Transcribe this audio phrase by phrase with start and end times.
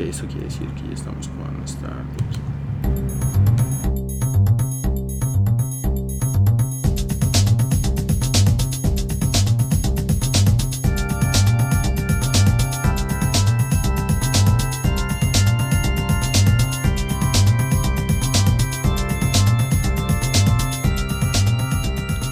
[0.00, 2.04] Ok, eso quiere decir que ya estamos jugando Star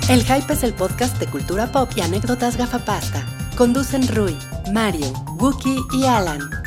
[0.09, 3.27] El Hype es el podcast de cultura pop y anécdotas gafapasta.
[3.57, 4.39] Conducen Rui,
[4.73, 6.58] Mario, Wookie y Alan.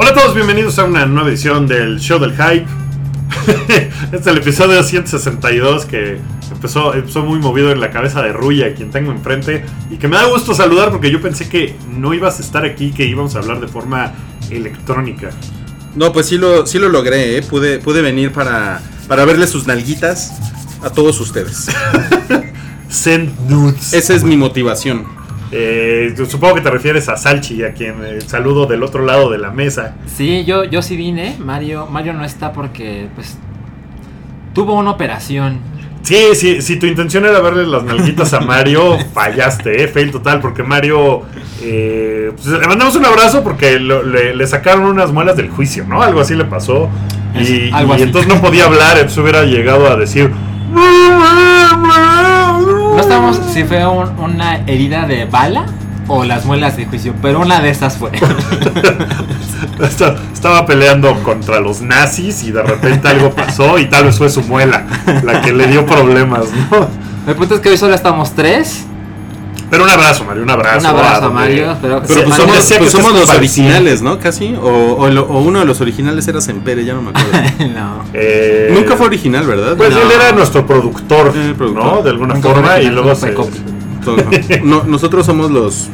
[0.00, 2.66] Hola a todos, bienvenidos a una nueva edición del Show del Hype.
[4.12, 6.20] este es el episodio 162 que
[6.52, 10.14] empezó, empezó muy movido en la cabeza de Ruya, quien tengo enfrente, y que me
[10.14, 13.40] da gusto saludar porque yo pensé que no ibas a estar aquí, que íbamos a
[13.40, 14.12] hablar de forma
[14.50, 15.30] electrónica.
[15.96, 17.42] No, pues sí lo, sí lo logré, ¿eh?
[17.42, 20.32] pude, pude venir para, para verle sus nalguitas
[20.80, 21.66] a todos ustedes.
[22.88, 23.92] Send nudes.
[23.92, 25.06] Esa es mi motivación.
[25.50, 29.38] Eh, supongo que te refieres a Salchi, a quien eh, saludo del otro lado de
[29.38, 29.94] la mesa.
[30.06, 31.36] Sí, yo, yo sí vine.
[31.38, 33.38] Mario, Mario no está porque pues
[34.54, 35.60] tuvo una operación.
[36.02, 40.40] Sí, sí, si tu intención era verle las nalguitas a Mario, fallaste, eh, fail total,
[40.40, 41.22] porque Mario,
[41.62, 45.84] eh, pues, le mandamos un abrazo porque lo- le, le sacaron unas muelas del juicio,
[45.86, 46.00] ¿no?
[46.02, 46.88] Algo así le pasó.
[47.34, 50.30] Y, Es- entonces no podía hablar, entonces hubiera llegado a decir...
[53.18, 55.66] Sabemos si fue un- una herida de bala
[56.06, 58.12] o las muelas de juicio, pero una de estas fue.
[59.82, 64.30] Esta- Estaba peleando contra los nazis y de repente algo pasó y tal vez fue
[64.30, 64.84] su muela
[65.24, 66.86] la que le dio problemas, ¿no?
[67.26, 68.86] El punto es que hoy solo estamos tres.
[69.70, 70.78] Pero un abrazo, Mario, un abrazo.
[70.80, 74.18] Un abrazo a Mario, pero- Pero pues Mario, somos, pues somos los originales, ¿no?
[74.18, 74.54] Casi.
[74.54, 77.30] O, o lo- o uno de los originales era Sempere, ya no me acuerdo.
[77.74, 78.04] no.
[78.14, 79.76] Eh, Nunca fue original, ¿verdad?
[79.76, 80.00] Pues No.
[80.00, 81.84] él era nuestro productor, Eh, productor.
[81.84, 82.02] ¿no?
[82.02, 83.34] De alguna Nunca forma y luego se...
[84.62, 85.88] no, nosotros somos los.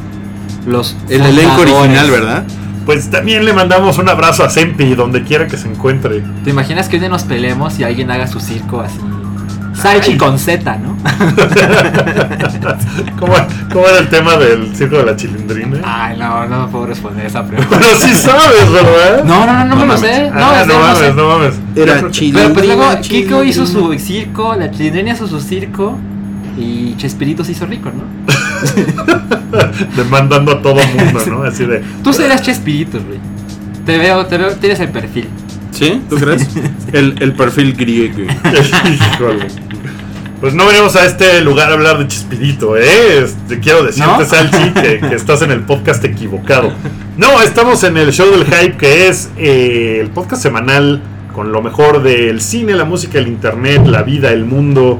[0.65, 2.43] Los El elenco original, ¿verdad?
[2.85, 6.23] Pues también le mandamos un abrazo a Sempi donde quiera que se encuentre.
[6.43, 8.99] ¿Te imaginas que día nos peleemos y alguien haga su circo así?
[9.75, 10.17] Salchi Ay.
[10.17, 10.95] con Z, ¿no?
[13.19, 13.33] ¿Cómo,
[13.71, 15.79] cómo era el tema del circo de la chilindrina?
[15.83, 17.77] Ay, no, no puedo responder esa pregunta.
[17.77, 19.23] Pero sí sabes, ¿verdad?
[19.23, 20.29] No, no, no, no, No me lo sé.
[20.31, 21.13] No, Ah, no, mames, sé.
[21.13, 21.55] no mames.
[21.75, 22.39] Era que- chile.
[22.41, 24.03] Pero pues luego Chilindrina, Kiko hizo su chilindrina.
[24.05, 25.97] circo, la Chilindrina hizo su circo
[26.57, 28.03] y Chespirito se hizo rico, ¿no?
[29.95, 31.43] Demandando a todo mundo, ¿no?
[31.43, 31.83] Así de.
[32.03, 33.19] Tú serías Chespirito, güey.
[33.85, 35.27] Te veo, te veo, tienes el perfil.
[35.71, 36.01] ¿Sí?
[36.09, 36.47] ¿Tú crees?
[36.93, 38.21] El, el perfil griego.
[38.23, 39.47] Híjole.
[40.41, 43.19] Pues no venimos a este lugar a hablar de Chispirito, ¿eh?
[43.23, 44.25] Este, quiero decirte, ¿No?
[44.25, 46.71] Salchi, que, que estás en el podcast equivocado.
[47.17, 51.01] No, estamos en el show del hype, que es eh, el podcast semanal
[51.33, 54.99] con lo mejor del cine, la música, el internet, la vida, el mundo.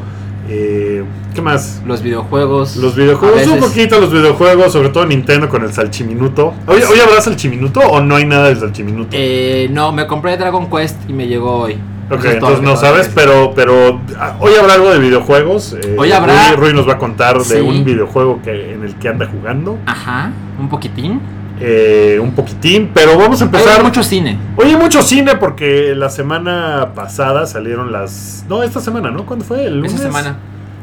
[0.50, 1.04] eh,
[1.34, 1.82] ¿Qué más?
[1.86, 2.78] Los videojuegos.
[2.78, 6.54] Los videojuegos, un poquito los videojuegos, sobre todo Nintendo con el Salchiminuto.
[6.66, 9.10] ¿Hoy, hoy habrá Salchiminuto o no hay nada del Salchiminuto?
[9.12, 11.78] Eh, no, me compré Dragon Quest y me llegó hoy.
[12.10, 15.74] Ok, Eso entonces no sabes, pero, pero ah, hoy habrá algo de videojuegos.
[15.74, 18.96] eh, Hoy habrá- Rui, Rui nos va a contar de un videojuego que, en el
[18.96, 19.78] que anda jugando.
[19.88, 21.20] Ajá, un poquitín.
[21.60, 23.82] eh, un poquitín, pero vamos a Hay empezar.
[23.84, 24.38] mucho cine.
[24.58, 28.46] Hoy hay mucho cine porque la semana pasada salieron las.
[28.50, 29.26] No, esta semana, ¿no?
[29.26, 29.66] ¿Cuándo fue?
[29.66, 29.94] El lunes.
[29.94, 30.38] Esa semana.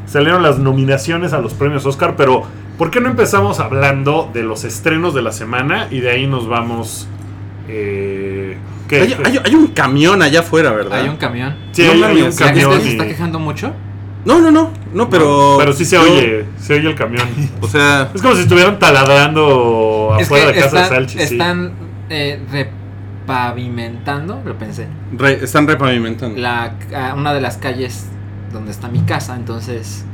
[0.06, 2.42] Salieron las nominaciones a los premios Oscar, pero
[2.78, 6.48] ¿por qué no empezamos hablando de los estrenos de la semana y de ahí nos
[6.48, 7.06] vamos.
[7.68, 8.11] Eh.
[8.90, 11.00] Hay, hay- hay un camión allá afuera, ¿verdad?
[11.00, 11.54] Hay un camión.
[11.72, 12.80] Sí, no hay, hay un ¿es ¿Es que camión.
[12.80, 13.72] se y- está quejando mucho?
[14.24, 14.70] No, no, no.
[14.92, 15.56] No, pero.
[15.58, 17.26] pero sí se yo- oye, se oye el camión.
[17.60, 18.10] O sea.
[18.14, 21.18] Es como si estuvieran taladrando Es afuera que de casa de están, Salchi.
[21.18, 21.22] sí.
[21.34, 21.72] están
[22.10, 22.40] eh,
[23.26, 24.86] repavimentando, lo pensé.
[25.16, 26.38] re- están repavimentando.
[26.40, 28.06] la, a una de las calles
[28.52, 30.04] donde está mi casa, entonces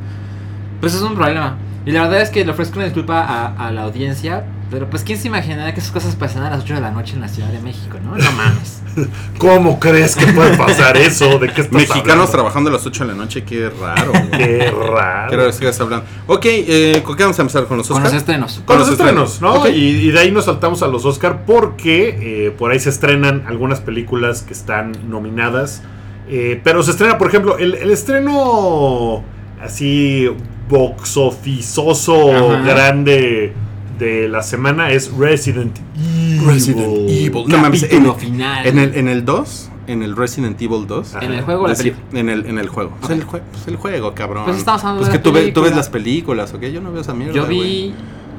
[0.81, 1.57] pues es un problema.
[1.87, 5.03] Y la verdad es que le ofrezco una disculpa a, a la audiencia, pero pues
[5.03, 7.29] quién se imaginará que esas cosas pasan a las 8 de la noche en la
[7.29, 8.17] Ciudad de México, ¿no?
[8.17, 8.83] No mames.
[9.39, 11.39] ¿Cómo crees que puede pasar eso?
[11.39, 12.31] ¿De qué estás Mexicanos hablando?
[12.31, 14.13] trabajando a las 8 de la noche, qué raro.
[14.13, 14.31] güey.
[14.39, 15.31] Qué raro.
[15.31, 16.05] Qué raro que estás hablando.
[16.27, 17.65] Ok, eh, ¿con qué vamos a empezar?
[17.67, 18.13] ¿Con los Con Oscar?
[18.13, 18.55] los estrenos.
[18.57, 19.65] Con Con los los estrenos, estrenos.
[19.65, 19.69] ¿no?
[19.69, 19.73] Y,
[20.09, 23.81] y de ahí nos saltamos a los Oscar porque eh, por ahí se estrenan algunas
[23.81, 25.83] películas que están nominadas.
[26.29, 29.23] Eh, pero se estrena, por ejemplo, el, el estreno
[29.63, 30.29] así
[30.69, 32.63] box officeoso Ajá.
[32.63, 33.53] grande
[33.99, 36.47] de la semana es Resident Evil.
[36.47, 37.45] Resident Evil.
[37.49, 38.67] No mames, en, final.
[38.67, 41.15] en el, en el 2, en el Resident Evil 2.
[41.17, 41.25] Ajá.
[41.27, 42.05] ¿En el juego o la película?
[42.21, 42.93] en el, en el juego.
[43.01, 43.19] Pues Ok.
[43.19, 44.45] el, jue- pues el juego, cabrón.
[44.45, 46.63] Pues estamos hablando Pues de que la tú, ve- tú ves las películas, ¿ok?
[46.67, 47.35] Yo no veo esa mierda.
[47.35, 47.95] Yo vi.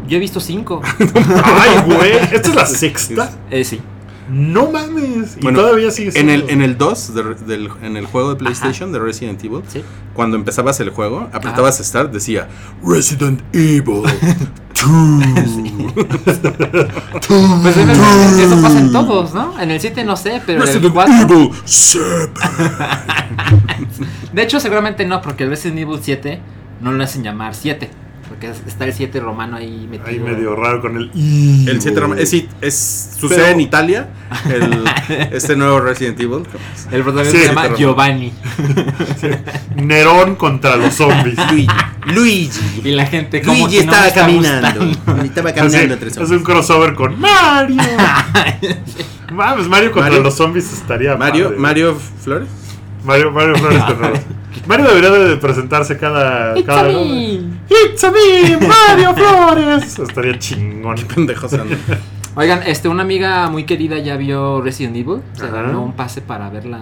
[0.07, 0.81] Yo he visto cinco.
[1.43, 3.31] Ay, güey, esta es la sexta.
[3.51, 3.79] eh, sí.
[4.31, 5.37] No mames.
[5.37, 6.33] Y Bueno, todavía sigue En siendo.
[6.33, 9.81] el, en el 2, de- del, en el juego de PlayStation de Resident Evil, Sí.
[10.13, 12.47] cuando empezabas el juego, apretabas Start, decía
[12.83, 14.03] Resident Evil
[14.85, 15.23] 2.
[17.61, 17.91] Pues eso,
[18.41, 19.59] eso pasa en todos, ¿no?
[19.59, 21.15] En el 7 no sé, pero en el Resident 4.
[21.15, 22.31] Evil 7.
[24.33, 26.39] De hecho, seguramente no, porque el Resident Evil 7
[26.81, 27.89] no lo hacen llamar 7.
[28.39, 30.07] Porque es- está el 7 romano ahí metido.
[30.07, 31.65] Ahí medio raro con el I.
[31.67, 34.07] El 7 Roma- es, es, sucede Pero- en Italia,
[34.49, 34.85] el-
[35.33, 36.43] este nuevo Resident Evil.
[36.89, 37.77] El protagonista Sí, se llama Romano.
[37.77, 38.33] Giovanni.
[39.75, 41.35] Nerón contra los zombies.
[41.51, 41.67] Luigi.
[42.13, 42.81] Luigi.
[42.85, 44.85] Y la gente como Luigi que no me estaba está caminando.
[44.85, 45.23] gustando.
[45.23, 46.45] Estaba caminando entre es un zombies.
[46.45, 47.77] crossover con Mario.
[49.33, 50.23] Mames, Mario contra Mario.
[50.23, 51.59] los zombies estaría Mario, padre.
[51.59, 52.47] Mario Flores.
[53.03, 54.19] Mario, Mario Flores contra los-
[54.67, 56.57] Mario debería de presentarse cada.
[56.57, 57.33] It's cada a me.
[57.69, 59.99] It's a me, Mario Flores.
[59.99, 60.97] Estaría chingón.
[61.13, 61.79] Pendejos andan.
[62.35, 65.21] Oigan, este, una amiga muy querida ya vio Resident Evil.
[65.33, 66.79] Se ganó un pase para verla.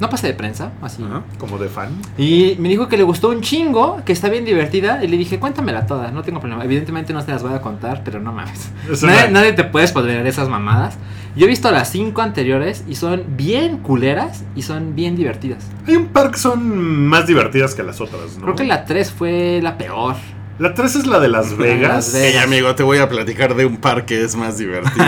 [0.00, 1.02] No pase de prensa, así.
[1.02, 1.22] Ajá.
[1.38, 1.90] Como de fan.
[2.16, 5.02] Y me dijo que le gustó un chingo, que está bien divertida.
[5.02, 6.64] Y le dije, cuéntamela toda, no tengo problema.
[6.64, 8.70] Evidentemente no te las voy a contar, pero no mames.
[8.90, 10.98] Es Nadie, nadie te puede spoilear esas mamadas.
[11.38, 15.64] Yo he visto las cinco anteriores y son bien culeras y son bien divertidas.
[15.86, 18.42] Hay un par que son más divertidas que las otras, ¿no?
[18.42, 20.16] Creo que la 3 fue la peor.
[20.58, 22.06] La 3 es la de Las Vegas.
[22.06, 22.34] Las Vegas.
[22.34, 25.06] Hey, amigo, te voy a platicar de un par que es más divertido.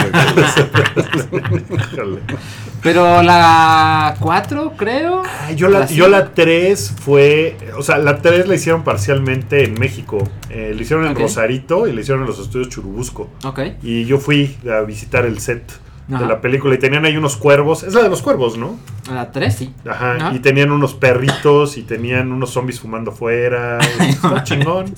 [1.73, 2.21] Híjole.
[2.85, 5.25] Pero la 4, creo.
[5.49, 7.57] Ay, yo la, La yo la 3 fue.
[7.77, 10.19] O sea, la 3 la hicieron parcialmente en México.
[10.49, 11.17] Eh, la hicieron en.
[11.17, 13.31] Rosarito y la hicieron en los estudios Churubusco.
[13.43, 13.63] Ok.
[13.83, 15.65] Y yo fui a visitar el set
[16.11, 16.23] Ajá.
[16.23, 17.83] de la película y tenían ahí unos cuervos.
[17.83, 18.79] Es la de los cuervos, ¿no?
[19.13, 19.75] La 3 sí.
[19.89, 20.15] Ajá.
[20.17, 20.35] Ajá.
[20.35, 23.79] Y tenían unos perritos y tenían unos zombies fumando fuera.
[24.01, 24.95] Está chingón.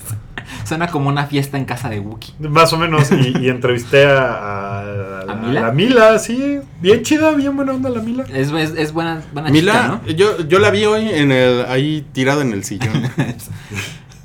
[0.65, 2.33] Suena como una fiesta en casa de Wookiee.
[2.49, 3.11] Más o menos.
[3.11, 4.33] Y, y entrevisté a,
[5.21, 5.61] a, ¿A Mila?
[5.61, 6.59] la Mila, sí.
[6.81, 8.25] Bien chida, bien buena onda la Mila.
[8.33, 10.11] Es, es, es buena, buena Mila, chica, ¿no?
[10.11, 12.91] yo, yo la vi hoy en el, ahí tirada en el sillón.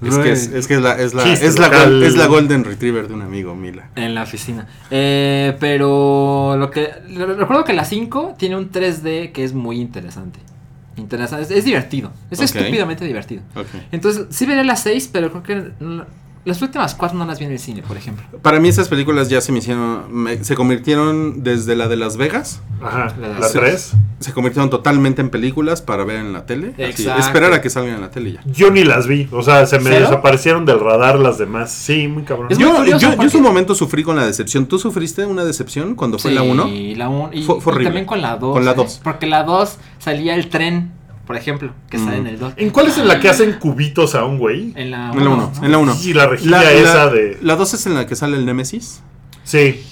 [0.02, 2.26] es, que es, es que es la, es la, Chiste es la, gol- es la
[2.26, 3.88] Golden Retriever de un amigo, Mila.
[3.96, 4.66] En la oficina.
[4.90, 6.88] Eh, pero lo que.
[7.16, 10.38] Recuerdo que la 5 tiene un 3D que es muy interesante.
[10.96, 11.44] Interesante.
[11.44, 12.12] Es, es divertido.
[12.30, 12.44] Es Ok.
[12.44, 13.42] estúpidamente divertido.
[13.92, 15.72] Entonces, sí veré las 6, pero creo que.
[16.48, 18.24] Las últimas 4 no las vi en el cine, por ejemplo.
[18.42, 22.16] Para mí esas películas ya se me hicieron, me- se convirtieron desde la de Las
[22.16, 23.14] Vegas, Ajá.
[23.20, 23.48] La La.
[23.52, 23.92] 3.
[24.20, 26.72] se convirtieron totalmente en películas para ver en la tele.
[26.74, 27.20] Así, Exacto.
[27.20, 28.40] esperar a que salgan en la tele ya.
[28.46, 29.28] Yo ni las vi.
[29.30, 30.06] O sea, se me ¿Cero?
[30.06, 31.70] desaparecieron del radar las demás.
[31.72, 32.48] Sí, muy cabrón.
[32.50, 34.66] Es muy Yo, curioso yo, yo en su momento sufrí con la decepción.
[34.66, 36.64] ¿Tú sufriste una decepción cuando fue la 1?
[36.66, 37.30] Sí, la 1.
[37.32, 37.84] Y, Fue- fue y horrible.
[37.84, 38.52] también con la 2.
[38.54, 39.00] Con la dos.
[39.04, 40.92] Porque la 2 salía el tren,
[41.28, 42.20] por ejemplo, que sale Mm.
[42.20, 42.52] en el 2.
[42.56, 44.72] ¿En cuál es en la que hacen cubitos a un güey?
[44.74, 45.52] En la En la 1.
[45.60, 45.64] ¿no?
[45.64, 45.96] En la 1.
[46.02, 47.38] Y la rejilla esa de.
[47.42, 49.02] La 2 es en la que sale el Nemesis.
[49.44, 49.84] Sí.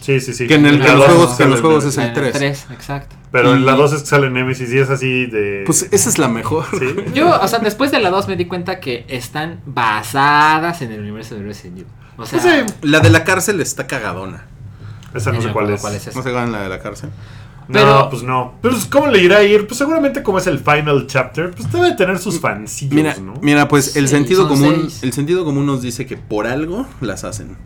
[0.00, 0.48] Sí, sí, sí.
[0.48, 2.12] Que en, el- la en los juegos, es que en los juegos el- es el
[2.12, 2.32] 3.
[2.32, 3.14] 3, exacto.
[3.30, 5.62] Pero en la y- 2 es que sale Nemesis y es así de.
[5.64, 6.66] Pues esa es la mejor.
[6.76, 6.86] Sí.
[7.14, 10.98] Yo, o sea, después de la 2 me di cuenta que están basadas en el
[11.00, 11.92] universo de Resident Evil.
[12.18, 12.74] O sea, Pues sí.
[12.82, 14.46] La de la cárcel está cagadona.
[15.14, 15.80] Esa no sé cuál es.
[15.80, 16.18] cuál es esa.
[16.18, 17.10] ¿No se acuerdan la de la cárcel?
[17.68, 18.54] No, Pero- pues no.
[18.60, 19.66] Pero pues, ¿cómo le irá a ir?
[19.66, 23.34] Pues seguramente como es el final chapter, pues debe tener sus fancillos, Mira, ¿no?
[23.40, 25.02] mira, pues el Sí, sentido común, seis.
[25.02, 27.56] el sentido común nos dice que por algo las hacen.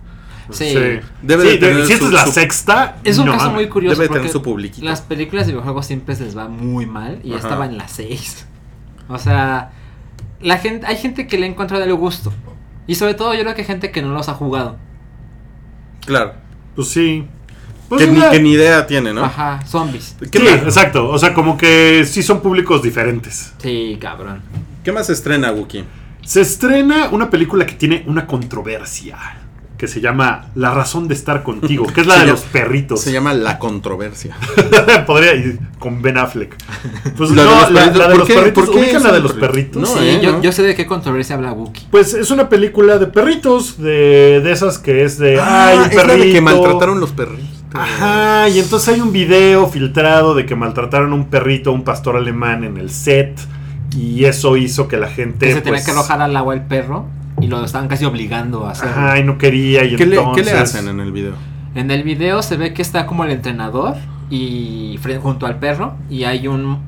[0.50, 0.74] sí.
[1.22, 2.96] Debe Sí, de tener si esta su- es la su- sexta.
[3.04, 4.00] Es un no caso muy curioso.
[4.00, 4.84] Debe tener su publiquito.
[4.86, 7.38] Las películas de videojuegos siempre se les va muy mal y Ajá.
[7.40, 8.46] estaba en la 6.
[9.08, 9.70] O sea,
[10.40, 12.32] la gente, hay gente que le encuentra de gusto.
[12.86, 14.76] Y sobre todo yo creo que hay gente que no los ha jugado.
[16.04, 16.34] Claro.
[16.74, 17.26] Pues sí.
[17.88, 19.24] Pues que, ni, que ni idea tiene, ¿no?
[19.24, 20.16] Ajá, zombies.
[20.30, 21.08] ¿Qué, Sí, más, exacto.
[21.08, 23.52] O sea, como que sí son públicos diferentes.
[23.58, 24.42] Sí, cabrón.
[24.82, 25.84] qué más estrena, Wookie?
[26.24, 29.16] Se estrena una película que tiene una controversia.
[29.78, 31.86] Que se llama La razón de estar contigo.
[31.86, 33.00] Que es la Se de llama- los perritos.
[33.02, 34.34] Se llama La Controversia.
[35.06, 36.56] Podría ir con Ben Affleck.
[37.14, 38.34] Pues La de no, los la, de ¿por los qué?
[38.36, 38.64] perritos.
[38.64, 39.52] ¿Por qué ¿Ubican es la de los perrito?
[39.52, 39.82] perritos?
[39.82, 40.42] No, sí, eh, yo, ¿no?
[40.42, 41.88] yo sé de qué controversia habla Wookie.
[41.90, 45.84] Pues es una película de perritos, de, de esas que es de, Ah, ay, un
[45.84, 46.42] es la de que perrito.
[46.42, 47.55] maltrataron los perritos.
[47.72, 51.84] Ajá, y entonces hay un video filtrado de que maltrataron a un perrito, a un
[51.84, 53.38] pastor alemán en el set,
[53.96, 55.46] y eso hizo que la gente...
[55.46, 57.06] Que se tenía pues, que arrojar al agua el perro
[57.40, 58.92] y lo estaban casi obligando a hacerlo.
[58.92, 60.46] Ajá, y no quería, y ¿Qué, le, entonces...
[60.46, 61.34] qué le hacen en el video?
[61.74, 63.96] En el video se ve que está como el entrenador
[64.30, 66.78] y junto al perro y hay un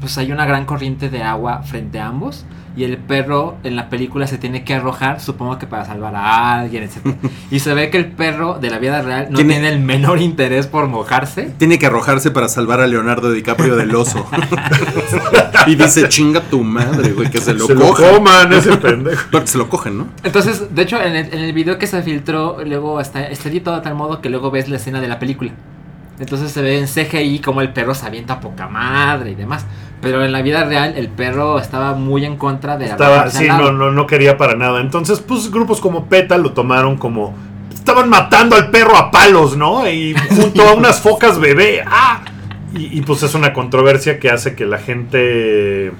[0.00, 2.44] pues hay una gran corriente de agua frente a ambos
[2.76, 6.54] y el perro en la película se tiene que arrojar, supongo que para salvar a
[6.58, 7.14] alguien, etc.
[7.50, 10.20] y se ve que el perro de la vida real no Tiene- tiene el menor
[10.20, 11.54] interés por mojarse.
[11.56, 14.26] Tiene que arrojarse para salvar a Leonardo DiCaprio del oso.
[15.66, 19.26] y dice, chinga tu madre, güey, que se lo Se lo coman ese pendejo.
[19.30, 20.08] Porque se lo cogen, ¿no?
[20.22, 23.76] Entonces, de hecho, en el, en el video que se filtró, luego está, está editado
[23.76, 25.52] de tal modo que luego ves la escena de la película.
[26.18, 29.66] Entonces se ve en CGI como el perro se avienta poca madre y demás.
[30.04, 33.48] Pero en la vida real el perro estaba muy en contra de Estaba, arrojarse sí,
[33.48, 34.80] no, no, no quería para nada.
[34.80, 37.34] Entonces, pues grupos como PETA lo tomaron como.
[37.72, 39.88] Estaban matando al perro a palos, ¿no?
[39.90, 41.82] Y junto a unas focas bebé.
[41.86, 42.22] ¡Ah!
[42.74, 45.92] Y, y, pues es una controversia que hace que la gente.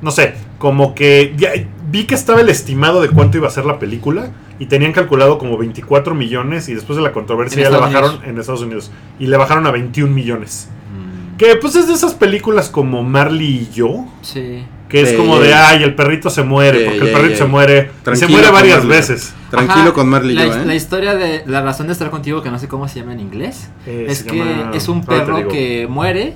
[0.00, 1.34] No sé, como que.
[1.36, 1.52] ya-
[1.90, 4.30] vi que estaba el estimado de cuánto iba a ser la película.
[4.58, 6.68] Y tenían calculado como 24 millones.
[6.68, 8.28] Y después de la controversia ya la bajaron Unidos.
[8.28, 8.90] en Estados Unidos.
[9.18, 10.68] Y le bajaron a 21 millones.
[11.42, 14.06] Que pues es de esas películas como Marley y yo.
[14.22, 14.64] Sí.
[14.88, 15.16] Que es Sí.
[15.16, 17.90] como de, ay, el perrito se muere, porque el perrito se muere.
[18.14, 18.96] se muere varias Marley.
[18.98, 19.34] veces.
[19.50, 20.64] Tranquilo Ajá, con Marley la, yo, ¿eh?
[20.66, 23.20] la historia de la razón de estar contigo, que no sé cómo se llama en
[23.20, 26.34] inglés, Eh, es que llama- es un perro que muere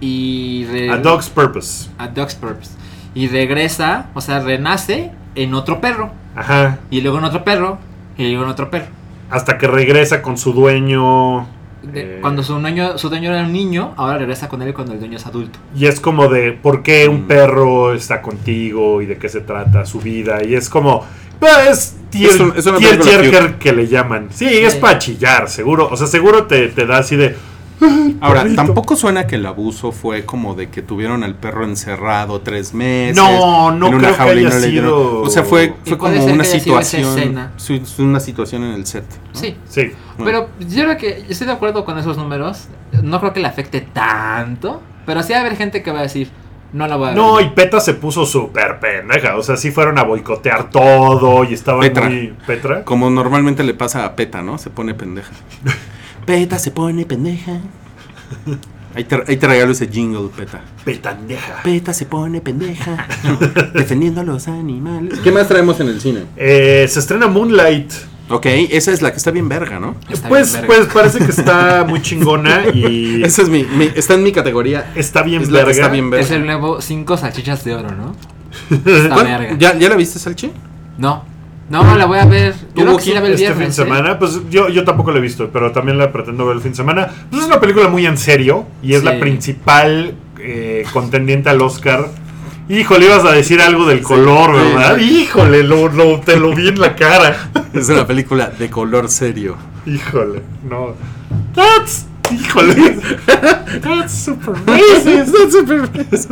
[0.00, 1.88] y re- A Dog's Purpose.
[1.98, 2.70] a dog's purpose
[3.14, 6.78] y regresa, o sea, renace en otro perro Ajá.
[6.90, 7.78] y luego en otro perro
[8.16, 8.86] y luego en otro perro.
[9.30, 11.48] Hasta que regresa con su dueño.
[11.92, 12.18] De- Eh.
[12.20, 15.16] Cuando su dueño, su dueño era un niño, ahora regresa con él cuando el dueño
[15.16, 15.58] es adulto.
[15.76, 17.26] Y es como de, ¿por qué un Mm.
[17.28, 19.00] perro está contigo?
[19.02, 20.42] Y de qué se trata su vida.
[20.44, 21.04] Y es como,
[21.40, 24.28] pues, tier, Es un- es una tier jerker que le llaman.
[24.30, 24.78] Sí, es Sí.
[24.80, 25.88] para chillar, seguro.
[25.90, 27.36] O sea, seguro te, te da así de.
[28.20, 28.62] Ahora, perrito.
[28.64, 33.16] tampoco suena que el abuso fue como de que tuvieron al perro encerrado tres meses.
[33.16, 36.24] No, no en una creo que jaula haya no sido- O sea, fue, fue como
[36.24, 37.50] una situación.
[37.98, 39.04] Una situación en el set.
[39.34, 39.40] ¿no?
[39.40, 39.56] Sí.
[39.68, 39.92] Sí.
[40.18, 42.68] Pero yo creo que estoy de acuerdo con esos números.
[43.02, 44.82] No creo que le afecte tanto.
[45.06, 46.30] Pero sí va a haber gente que va a decir,
[46.72, 47.16] no la voy a ver.
[47.16, 49.36] No, y Petra se puso súper pendeja.
[49.36, 52.06] O sea, sí fueron a boicotear todo y estaban Petra.
[52.08, 52.34] muy.
[52.46, 52.84] ¿Petra?
[52.84, 54.58] Como normalmente le pasa a Peta, ¿no?
[54.58, 55.30] Se pone pendeja.
[56.28, 57.52] Peta se pone pendeja.
[58.94, 60.60] Ahí te, ahí te regalo ese jingle, Peta.
[60.84, 61.62] Petandeja.
[61.62, 63.06] Peta se pone pendeja.
[63.72, 65.20] defendiendo a los animales.
[65.20, 66.24] ¿Qué más traemos en el cine?
[66.36, 67.90] Eh, se estrena Moonlight.
[68.28, 69.94] Ok, esa es la que está bien verga, ¿no?
[70.10, 74.22] Está pues, pues parece que está muy chingona y Esa es mi, mi- está en
[74.22, 74.92] mi categoría.
[74.96, 75.70] está bien es verga.
[75.70, 76.26] está bien verga.
[76.26, 78.14] Es el nuevo cinco salchichas de oro, ¿no?
[78.84, 79.56] Está verga.
[79.58, 80.52] ¿Ya, ¿Ya la viste, Salchi?
[80.98, 81.24] No.
[81.70, 82.54] No, la voy a ver.
[82.74, 83.76] Yo creo que sí Wookie, la ve el este viernes.
[83.76, 83.94] fin de ¿eh?
[83.96, 86.72] semana, pues yo, yo tampoco la he visto, pero también la pretendo ver el fin
[86.72, 87.08] de semana.
[87.30, 89.04] Pues es una película muy en serio y es Sí.
[89.04, 92.08] la principal eh, contendiente al Oscar.
[92.70, 94.72] Híjole, ibas a decir algo del color, sí.
[94.74, 94.98] ¿verdad?
[94.98, 97.50] Híjole, lo, lo- te lo vi en la cara.
[97.74, 99.56] Es una película de color serio.
[99.86, 100.94] Híjole, no.
[101.54, 102.06] That's.
[102.30, 102.98] Híjole.
[103.82, 105.34] That's super racist.
[105.34, 106.30] That's super racist.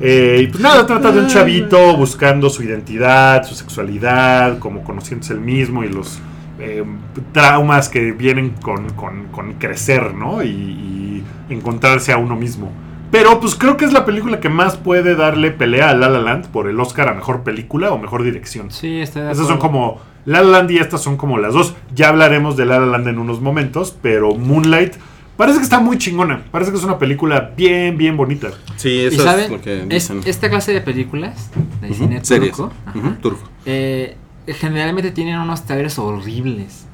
[0.00, 5.32] Eh, y pues nada, trata de un chavito buscando su identidad, su sexualidad, como conociéndose
[5.32, 6.18] el mismo y los
[6.58, 6.84] eh,
[7.32, 10.42] traumas que vienen con, con- con crecer, ¿no?
[10.42, 12.70] Y, y encontrarse a uno mismo.
[13.10, 16.18] Pero pues creo que es la película que más puede darle pelea a La La
[16.20, 18.70] Land por el Oscar a mejor película o mejor dirección.
[18.70, 21.74] Sí, estoy de Esas son como La La Land y estas son como las dos.
[21.94, 24.94] Ya hablaremos de La La Land en unos momentos, pero Moonlight
[25.36, 26.44] parece que está muy chingona.
[26.50, 28.48] Parece que es una película bien, bien bonita.
[28.76, 29.44] Sí, ¿Y eso saben?
[29.46, 30.20] es lo que Es- dicen.
[30.24, 31.50] esta clase de películas
[31.80, 32.52] de cine Series.
[32.56, 33.48] turco, ajá, turco.
[33.64, 34.16] eh,
[34.46, 36.86] generalmente tienen unos trailers horribles.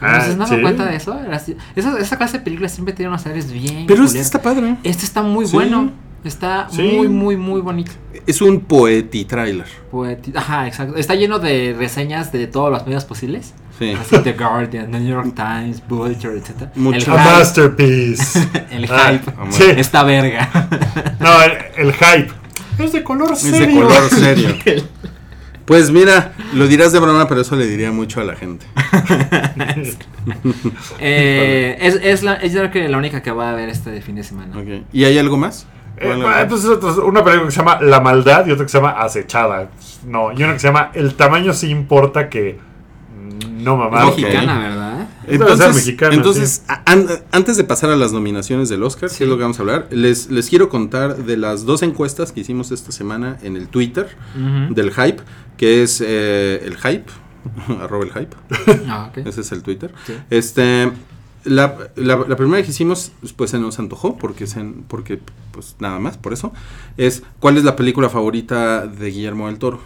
[0.00, 0.56] Ah, Entonces, ¿no ¿sí?
[0.56, 1.16] me cuenta de eso?
[1.76, 3.84] Esa, esa clase de películas siempre tiene unos trailers bien.
[3.86, 4.76] Pero este está padre.
[4.82, 5.52] Este está muy Sí.
[5.52, 5.92] bueno.
[6.24, 6.82] Está Sí.
[6.82, 7.90] muy, muy, muy bonito.
[8.26, 9.66] Es un poeti trailer.
[9.90, 10.96] Poeti- Ajá, exacto.
[10.96, 13.54] Está lleno de reseñas de todos los medios posibles.
[13.78, 13.92] Sí.
[14.00, 16.68] Así The Guardian, The New York Times, Vulture, etc.
[16.76, 16.96] Mucho.
[16.98, 18.48] El hype, masterpiece.
[18.70, 19.32] el Ah, hype.
[19.50, 19.64] sí.
[19.76, 20.48] Esta verga.
[21.18, 21.52] No, el,
[21.88, 22.32] el hype.
[22.78, 23.66] Es de color Es serio.
[23.66, 24.48] de color serio.
[25.64, 28.66] Pues mira, lo dirás de broma, pero eso le diría mucho a la gente.
[31.00, 34.54] Eh, es, es, la, es la única que va a ver este fin de semana.
[34.92, 35.66] ¿Y hay algo más?
[36.02, 38.78] Eh, Bueno, entonces otra- una película que se llama La Maldad y otra que se
[38.78, 39.70] llama Acechada.
[40.06, 42.58] No, y una que se llama El tamaño sí importa que...
[43.60, 44.08] No, mamá.
[44.08, 45.08] Es mexicana, ¿verdad?
[45.28, 49.18] Entonces, mexicana, entonces an- antes de pasar a las nominaciones del Oscar, Sí.
[49.18, 52.32] que es lo que vamos a hablar, les, les quiero contar de las dos encuestas
[52.32, 54.08] que hicimos esta semana en el Twitter
[54.70, 55.22] del Hype,
[55.56, 57.04] que es eh, el Hype,
[57.82, 58.36] arroba el Hype,
[58.88, 59.92] Ah, ese es el Twitter.
[60.06, 60.14] Sí.
[60.30, 60.90] Este,
[61.44, 65.20] la, la- la primera que hicimos, pues se nos antojó, porque, se, porque
[65.52, 66.52] pues nada más, por eso,
[66.96, 69.80] es ¿cuál es la película favorita de Guillermo del Toro?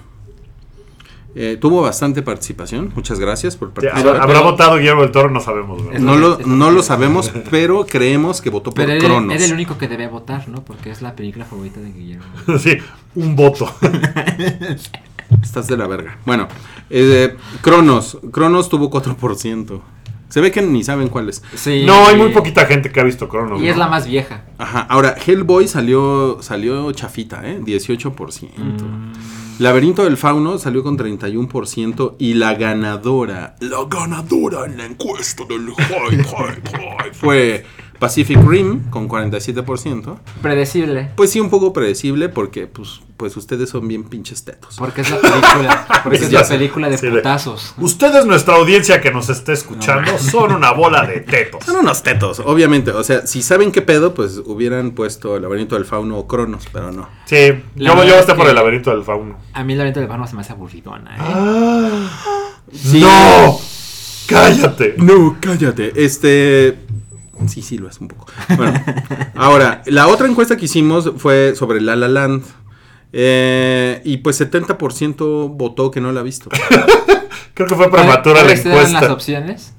[1.39, 4.07] Eh, tuvo bastante participación, muchas gracias por participar.
[4.09, 5.29] ¿Habrá, habrá votado Guillermo del Toro?
[5.31, 5.79] No sabemos.
[5.83, 5.97] ¿verdad?
[5.97, 9.35] Es No lo, es no lo sabemos, pero creemos que votó por Cronos.
[9.35, 10.65] era el único que debe votar, ¿no?
[10.65, 12.25] Porque es la película favorita de Guillermo.
[12.59, 12.79] sí,
[13.17, 13.71] un voto.
[15.43, 16.19] Estás de la verga.
[16.25, 16.49] Bueno,
[16.89, 18.19] eh, Cronos.
[18.33, 19.81] Cronos tuvo 4%.
[20.29, 21.43] Se ve que ni saben cuál es.
[21.55, 21.85] Sí.
[21.87, 23.61] No, hay muy poquita gente que ha visto Cronos.
[23.61, 24.43] Y es la más vieja.
[24.59, 24.81] Ajá.
[24.81, 27.61] Ahora, Hellboy salió, salió chafita, ¿eh?
[27.61, 28.49] 18%.
[28.57, 29.13] Mm.
[29.59, 35.71] Laberinto del Fauno salió con 31% y la ganadora, la ganadora en la encuesta del
[35.71, 37.65] hype, hype, hype, fue
[37.99, 40.19] Pacific Rim con 47%.
[40.43, 41.11] Predecible.
[41.17, 44.77] Pues sí, un poco predecible porque pues, pues ustedes son bien pinches tetos.
[44.79, 45.87] Porque es la película.
[46.03, 47.75] Porque es la película de Sí, putazos.
[47.79, 51.65] Ustedes, nuestra audiencia que nos esté escuchando, son una bola de tetos.
[51.65, 52.91] Son unos tetos, obviamente.
[52.91, 56.65] O sea, si saben qué pedo, pues hubieran puesto el laberinto del fauno o Cronos,
[56.73, 57.09] pero no.
[57.27, 59.37] Sí, La yo, yo esté por el laberinto del fauno.
[59.53, 61.21] A mí el laberinto del fauno se me hace aburridona, ¿eh?
[61.21, 62.11] Ah.
[62.73, 63.01] Sí.
[63.01, 63.59] ¡No!
[64.27, 64.95] ¡Cállate!
[64.99, 65.93] No, cállate.
[66.05, 66.77] Este.
[67.49, 68.27] Sí, sí, lo es un poco.
[68.57, 68.83] Bueno,
[69.35, 72.43] ahora, la otra encuesta que hicimos fue sobre La La Land.
[73.13, 76.51] Eh, y pues 70% votó que no la ha visto.
[77.55, 79.13] Creo que fue prematura la ¿Cuáles eran las encuesta.
[79.13, 79.75] opciones?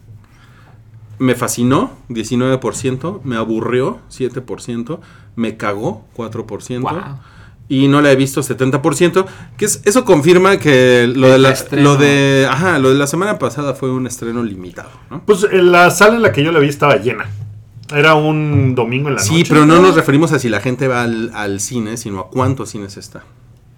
[1.20, 3.22] Me fascinó, 19%.
[3.24, 5.00] Me aburrió, 7%.
[5.36, 6.82] Me cagó, 4%.
[6.82, 7.20] Wow.
[7.70, 9.26] Y no la he visto 70%,
[9.58, 11.92] que es, eso confirma que lo de, la, estreno.
[11.92, 15.22] lo de ajá, lo de la semana pasada fue un estreno limitado, ¿no?
[15.26, 17.26] Pues en la sala en la que yo la vi estaba llena.
[17.94, 19.46] Era un domingo en la Sí, noche.
[19.50, 22.70] pero no nos referimos a si la gente va al, al cine, sino a cuántos
[22.70, 23.24] cines está.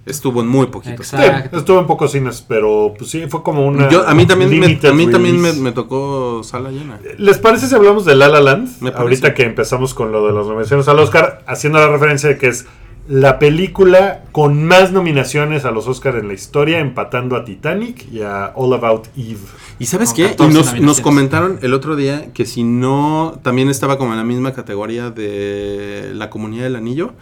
[0.05, 1.07] Estuvo en muy poquitos.
[1.07, 1.17] Sí,
[1.51, 3.89] estuvo en pocos cines, pero pues sí, fue como una.
[3.89, 6.99] Yo, a mí también, me, a mí también me, tocó sala llena.
[7.17, 8.69] ¿Les parece si hablamos de La La Land?
[8.79, 9.01] Me parece.
[9.01, 12.47] Ahorita que empezamos con lo de las nominaciones al Oscar, haciendo la referencia de que
[12.47, 12.65] es
[13.09, 18.21] la película con más nominaciones a los Oscar en la historia, empatando a Titanic y
[18.21, 19.39] a All About Eve.
[19.79, 20.25] ¿Y sabes qué?
[20.25, 24.23] Y 14 nos, comentaron el otro día que si no, también estaba como en la
[24.23, 27.13] misma categoría de la comunidad del anillo.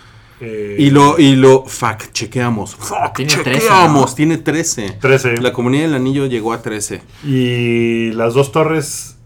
[0.42, 2.76] Eh, Y lo, y lo fact chequeamos.
[2.76, 4.10] Fact Tiene 13, chequeamos.
[4.10, 4.16] ¿no?
[4.16, 4.98] Tiene 13.
[5.00, 5.38] 13.
[5.38, 7.02] La comunidad del anillo llegó a 13.
[7.24, 9.17] Y las dos torres,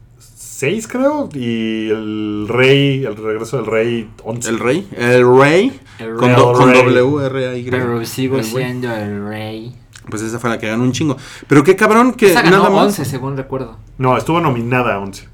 [0.61, 1.27] 6 creo.
[1.33, 4.49] Y el rey, el regreso del rey, 11.
[4.49, 4.87] El rey.
[4.95, 5.79] El rey.
[5.99, 6.35] El con rey.
[6.37, 6.93] do- con El rey.
[6.95, 7.69] W, R, A, Y.
[7.69, 9.75] Pero sigo El siendo el rey.
[10.09, 11.17] Pues esa fue la que ganó un chingo.
[11.47, 12.85] Pero qué cabrón que Esa ganó nada más.
[12.87, 13.77] 11, según recuerdo.
[13.97, 15.27] No, estuvo nominada a 11.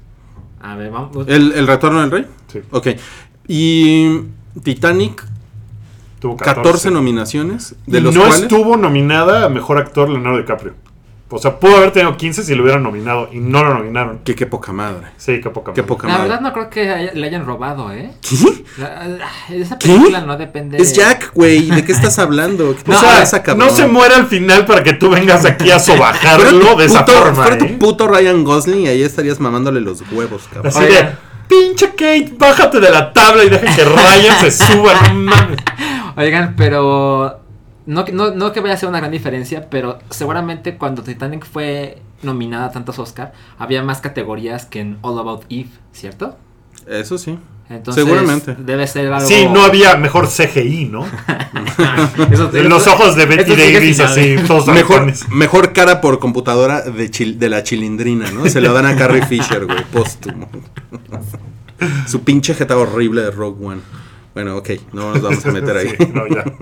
[0.60, 1.26] A ver, vamos.
[1.28, 2.26] El, el retorno del rey.
[2.52, 2.60] Sí.
[2.70, 2.88] Ok.
[3.48, 4.20] Y
[4.62, 5.24] Titanic,
[6.20, 7.76] Tuvo 14, 14, nominaciones.
[7.86, 8.40] De y los no cuales.
[8.42, 10.74] estuvo nominada a mejor actor Leonardo DiCaprio.
[11.30, 14.20] O sea, pudo haber tenido 15 si lo hubieran nominado y no lo nominaron.
[14.24, 15.08] Que qué poca madre.
[15.18, 15.88] Sí, qué poca Qué madre.
[15.88, 16.28] poca La madre.
[16.28, 18.12] verdad no creo que haya- le hayan robado, ¿eh?
[18.22, 18.64] ¿Qué?
[18.78, 19.88] La- esa ¿Qué?
[19.88, 21.70] película no depende Es Jack, güey.
[21.70, 22.74] ¿De qué estás hablando?
[22.84, 23.68] ¿Qué O pasa, sea, cabrón?
[23.68, 26.86] no se muere al final para que tú vengas aquí a Fuera sobajarlo tu de
[26.86, 27.42] esa puto- forma.
[27.42, 27.76] fuera tu ¿eh?
[27.78, 30.68] puto Ryan Gosling y ahí estarías mamándole los huevos, cabrón.
[30.74, 31.06] Así Oigan.
[31.06, 31.12] de,
[31.46, 35.58] pinche Kate, bájate de la tabla y deja que Ryan se suba, no mames.
[36.16, 37.37] Oigan, pero
[37.88, 41.44] no, que- no, no que vaya a ser una gran diferencia, pero seguramente cuando Titanic
[41.44, 46.36] fue nominada a tantos Oscar, había más categorías que en All About Eve, ¿cierto?
[46.86, 47.38] Eso sí.
[47.70, 48.54] Entonces, Seguramente.
[48.58, 49.28] Debe ser algo...
[49.28, 51.04] Sí, no había mejor CGI, ¿no?
[52.30, 56.80] Eso- Los eso- ojos de Betty Davis sí, así, todos Mejor, mejor cara por computadora
[56.80, 58.46] de, chil- de la chilindrina, ¿no?
[58.48, 60.48] Se lo dan a Carrie Fisher, güey, póstumo.
[62.06, 63.80] Su pinche jeta horrible de Rogue One.
[64.38, 65.88] Bueno, ok, no nos vamos a meter ahí.
[65.98, 66.44] Sí, no, ya.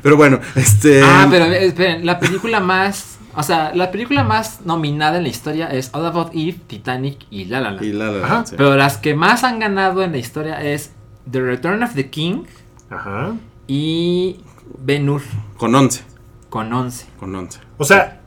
[0.00, 1.02] Pero bueno, este.
[1.02, 3.18] Ah, pero eh, esperen, la película más...
[3.34, 7.46] O sea, la película más nominada en la historia es All About Eve, Titanic y
[7.46, 7.84] La La Land.
[7.84, 8.54] Y la, la, sí.
[8.56, 10.92] Pero las que más han ganado en la historia es
[11.28, 12.44] The Return of the King
[12.90, 13.34] Ajá.
[13.66, 14.36] y
[14.78, 15.22] Ben Hur
[15.56, 16.04] Con 11.
[16.48, 17.06] con 11.
[17.18, 17.58] Con 11.
[17.76, 18.20] O sea,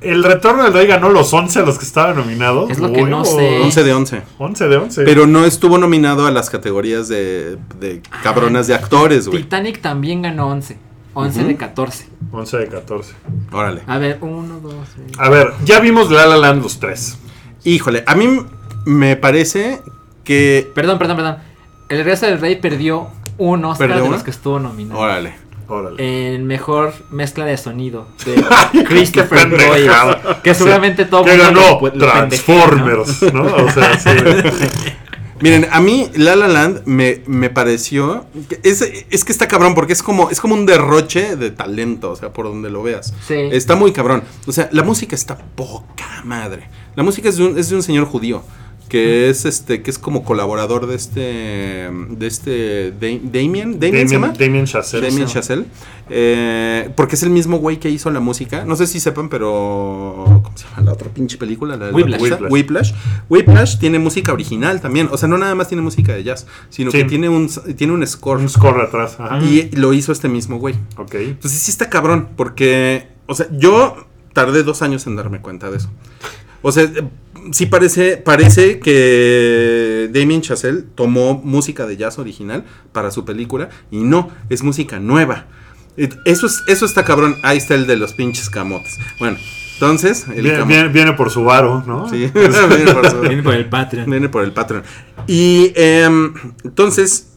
[0.00, 2.70] el retorno del rey ganó los 11 a los que estaban nominados.
[2.70, 3.60] Es lo que no sé.
[3.62, 4.22] 11 de 11.
[4.38, 5.04] 11 de 11.
[5.04, 9.42] Pero no estuvo nominado a las categorías de, de cabronas de actores, güey.
[9.42, 10.78] Titanic también ganó 11.
[11.14, 11.48] 11 Ujú.
[11.48, 12.08] de 14.
[12.30, 13.12] 11 de 14.
[13.52, 13.82] Órale.
[13.86, 15.18] A ver, 1, 2, 3.
[15.18, 17.18] A ver, ya vimos La La Land los tres.
[17.64, 18.28] Híjole, a mí
[18.84, 19.80] me parece
[20.22, 20.70] que.
[20.74, 21.36] Perdón, perdón, perdón.
[21.88, 23.08] El regreso del rey perdió
[23.38, 24.16] un Oscar ¿Perdió de uno?
[24.16, 25.00] los que estuvo nominado.
[25.00, 25.34] Órale.
[25.68, 26.34] Órale.
[26.34, 30.40] En mejor mezcla de sonido de Christopher pendejada.
[30.42, 32.28] Que seguramente todo Que mundo ganó lo pu- lo pendejea, ¿no?
[32.28, 33.42] Transformers, ¿no?
[33.44, 34.08] O sea, sí.
[35.40, 38.24] Miren, a mí La La Land me, me pareció.
[38.48, 42.10] que Es, es que está cabrón, porque es como, es como un derroche de talento,
[42.10, 43.14] o sea, por donde lo veas.
[43.26, 43.34] Sí.
[43.52, 44.24] Está muy cabrón.
[44.46, 46.68] O sea, la música está poca madre.
[46.96, 48.42] La música es de un, es de un señor judío.
[48.88, 51.20] Que es este, que es como colaborador de este.
[51.20, 52.92] de este.
[52.92, 53.78] Da- Damien.
[53.78, 54.28] ¿Damien se llama?
[54.28, 55.08] Damien, Damien Chazelle.
[55.08, 55.64] Damien Chazelle.
[56.10, 58.64] Eh, porque es el mismo güey que hizo la música.
[58.64, 60.24] No sé si sepan, pero.
[60.42, 61.76] ¿Cómo se llama la otra pinche película?
[61.76, 62.20] La de la Whiplash.
[62.22, 62.50] Whiplash.
[62.50, 62.92] Whiplash.
[63.28, 65.08] Whiplash tiene música original también.
[65.12, 66.98] O sea, no nada más tiene música de jazz, sino Sí.
[66.98, 68.40] que tiene un, tiene un score.
[68.40, 69.16] Un score atrás.
[69.20, 69.38] Ajá.
[69.44, 70.74] Y lo hizo este mismo güey.
[70.96, 71.14] Ok.
[71.14, 75.76] Entonces sí está cabrón, porque, o sea, yo tardé dos años en darme cuenta de
[75.76, 75.90] eso.
[76.62, 76.90] O sea,
[77.52, 83.98] sí parece, parece que Damien Chazelle tomó música de jazz original para su película y
[83.98, 85.46] no, es música nueva.
[86.24, 87.36] Eso, es, eso está cabrón.
[87.42, 88.98] Ahí está el de los pinches camotes.
[89.18, 89.36] Bueno,
[89.74, 90.26] entonces.
[90.28, 92.08] El Viene, camo- viene- viene por su varo, ¿no?
[92.08, 94.08] Sí, viene por su- Viene por el Patreon.
[94.10, 94.84] Viene por el Patreon.
[95.26, 96.32] Y em,
[96.64, 97.27] entonces,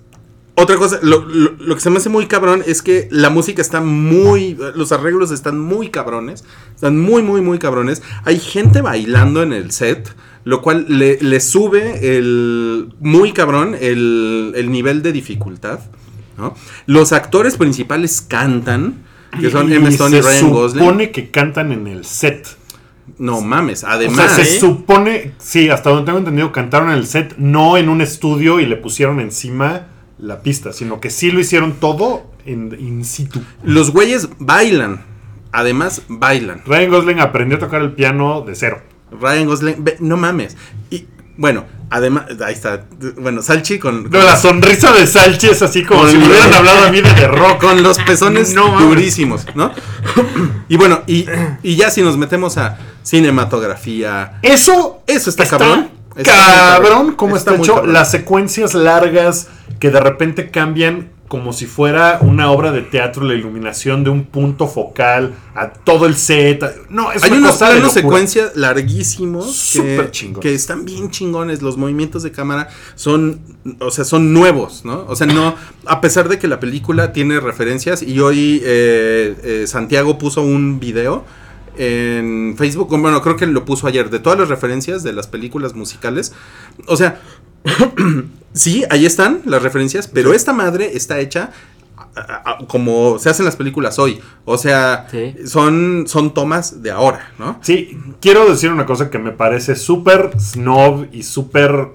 [0.61, 3.61] otra cosa, lo, lo- lo que se me hace muy cabrón es que la música
[3.61, 6.43] está muy, los arreglos están muy cabrones,
[6.75, 8.01] están muy, muy, muy cabrones.
[8.25, 14.53] Hay gente bailando en el set, lo cual le, le sube el, muy cabrón el,
[14.55, 15.79] el nivel de dificultad.
[16.37, 16.55] ¿no?
[16.85, 19.03] Los actores principales cantan,
[19.39, 20.83] que son Emma Stone y se Ryan Gosling.
[20.83, 22.47] supone que cantan en el set.
[23.17, 24.33] No mames, O además...
[24.35, 28.01] sea, se supone, sí, hasta donde tengo entendido, cantaron en el set, no en un
[28.01, 29.87] estudio y le pusieron encima
[30.21, 33.41] la pista, sino que sí lo hicieron todo en in situ.
[33.63, 35.03] Los güeyes bailan.
[35.51, 36.61] Además, bailan.
[36.65, 38.81] Ryan Gosling aprendió a tocar el piano de cero.
[39.19, 40.55] Ryan Gosling, ve- no mames.
[40.89, 42.85] Y bueno, además, ahí está.
[43.19, 46.85] Bueno, Salchi con, No, la sonrisa de Salchi es así como si me hubieran hablado
[46.85, 47.59] a mí de Rock.
[47.59, 49.73] con los pezones No durísimos, ¿no?
[50.69, 51.25] y bueno, y,
[51.63, 54.39] y ya si nos metemos a cinematografía.
[54.41, 55.89] Eso, Eso está cabrón.
[56.15, 57.75] Está cabrón cómo Está hecho.
[57.75, 57.93] cabrón.
[57.93, 59.47] Las secuencias largas
[59.79, 64.25] que de repente cambian como si fuera una obra de teatro, la iluminación de un
[64.25, 66.61] punto focal a todo el set.
[66.89, 71.61] No, es Hay una unos cosa planos secuencias larguísimos Súper que están bien chingones.
[71.61, 73.39] Los movimientos de cámara son,
[73.79, 75.05] o sea, son nuevos, ¿no?
[75.07, 79.67] O sea, no, a pesar de que la película tiene referencias y hoy eh, eh,
[79.67, 81.23] Santiago puso un video
[81.77, 85.73] en Facebook, bueno, creo que lo puso ayer, de todas las referencias de las películas
[85.75, 86.33] musicales.
[86.87, 87.19] O sea,
[88.53, 91.51] sí, ahí están las referencias, pero esta madre está hecha
[92.15, 94.19] a- a- a- como se hacen las películas hoy.
[94.45, 95.35] O sea, Sí.
[95.45, 97.59] son, son tomas de ahora, ¿no?
[97.61, 101.89] Sí, quiero decir una cosa que me parece súper snob y súper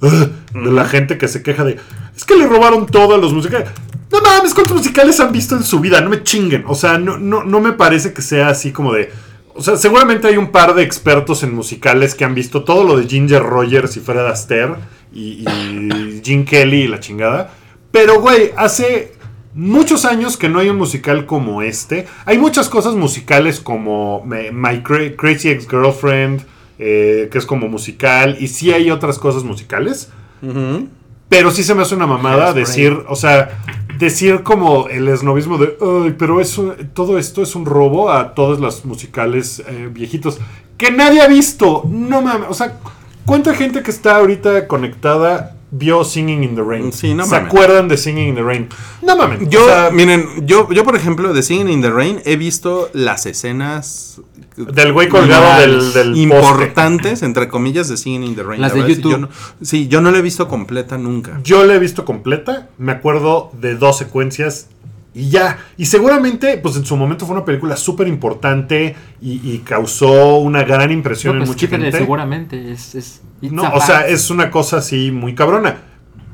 [0.00, 1.78] de la gente que se queja de
[2.14, 3.68] es que le robaron todo a los musicales.
[4.14, 6.00] No mames, ¿cuántos musicales han visto en su vida?
[6.00, 6.64] No me chinguen.
[6.68, 9.10] O sea, no, no, no me parece que sea así como de.
[9.56, 12.96] O sea, seguramente hay un par de expertos en musicales que han visto todo lo
[12.96, 14.74] de Ginger Rogers y Fred Astaire
[15.12, 17.52] y, y Gene Kelly y la chingada.
[17.92, 19.12] Pero, güey, hace
[19.54, 22.06] muchos años que no hay un musical como este.
[22.24, 26.42] Hay muchas cosas musicales como Me- My Cra- Crazy Ex-Girlfriend,
[26.80, 30.08] eh, que es como musical, y sí hay otras cosas musicales.
[31.28, 33.58] Pero sí se me hace una mamada decir, o sea,
[33.98, 36.40] decir como el esnovismo de, ay, pero
[36.92, 40.38] todo esto es un robo a todos los musicales eh, viejitos
[40.76, 41.82] que nadie ha visto.
[41.88, 42.78] No mames, o sea,
[43.24, 46.92] ¿cuánta gente que está ahorita conectada vio Singing in the Rain?
[46.92, 47.48] Sí, no ¿Se mames.
[47.48, 48.68] acuerdan de Singing in the Rain?
[49.02, 49.48] No mames.
[49.48, 52.90] Yo, o sea, miren, yo, yo por ejemplo, de Singing in the Rain he visto
[52.92, 54.20] las escenas
[54.56, 56.20] del güey colgado del, del poste.
[56.20, 58.60] importantes, entre comillas, de Singing in the Rain.
[58.60, 59.10] Las La de YouTube.
[59.12, 59.28] yo no-
[59.62, 61.40] sí, yo no la he visto completa nunca.
[61.42, 64.68] Yo la he visto completa, me acuerdo de dos secuencias
[65.14, 65.58] y ya.
[65.76, 70.62] Y seguramente, pues en su momento fue una película súper importante y, y causó una
[70.64, 71.98] gran impresión No, en pues mucha quítale, gente.
[71.98, 72.72] seguramente.
[72.72, 75.76] Es, es, No, o sea, es una cosa así muy cabrona.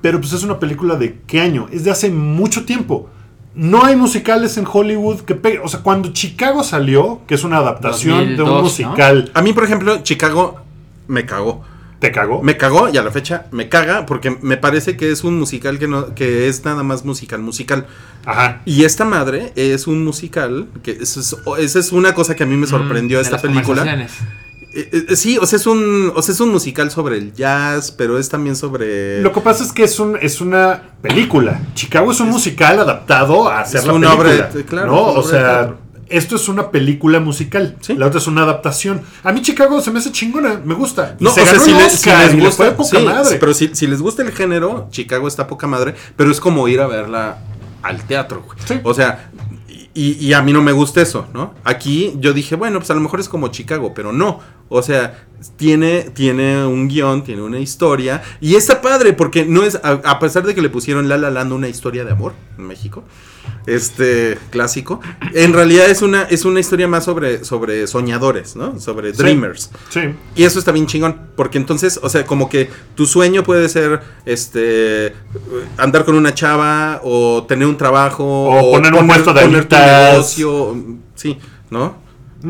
[0.02, 1.68] Pero pues es una película de qué año?
[1.70, 3.11] Es de hace mucho tiempo.
[3.55, 5.63] No hay musicales en Hollywood que peguen.
[5.65, 8.63] O sea, cuando Chicago salió, que es una adaptación de 2002, un ¿no?
[8.63, 10.61] musical, A mí, por ejemplo, Chicago
[11.09, 11.65] me cagó.
[12.01, 12.43] ¿te cagó?
[12.43, 15.79] Me cagó y a la fecha me caga porque me parece que es un musical
[15.79, 17.87] que no que es nada más musical musical.
[18.25, 18.63] Ajá.
[18.65, 22.47] Y esta madre es un musical que eso es, esa es una cosa que a
[22.47, 24.09] mí me sorprendió Mm, de esta las película.
[24.70, 25.04] Conversaciones.
[25.04, 27.90] Eh, eh, sí, o sea, es un o sea, es un musical sobre el jazz,
[27.90, 31.61] pero es también sobre Lo que pasa es que es, un, es una película.
[31.74, 34.48] Chicago es un musical adaptado a hacer es la una película.
[34.52, 35.02] obra claro, ¿no?
[35.12, 35.74] O sea,
[36.09, 37.76] esto es una película musical.
[37.80, 37.94] Sí.
[37.94, 39.00] La otra es una adaptación.
[39.22, 41.16] A mí Chicago se me hace chingona, me gusta.
[41.20, 43.37] No, se o sea, si, el le- Oscar si les le gusta, poca sí, madre.
[43.38, 46.80] pero si, si les gusta el género, Chicago está poca madre, pero es como ir
[46.80, 47.38] a verla
[47.83, 48.42] al teatro.
[48.44, 48.59] güey.
[48.66, 48.80] Sí.
[48.83, 49.30] O sea,
[49.94, 51.55] y, y a mí no me gusta eso, ¿no?
[51.64, 54.40] Aquí yo dije, bueno, pues a lo mejor es como Chicago, pero no.
[54.68, 55.26] O sea,
[55.57, 60.44] tiene, tiene un guion, tiene una historia, y está padre, porque no es, a, pesar
[60.44, 63.03] de que le pusieron La La Land una historia de amor en México,
[63.66, 65.01] este clásico,
[65.35, 68.81] en realidad es una, es una historia más sobre, sobre soñadores, ¿no?
[68.81, 69.18] Sobre Sí.
[69.23, 69.70] dreamers.
[69.90, 70.01] Sí.
[70.35, 74.01] Y eso está bien chingón, porque entonces, o sea, como que tu sueño puede ser,
[74.25, 75.14] este,
[75.77, 79.77] andar con una chava o tener un trabajo O poner un puesto de poner tu
[79.77, 80.77] negocio,
[81.14, 81.38] sí,
[81.70, 81.96] ¿no?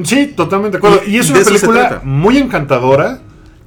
[0.05, 1.01] Sí, totalmente de acuerdo.
[1.07, 3.21] Y- Y es una película muy encantadora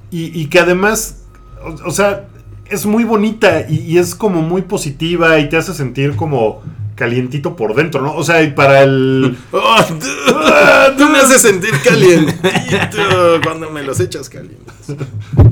[0.09, 1.23] y, y que además,
[1.63, 2.27] o, o sea,
[2.69, 6.61] es muy bonita y, y es como muy positiva y te hace sentir como
[6.95, 8.15] calientito por dentro, ¿no?
[8.15, 9.37] O sea, y para el...
[10.97, 14.73] Tú me haces sentir calientito cuando me los echas calientes.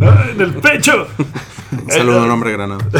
[0.01, 1.08] ¡Ah, en el pecho.
[1.88, 2.82] Saludo a un hombre granado.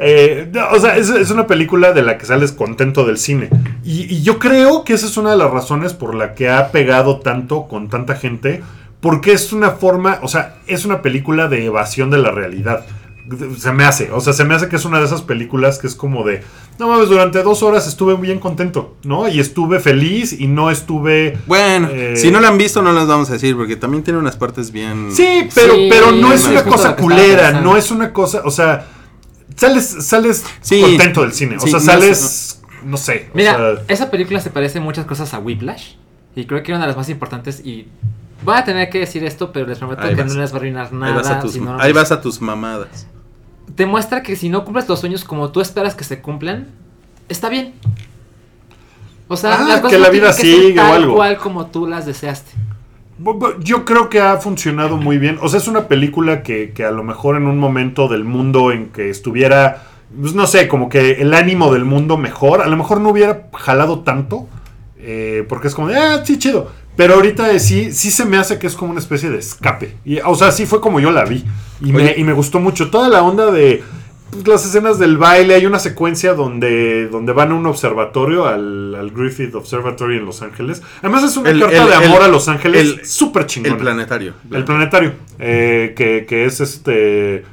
[0.00, 3.50] Eh, o sea, es, es una película de la que sales contento del cine.
[3.82, 6.70] Y, y yo creo que esa es una de las razones por la que ha
[6.70, 8.62] pegado tanto con tanta gente.
[9.00, 12.86] Porque es una forma, o sea, es una película de evasión de la realidad.
[13.58, 15.86] Se me hace, o sea, se me hace que es una de esas películas que
[15.86, 16.42] es como de,
[16.78, 19.28] no mames, durante dos horas estuve bien contento, ¿no?
[19.28, 21.36] Y estuve feliz y no estuve...
[21.46, 24.18] Bueno, Eh, si no la han visto, no las vamos a decir, porque también tiene
[24.18, 25.10] unas partes bien.
[25.12, 28.86] Sí, pero, Sí, pero no es una cosa culera, no es una cosa, o sea,
[29.56, 30.80] sales, sales Sí.
[30.80, 34.40] contento del cine, o Sí, sea, no sales, no sé, o Mira, sea, esa película
[34.40, 35.94] se parece muchas cosas a Whiplash.
[36.36, 37.60] Y creo que una de las más importantes.
[37.64, 37.88] Y
[38.44, 40.32] voy a tener que decir esto, pero les prometo Ahí que vas.
[40.34, 41.14] no les va a arruinar ahí nada.
[41.14, 43.08] vas, a tus, si no ahí vas a tus mamadas.
[43.74, 46.68] Te muestra que si no cumples los sueños como tú esperas que se cumplan,
[47.28, 47.74] está bien.
[49.28, 51.14] O sea, Ah, las cosas que la no vida que sigue o algo.
[51.16, 52.52] cual como tú las deseaste.
[53.60, 56.90] yo creo que ha funcionado muy bien, o sea, es una película que, que a
[56.90, 59.82] lo mejor en un momento del mundo en que estuviera,
[60.18, 63.48] pues no sé, como que el ánimo del mundo mejor, a lo mejor no hubiera
[63.52, 64.46] jalado tanto,
[64.98, 66.70] eh, porque es como, de, ah, sí, chido.
[66.98, 69.96] Pero ahorita eh, sí, sí se me hace que es como una especie de escape.
[70.04, 71.44] Y, o sea, sí fue como yo la vi.
[71.80, 72.90] Y, me, y me gustó mucho.
[72.90, 73.84] Toda la onda de
[74.32, 75.54] pues, las escenas del baile.
[75.54, 80.42] Hay una secuencia donde, donde van a un observatorio, al, al Griffith Observatory en Los
[80.42, 80.82] Ángeles.
[81.00, 83.74] Además es una El- carta el- de amor el- a Los Ángeles el- súper chingona.
[83.74, 84.34] El planetario.
[84.50, 85.12] El planetario.
[85.38, 87.44] eh, que, que es este...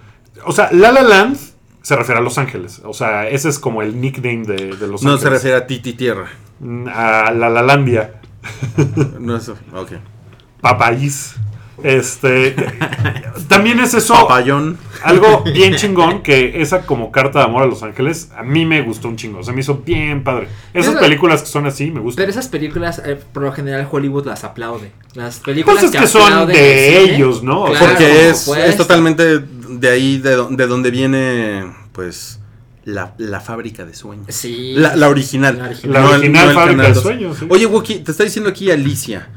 [0.44, 1.38] O sea, La La Land
[1.84, 2.82] se refiere a Los Ángeles.
[2.84, 5.22] O sea, ese es como el nickname de, de Los No Ángeles.
[5.22, 6.30] se refiere a Titi Tierra.
[6.62, 8.22] Mm, A La Lalandia.
[9.20, 9.50] No es.
[9.50, 9.94] Ok.
[10.62, 11.36] Papaís.
[11.84, 12.56] Este.
[13.50, 14.14] también es eso.
[14.14, 14.78] Papayón.
[15.04, 18.82] Algo bien chingón que esa como carta de amor a Los Ángeles a mí me
[18.82, 19.44] gustó un chingo.
[19.44, 20.48] Se me hizo bien padre.
[20.74, 22.24] Esas Pero- películas que son así me gustan.
[22.24, 24.92] Pero esas películas, eh, por lo general, Hollywood las aplaude.
[25.14, 27.66] Las películas Pues es que son de el ellos, ¿no?
[27.66, 28.06] Claro, Porque
[28.46, 32.40] por es, es totalmente de ahí, de donde viene, pues,
[32.86, 34.28] la, la fábrica de sueños.
[34.30, 34.74] Sí.
[34.76, 35.58] La, la original.
[35.58, 36.48] La original.
[36.48, 37.04] No no Fábrica de 2.
[37.04, 37.46] Sueños, sí.
[37.50, 39.28] Oye, Wookie, te está diciendo aquí Alicia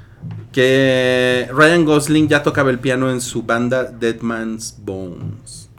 [0.53, 5.71] que Ryan Gosling ya tocaba el piano en su banda Dead Man's Bones.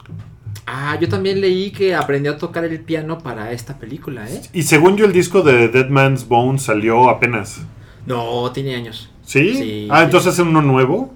[0.66, 4.40] Ah, yo también leí que aprendió a tocar el piano para esta película, ¿eh?
[4.52, 7.60] Y según yo, el disco de Dead Man's Bone salió apenas.
[8.06, 9.10] No, tiene años.
[9.24, 9.54] ¿Sí?
[9.54, 10.04] Sí, ah, sí.
[10.04, 11.14] entonces es uno nuevo.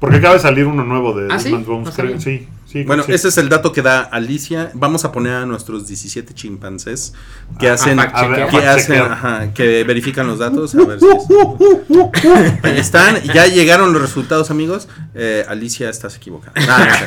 [0.00, 1.50] Porque acaba de salir uno nuevo de ¿Ah, Dead sí?
[1.52, 2.20] Man's Bones, No creo.
[2.20, 2.84] Sí, sí.
[2.84, 3.12] Bueno, sí.
[3.12, 4.70] ese es el dato que da Alicia.
[4.74, 7.14] Vamos a poner a nuestros 17 chimpancés
[7.58, 8.08] que hacen, a
[8.50, 10.74] que, hacen ajá, que verifican los datos.
[10.74, 14.88] A ver si es- Ahí están, ya llegaron los resultados, amigos.
[15.14, 16.52] Eh, Alicia, estás equivocada.
[16.68, 17.06] Ah,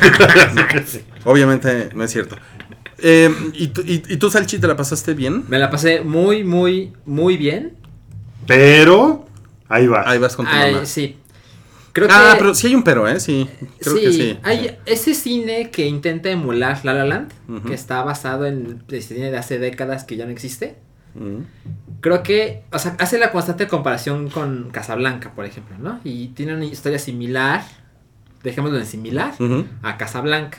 [0.54, 0.62] no.
[1.30, 2.36] Obviamente no es cierto.
[2.98, 5.44] Eh, ¿y, tú- y, y tú, Salchi, te la pasaste bien?
[5.48, 7.76] Me la pasé muy, muy, muy bien.
[8.46, 9.26] Pero,
[9.68, 10.08] ahí va.
[10.08, 10.86] Ahí vas con tu Ay, mamá.
[10.86, 11.16] sí.
[11.92, 12.38] Creo Ah, que.
[12.38, 13.20] pero sí hay un pero, ¿eh?
[13.20, 13.48] Sí,
[13.80, 14.38] creo sí, que sí.
[14.42, 17.32] Hay ese cine que intenta emular La La Land,
[17.66, 20.76] que está basado en el cine de hace décadas que ya no existe.
[22.00, 26.00] Creo que, o sea, hace la constante comparación con Casablanca, por ejemplo, ¿no?
[26.04, 27.62] Y tiene una historia similar,
[28.42, 29.34] dejémoslo en similar,
[29.82, 30.58] a Casablanca.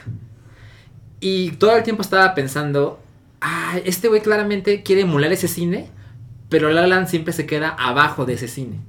[1.19, 3.01] Y todo el tiempo estaba pensando,
[3.41, 5.89] ah, este güey claramente quiere emular ese cine,
[6.49, 8.79] pero La La Land siempre se queda abajo de ese cine.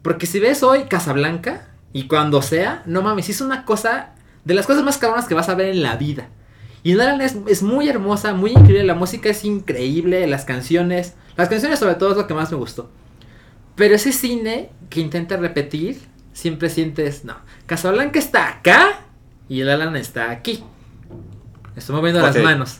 [0.00, 4.10] Porque si ves hoy Casablanca, y cuando sea, no mames, es una cosa
[4.44, 6.28] de las cosas más cabronas que vas a ver en la vida.
[6.82, 10.44] Y La La Land es, es muy hermosa, muy increíble, la música es increíble, las
[10.44, 12.90] canciones, las canciones sobre todo es lo que más me gustó.
[13.76, 16.00] Pero ese cine que intenta repetir,
[16.32, 19.00] siempre sientes, no, Casablanca está acá
[19.48, 20.64] y La Land está aquí.
[21.76, 22.26] Estoy moviendo Ok.
[22.26, 22.78] las manos.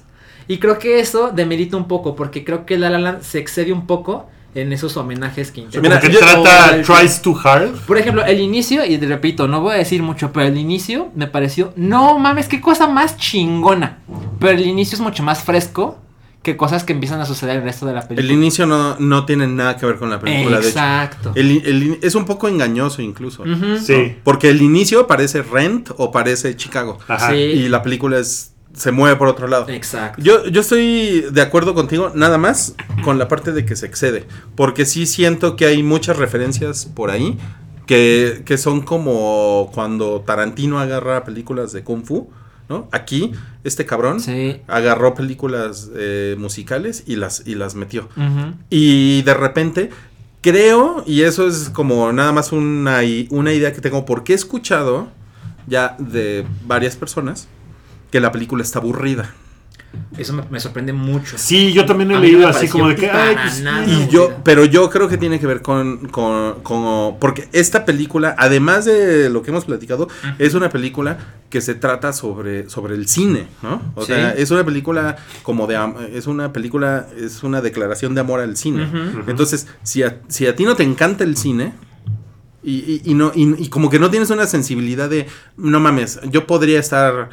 [0.48, 3.86] Y creo que eso demerita un poco, porque creo que La Land se excede un
[3.86, 5.78] poco en esos homenajes que intenta.
[5.88, 7.70] Como Mira, que trata el- Tries Too Hard.
[7.86, 11.08] Por ejemplo, el inicio, y te repito, no voy a decir mucho, pero el inicio
[11.14, 13.98] me pareció, no mames, qué cosa más chingona.
[14.38, 15.98] Pero el inicio es mucho más fresco
[16.42, 18.32] que cosas que empiezan a suceder el resto de la El película.
[18.32, 20.70] inicio no, no tiene nada que ver con la película, de hecho.
[20.70, 21.32] Exacto.
[21.36, 23.44] El, el- es un poco engañoso incluso.
[23.44, 23.78] Ujú.
[23.78, 24.16] Sí.
[24.24, 26.98] Porque el inicio parece Rent o parece Chicago.
[27.06, 27.30] Ajá.
[27.30, 27.36] Sí.
[27.36, 29.68] Y la película es se mueve por otro lado.
[29.68, 30.22] Exacto.
[30.22, 34.26] Yo, yo estoy de acuerdo contigo, nada más con la parte de que se excede.
[34.54, 37.38] Porque sí siento que hay muchas referencias por ahí
[37.86, 42.30] que, que son como cuando Tarantino agarra películas de Kung Fu.
[42.68, 42.88] ¿no?
[42.92, 43.32] Aquí,
[43.64, 44.62] este cabrón Sí.
[44.68, 48.08] agarró películas eh, musicales y las, y las metió.
[48.70, 49.90] Y de repente,
[50.40, 55.08] creo, y eso es como nada más una, una idea que tengo, porque he escuchado
[55.66, 57.46] ya de varias personas
[58.12, 59.34] que la película está aburrida.
[60.16, 61.36] Eso me, me sorprende mucho.
[61.36, 63.10] Sí, yo también he leído así como de que.
[63.10, 63.84] Ay, pues, nada.
[63.86, 68.34] Y yo, pero yo creo que tiene que ver con, con, con- porque esta película,
[68.38, 71.18] además de lo que hemos platicado, es una película
[71.50, 73.82] que se trata sobre, sobre el cine, ¿no?
[73.94, 74.08] O Sí.
[74.12, 78.40] sea, es una película como de, am- es una película, es una declaración de amor
[78.40, 78.88] al cine.
[79.26, 81.74] Entonces, si a, si a ti no te encanta el cine,
[82.62, 85.26] y, y- y no, y, y como que no tienes una sensibilidad de,
[85.58, 87.28] no mames, yo podría estar,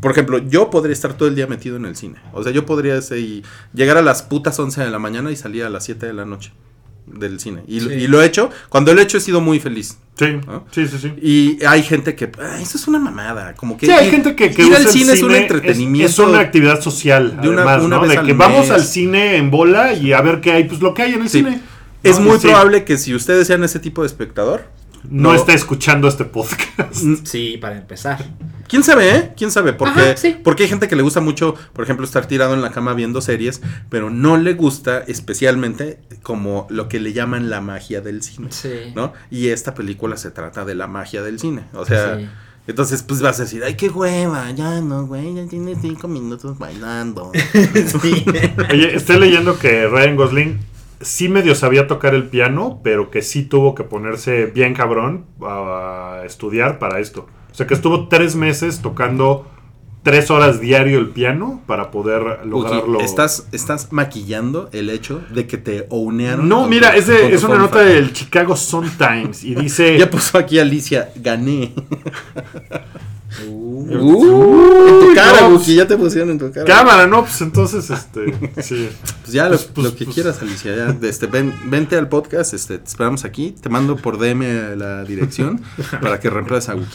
[0.00, 2.16] por ejemplo, yo podría estar todo el día metido en el cine.
[2.32, 3.42] O sea, yo podría ese, y
[3.74, 6.24] llegar a las putas 11 de la mañana y salir a las 7 de la
[6.24, 6.52] noche
[7.06, 7.62] del cine.
[7.66, 7.88] Y, Sí.
[7.90, 9.96] y lo he hecho, cuando lo he hecho he sido muy feliz.
[10.18, 10.66] Sí, ¿no?
[10.72, 11.12] sí, sí, sí.
[11.22, 13.86] Y hay gente que, "Ah, eso es una mamada, como que...
[13.86, 16.10] Sí, hay gente que, que ir usa al el cine, es un cine, entretenimiento.
[16.10, 18.02] Es, una actividad social, de una- además, una ¿no?
[18.02, 20.80] vez De al que vamos al cine en bola y a ver qué hay, pues
[20.80, 21.38] lo que hay en el Sí.
[21.38, 21.60] cine.
[22.02, 22.26] Es ¿no?
[22.26, 24.64] muy probable que si ustedes sean ese tipo de espectador,
[25.04, 26.94] No, no- esté escuchando este podcast.
[27.24, 28.24] Sí, para empezar.
[28.68, 29.32] ¿Quién sabe, eh?
[29.36, 29.72] ¿Quién sabe?
[29.72, 30.36] Porque, Ajá, sí.
[30.44, 33.20] porque hay gente que le gusta mucho, por ejemplo, estar tirado en la cama viendo
[33.22, 38.48] series, pero no le gusta especialmente como lo que le llaman la magia del cine,
[38.50, 38.92] Sí.
[38.94, 39.14] ¿no?
[39.30, 41.62] Y esta película se trata de la magia del cine.
[41.72, 42.28] O sea, Sí.
[42.66, 46.58] entonces pues vas a decir, ay, qué hueva, ya no, güey, ya tiene cinco minutos
[46.58, 47.32] bailando.
[48.02, 48.24] Sí.
[48.70, 50.58] Oye, estoy leyendo que Ryan Gosling
[51.00, 56.22] sí medio sabía tocar el piano, pero que sí tuvo que ponerse bien cabrón a
[56.24, 57.26] estudiar para esto.
[57.50, 59.46] O sea, que estuvo tres meses tocando
[60.10, 63.00] tres horas diario el piano para poder lograrlo.
[63.00, 66.48] ¿estás, estás maquillando el hecho de que te ownearon.
[66.48, 69.98] No, mira, tu- es, una nota del Chicago Sun Times y dice...
[69.98, 71.72] Ya puso aquí Alicia, gané.
[73.46, 76.64] Uh, Uh, en tu Uy, cara, no, Buki, ya te pusieron en tu cara.
[76.64, 78.88] Cámara, no, pues entonces, este, sí.
[79.22, 80.14] Pues ya, Pues, lo, pues, lo que pues.
[80.14, 80.74] quieras, Alicia.
[80.74, 83.54] Ya, este, ven, vente al podcast, este, te esperamos aquí.
[83.60, 85.60] Te mando por DM la dirección
[86.00, 86.88] para que reemplaces a Wookie.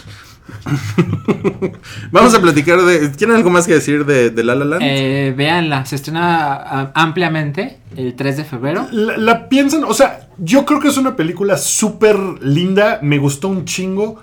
[2.12, 3.10] Vamos a platicar de.
[3.10, 4.84] ¿Tienen algo más que decir de, de La La Land?
[4.84, 8.88] eh, véanla, se estrena ah, ampliamente el 3 de febrero.
[8.92, 13.48] La, la piensan, o sea, yo creo que es una película súper linda, me gustó
[13.48, 14.22] un chingo.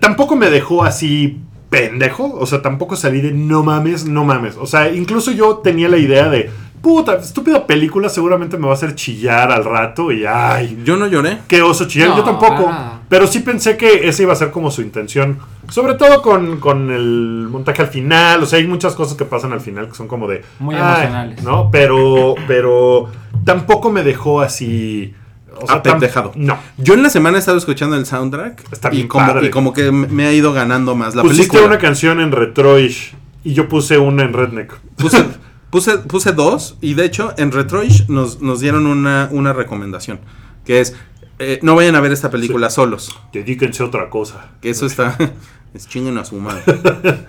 [0.00, 4.56] Tampoco me dejó así pendejo, o sea, tampoco salí de no mames, no mames.
[4.56, 6.50] O sea, incluso yo tenía la idea de,
[6.82, 11.06] puta, estúpida película, seguramente me va a hacer chillar al rato y ay, Yo no
[11.06, 11.38] lloré.
[11.48, 12.10] qué oso chillar.
[12.10, 13.00] No, yo tampoco, ah.
[13.08, 15.38] pero sí pensé que esa iba a ser como su intención.
[15.68, 19.52] Sobre todo con, con el montaje al final, o sea, hay muchas cosas que pasan
[19.52, 20.42] al final que son como de...
[20.60, 21.42] Muy ay, emocionales.
[21.42, 21.70] ¿No?
[21.70, 23.08] Pero, pero
[23.44, 25.14] tampoco me dejó así...
[25.60, 26.32] O sea, tam- Apendejado.
[26.36, 26.56] No.
[26.76, 28.72] Yo en la semana he estado escuchando el soundtrack.
[28.72, 29.46] Está y bien como, padre.
[29.48, 31.66] y como que me ha ido ganando más la Pusiste película.
[31.66, 34.72] una canción en Retroish y yo puse una en Redneck.
[34.96, 35.24] Puse,
[35.70, 40.20] puse, puse dos y de hecho en Retroish nos, nos dieron una, una recomendación.
[40.64, 40.94] Que es,
[41.38, 43.18] eh, no vayan a ver esta película solos.
[43.32, 44.52] Dedíquense a otra cosa.
[44.60, 45.16] Que eso está.
[45.74, 46.62] es chinguen a su madre.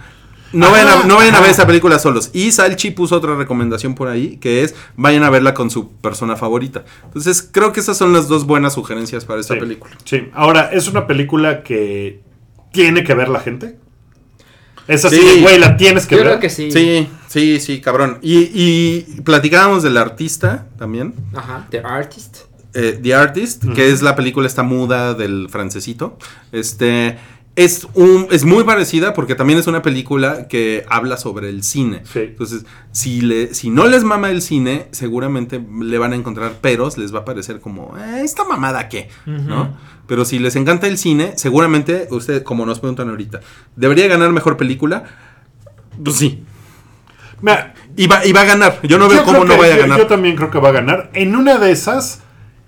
[0.51, 2.31] No vayan, a, no vayan a ver esta película solos.
[2.33, 6.35] Y Salchi puso otra recomendación por ahí, que es vayan a verla con su persona
[6.37, 6.85] favorita.
[7.05, 9.93] Entonces, creo que esas son las dos buenas sugerencias para esta Sí, película.
[10.05, 10.27] Sí.
[10.33, 12.21] Ahora, es una película que
[12.71, 13.77] tiene que ver la gente.
[14.89, 15.41] Es así, Sí.
[15.41, 16.27] güey, la tienes que Yo ver.
[16.31, 16.71] creo que sí.
[16.71, 18.17] Sí, sí, sí, cabrón.
[18.21, 21.13] Y, y platicábamos del artista también.
[21.35, 22.37] Ajá, The Artist.
[22.73, 26.17] eh, The Artist, que es la película esta muda del francesito.
[26.51, 27.17] Este
[27.55, 32.03] es un es muy parecida porque también es una película que habla sobre el cine.
[32.11, 32.19] Sí.
[32.19, 36.97] Entonces, si le si no les mama el cine, seguramente le van a encontrar peros,
[36.97, 39.75] les va a parecer como, "Eh, esta mamada qué, ¿no?
[40.07, 43.41] Pero si les encanta el cine, seguramente usted como nos preguntan ahorita,
[43.75, 45.03] ¿debería ganar mejor película?
[46.03, 46.43] Pues sí.
[47.41, 48.79] Mira, Y va, y va a ganar.
[48.83, 49.97] Yo no veo cómo no que- vaya a ganar.
[49.99, 51.09] Yo también creo que va a ganar.
[51.13, 52.21] En una de esas,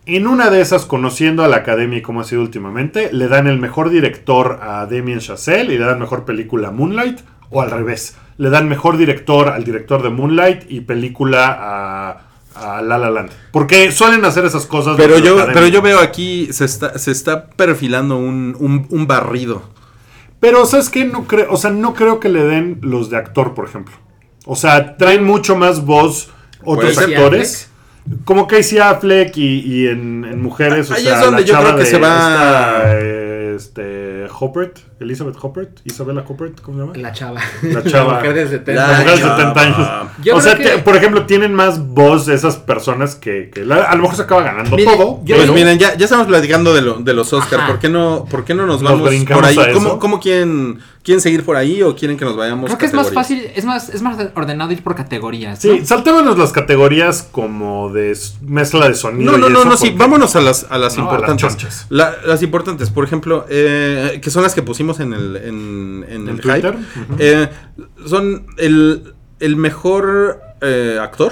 [0.05, 3.47] en una de esas, conociendo a la academia y cómo ha sido últimamente, le dan
[3.47, 7.69] el mejor director a Damien Chazelle y le dan mejor película a Moonlight, o al
[7.69, 8.15] revés.
[8.37, 13.29] Le dan mejor director al director de Moonlight y película a, a La La Land.
[13.51, 14.95] Porque suelen hacer esas cosas.
[14.97, 18.55] Pero los de la yo, pero yo veo aquí se está, se está perfilando un,
[18.59, 19.63] un, un barrido.
[20.39, 21.05] Pero, ¿sabes qué?
[21.05, 23.93] No creo, o sea, no creo que le den los de actor, por ejemplo.
[24.45, 26.31] O sea, traen mucho más voz
[26.63, 27.17] otros Puede ser.
[27.17, 27.70] actores.
[28.25, 31.53] Como Casey Affleck y, y en, en mujeres, o Ahí sea, es donde la yo
[31.53, 32.99] chava creo que de se va- esta,
[33.55, 36.97] este, Hoppert, Elizabeth Hoppert, Isabella Hoppert, ¿cómo se llama?
[36.97, 37.41] La chava.
[37.61, 38.15] La chava.
[38.15, 38.73] mujer de 70.
[38.73, 39.37] La mujer de chava.
[39.37, 40.07] 70 años.
[40.23, 43.83] Yo o sea, que- por ejemplo, tienen más voz de esas personas que, que la-
[43.83, 45.19] a lo mejor se acaba ganando todo.
[45.23, 47.61] yo- Pues pero- miren, ya, ya estamos platicando de, lo- de los Oscars.
[47.63, 47.67] Ajá.
[47.67, 49.57] ¿Por qué no, por qué no nos vamos por ahí?
[49.73, 52.65] ¿Cómo, cómo quieren, quieren seguir por ahí o quieren que nos vayamos?
[52.65, 55.59] Creo que es más fácil, es más, es más ordenado ir por categorías.
[55.59, 55.85] Sí, ¿no?
[55.85, 59.31] saltémonos las categorías como de mezcla de sonido.
[59.31, 61.21] No, no, y no, eso, no, sí, vámonos a las, a las No, a las
[61.29, 61.85] importantes.
[61.89, 66.21] La- las importantes, por ejemplo, eh, que son las que pusimos en el, en, en
[66.21, 66.75] ¿En el Twitter?
[66.77, 67.15] hype.
[67.19, 67.49] Eh,
[68.07, 71.31] son el, el mejor eh, actor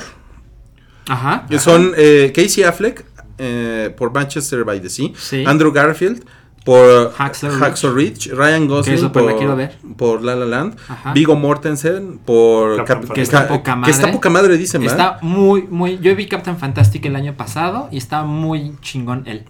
[1.08, 1.46] Ajá.
[1.50, 3.04] que son eh, Casey Affleck
[3.38, 5.44] eh, por Manchester by the Sea, Sí.
[5.46, 6.24] Andrew Garfield
[6.70, 7.60] por Hacksaw Ridge.
[7.60, 9.78] Hacksaw Ridge, Ryan Gosling Que súper la por, quiero ver.
[9.98, 11.14] por La La Land, Ajá.
[11.14, 14.14] Vigo Mortensen por Captain Cap- Que está Ca- poca que está madre.
[14.14, 15.16] poca madre dicen, ¿verdad?
[15.16, 15.98] Está muy, muy.
[16.00, 19.46] Yo vi Captain Fantastic el año pasado y está muy chingón él.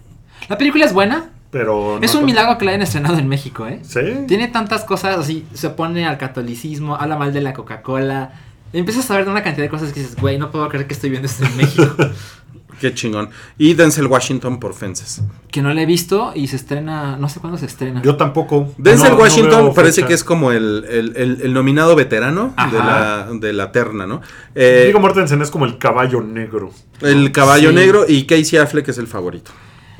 [0.48, 1.30] La película es buena.
[1.50, 1.98] Pero.
[2.00, 3.80] es un milagro que la hayan estrenado en México, ¿eh?
[3.82, 3.98] Sí.
[4.28, 5.44] Tiene tantas cosas así.
[5.52, 8.32] Se opone al catolicismo, habla mal de la Coca-Cola.
[8.72, 10.94] Empiezas a ver de una cantidad de cosas que dices, güey, no puedo creer que
[10.94, 11.92] estoy viendo esto en México.
[12.80, 13.28] Qué chingón.
[13.58, 15.22] Y Denzel Washington por Fences.
[15.52, 17.16] que no la he visto y se estrena.
[17.16, 18.00] No sé cuándo se estrena.
[18.02, 18.72] Yo tampoco.
[18.78, 20.08] Denzel No- Washington parece fecha.
[20.08, 24.22] que es como el, el- el- el nominado veterano de la, de la terna, ¿no?
[24.54, 26.72] Eh, Viggo Mortensen es como el caballo negro.
[27.02, 27.74] el caballo Sí.
[27.76, 29.50] negro y Casey Affleck es el favorito.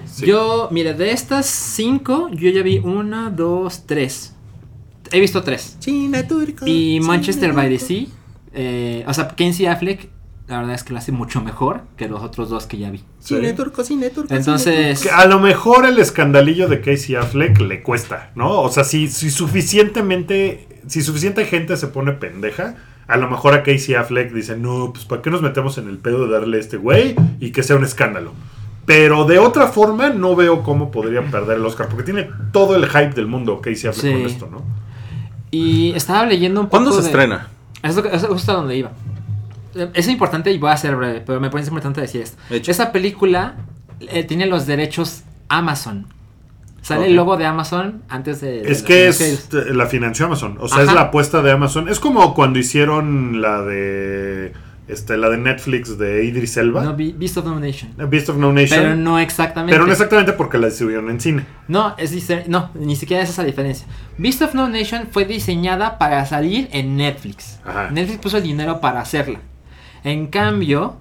[0.06, 0.24] Sí.
[0.26, 4.34] Yo, mire, de estas cinco, yo ya vi una, dos, tres.
[5.12, 5.76] He visto tres.
[5.80, 6.66] China, turco.
[6.66, 8.06] Y Manchester by the Sea.
[8.54, 10.08] eh, o sea, Casey Affleck,
[10.50, 13.02] la verdad es que lo hace mucho mejor que los otros dos que ya vi.
[13.20, 13.54] Cine Sí.
[13.56, 14.34] turco, cine turco.
[14.34, 18.60] Entonces, a lo mejor el escandalillo de Casey Affleck le cuesta, ¿no?
[18.60, 22.74] O sea, si, si suficientemente, si suficiente gente se pone pendeja,
[23.06, 25.98] a lo mejor a Casey Affleck dice, no, pues ¿para qué nos metemos en el
[25.98, 28.32] pedo de darle a este güey y que sea un escándalo?
[28.86, 32.86] Pero de otra forma no veo cómo podría perder el Oscar, porque tiene todo el
[32.86, 34.12] hype del mundo Casey Affleck Sí.
[34.12, 34.80] con esto, ¿no?
[35.52, 36.76] y estaba leyendo un poco.
[36.76, 37.48] ¿Cuándo se de- estrena?
[37.82, 38.92] Es lo que- es justo a donde iba.
[39.74, 42.36] Eh, Es importante y voy a ser breve, pero me parece importante decir esto.
[42.50, 42.70] Hecho.
[42.70, 43.54] Esa película
[44.00, 46.06] eh, tiene los derechos Amazon.
[46.82, 48.62] Sale el logo de Amazon antes de.
[48.62, 49.20] de Es que es
[49.52, 51.88] eh, la financió Amazon, o sea, es la apuesta de Amazon.
[51.90, 54.54] Es como cuando hicieron la de
[54.88, 57.92] este la de Netflix de Idris Elba, No, Be- Beast of No Nation.
[58.08, 58.80] Beast of No Nation.
[58.80, 59.74] Pero no exactamente.
[59.74, 61.44] Pero no exactamente porque la distribuyeron en cine.
[61.68, 62.12] No, es
[62.48, 63.86] no, ni siquiera es esa diferencia.
[64.16, 67.60] Beast of No Nation fue diseñada para salir en Netflix.
[67.64, 67.90] Ajá.
[67.90, 69.40] Netflix puso el dinero para hacerla.
[70.04, 70.96] En cambio,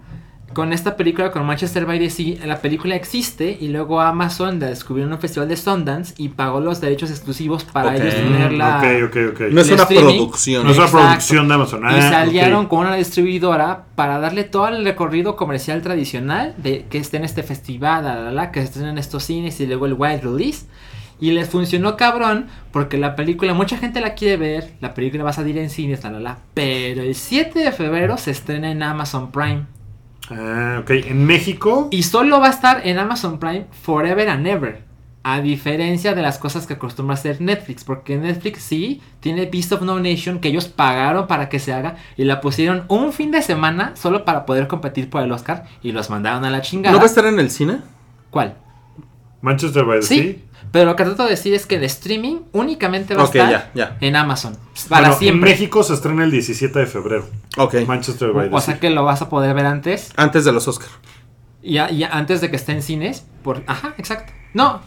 [0.53, 4.67] con esta película, con Manchester by the Sea, la película existe y luego Amazon la
[4.67, 8.79] descubrió en un festival de Sundance y pagó los derechos exclusivos para ellos tenerla.
[8.79, 9.39] Ok, ok, ok.
[9.51, 10.15] No es una streaming.
[10.17, 10.63] producción.
[10.65, 11.07] No es una Exacto.
[11.07, 11.81] producción de Amazon.
[11.83, 12.69] Y Ah, salieron ok.
[12.69, 17.43] con una distribuidora para darle todo el recorrido comercial tradicional de que esté en este
[17.43, 20.65] festival, la, la, la, que estén en estos cines y luego el wide release.
[21.19, 25.31] Y les funcionó cabrón porque la película, mucha gente la quiere ver, la película va
[25.31, 26.37] a salir en cines, la, la, la.
[26.53, 29.65] Pero el 7 de febrero se estrena en Amazon Prime.
[30.31, 30.89] Ah, ok.
[30.91, 31.87] En México.
[31.91, 34.89] Y solo va a estar en Amazon Prime forever and ever.
[35.21, 37.83] A diferencia de las cosas que acostumbra hacer Netflix.
[37.83, 41.97] Porque Netflix sí tiene Beast of No Nation que ellos pagaron para que se haga.
[42.15, 45.65] Y la pusieron un fin de semana solo para poder competir por el Oscar.
[45.81, 46.93] Y los mandaron a la chingada.
[46.93, 47.79] ¿No va a estar en el cine?
[48.29, 48.55] ¿Cuál?
[49.41, 50.15] Manchester by the Sí.
[50.17, 50.35] Sea.
[50.71, 53.71] Pero lo que trato de decir es que el streaming únicamente va a estar ya,
[53.73, 53.97] ya.
[54.01, 54.55] en Amazon.
[54.87, 55.49] Para Bueno, en siempre.
[55.51, 57.27] México se estrena el 17 de febrero.
[57.57, 57.75] Ok.
[57.87, 58.73] Manchester by the O Sea.
[58.73, 60.11] sea que lo vas a poder ver antes.
[60.15, 60.91] Antes de los Oscars.
[61.63, 63.25] Ya, ya antes de que esté en cines.
[63.43, 64.31] Por, ajá, exacto.
[64.53, 64.81] No,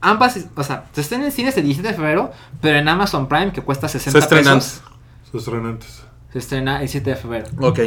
[0.00, 2.32] ambas, o sea, se estén en cines el 17 de febrero,
[2.62, 4.58] pero en Amazon Prime, que cuesta 60 Se estrenan.
[4.58, 4.82] pesos,
[5.30, 6.02] Se estrena antes.
[6.36, 7.46] Se estrena el 7 de febrero.
[7.60, 7.80] Ok.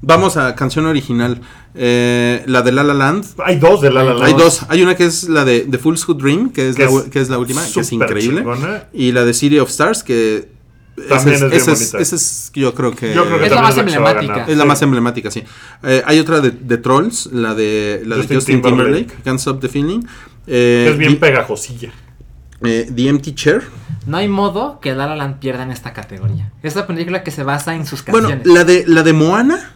[0.00, 1.40] Vamos a canción original.
[1.74, 3.24] Eh, la de La La Land.
[3.44, 4.24] Hay dos de La La Land.
[4.24, 4.62] Hay dos.
[4.70, 6.94] Hay una que es la de The Fool's Who Dream, que es, Que la, es
[6.94, 8.38] u- que es la última, que es increíble.
[8.38, 8.84] chingona.
[8.94, 10.48] Y la de City of Stars, que
[11.08, 13.76] También esa es bien esa es, yo creo que, Yo creo que Es la más
[13.78, 14.44] emblemática.
[14.48, 14.68] es la Sí.
[14.68, 15.42] más emblemática, sí.
[15.82, 19.22] Eh, hay otra de, de Trolls, la de, la Justin de Justin Timberlake, Timberlake.
[19.24, 20.00] Can't Stop the Feeling.
[20.46, 21.92] Eh, es bien pegajosilla.
[22.64, 23.62] Eh, The Empty Chair.
[24.06, 26.50] No hay modo que La La Land pierda en esta categoría.
[26.62, 28.46] Es la película que se basa en sus Bueno, canciones.
[28.58, 29.70] la de, la de Moana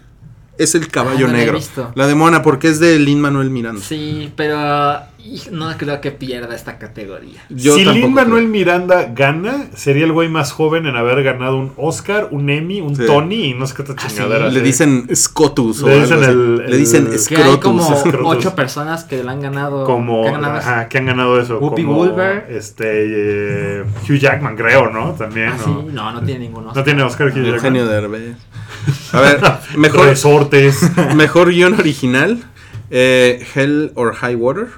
[0.58, 1.58] es el caballo Ah, no la he negro.
[1.58, 1.92] visto.
[1.94, 3.82] La de Moana, porque es de Lin Manuel Miranda.
[3.82, 7.44] Sí, pero y, no creo que pierda esta categoría.
[7.48, 8.52] Yo si Lin Manuel creo.
[8.52, 12.94] Miranda gana, sería el güey más joven en haber ganado un Oscar, un Emmy, un
[12.96, 13.06] Sí.
[13.06, 14.16] Tony y no sé qué otra Ah, sí.
[14.16, 14.48] chingadera.
[14.48, 16.30] Le dicen Scotus o Le dicen así.
[16.30, 17.60] el- Le dicen el- Que hay Scrotus.
[17.60, 18.20] como Scrotus.
[18.36, 19.84] ocho personas que la han ganado.
[19.84, 20.68] como que han ganado eso.
[20.68, 22.46] ajá, que han ganado eso Whoopi como Goldberg.
[22.50, 22.86] este
[23.80, 25.64] eh, Hugh Jackman creo no también Ah, ¿no?
[25.82, 26.72] sí, no, no tiene ninguno.
[26.74, 28.36] no tiene Oscar Hugh Jackman Eugenio Derbez.
[29.12, 29.40] A ver,
[29.76, 30.80] mejor, resortes
[31.16, 32.42] mejor guion original.
[32.90, 34.68] eh, Hell or High Water.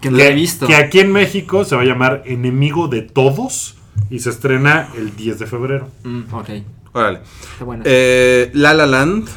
[0.00, 0.66] Que no lo he visto.
[0.66, 3.76] que aquí en México se va a llamar Enemigo de Todos
[4.10, 6.48] y se estrena el 10 de febrero Mm, ok,
[6.92, 7.20] Órale.
[7.60, 7.82] bueno.
[7.86, 9.28] Eh, La La Land.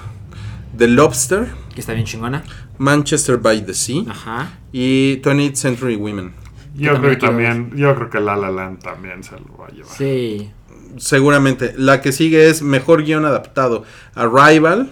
[0.77, 1.47] The Lobster.
[1.73, 2.43] que está bien chingona.
[2.77, 4.03] Manchester by the Sea.
[4.09, 4.51] Ajá.
[4.71, 6.33] Y 20th Century Women.
[6.75, 9.67] yo también creo que también yo creo que La La Land también se lo va
[9.67, 10.49] a llevar Sí.
[10.97, 11.73] Seguramente.
[11.77, 13.83] La que sigue es Mejor Guión Adaptado.
[14.15, 14.89] Arrival.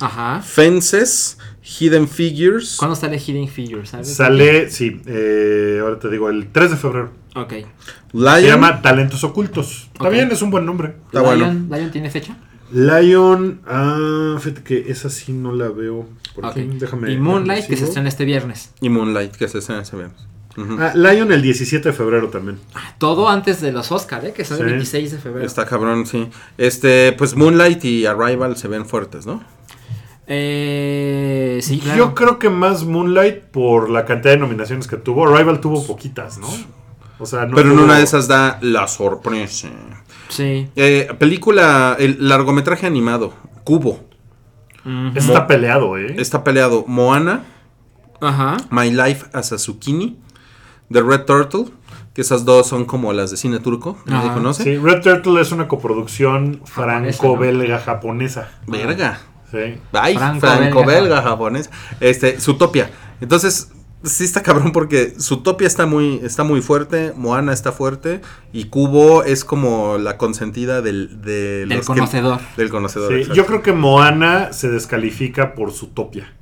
[0.00, 0.40] Ajá.
[0.42, 1.38] Fences.
[1.62, 2.76] Hidden Figures.
[2.78, 3.90] ¿Cuándo sale Hidden Figures?
[3.90, 4.14] ¿sabes?
[4.14, 7.52] sale sí eh, ahora te digo el 3 de febrero Ok.
[8.12, 8.34] Lion.
[8.40, 10.12] se llama Talentos Ocultos está Ok.
[10.12, 11.44] bien es un buen nombre Está bueno.
[11.46, 12.36] Lion, ¿Lion tiene fecha?
[12.72, 16.08] Lion, ah, fíjate que esa sí no la veo.
[16.34, 17.12] Por déjame.
[17.12, 18.72] y Moonlight, que se estrena este viernes.
[18.80, 20.16] Y Moonlight, que se estrena ese viernes.
[20.78, 22.58] Ah, Lion el 17 de febrero también.
[22.98, 24.32] Todo antes de los Oscar, ¿eh?
[24.32, 24.70] que son el Sí.
[24.72, 25.46] 26 de febrero.
[25.46, 26.28] Está cabrón, sí.
[26.58, 29.42] Este, pues Moonlight y Arrival se ven fuertes, ¿no?
[30.26, 31.98] Eh, sí, claro.
[31.98, 35.26] Yo creo que más Moonlight por la cantidad de nominaciones que tuvo.
[35.26, 36.48] Rival tuvo poquitas, ¿no?
[37.18, 39.68] O sea, no Pero en una de esas da la sorpresa.
[40.28, 40.68] Sí.
[40.76, 44.00] Eh, película, el largometraje animado, Cubo.
[44.84, 45.12] Ujú.
[45.14, 46.16] Está peleado, ¿eh?
[46.18, 47.44] Está peleado Moana,
[48.20, 48.56] Ajá.
[48.70, 50.18] My Life as a Zucchini,
[50.90, 51.66] The Red Turtle,
[52.14, 54.64] que esas dos son como las de cine turco, que nadie conoce.
[54.64, 58.50] Sí, Red Turtle es una coproducción Japonesa, franco-belga japonesa.
[58.66, 59.20] Verga.
[59.52, 59.78] Sí.
[59.92, 61.22] Ay, Franco-belga.
[61.22, 61.70] japonés.
[62.00, 62.90] Este, Zootopia.
[63.20, 63.70] Entonces,
[64.02, 68.20] sí está cabrón porque Zootopia está muy, está muy fuerte, Moana está fuerte
[68.52, 72.40] y Cubo es como la consentida del, de Del los que- conocedor.
[72.56, 73.12] del conocedor.
[73.24, 76.32] Sí, yo creo que Moana se descalifica por Zootopia.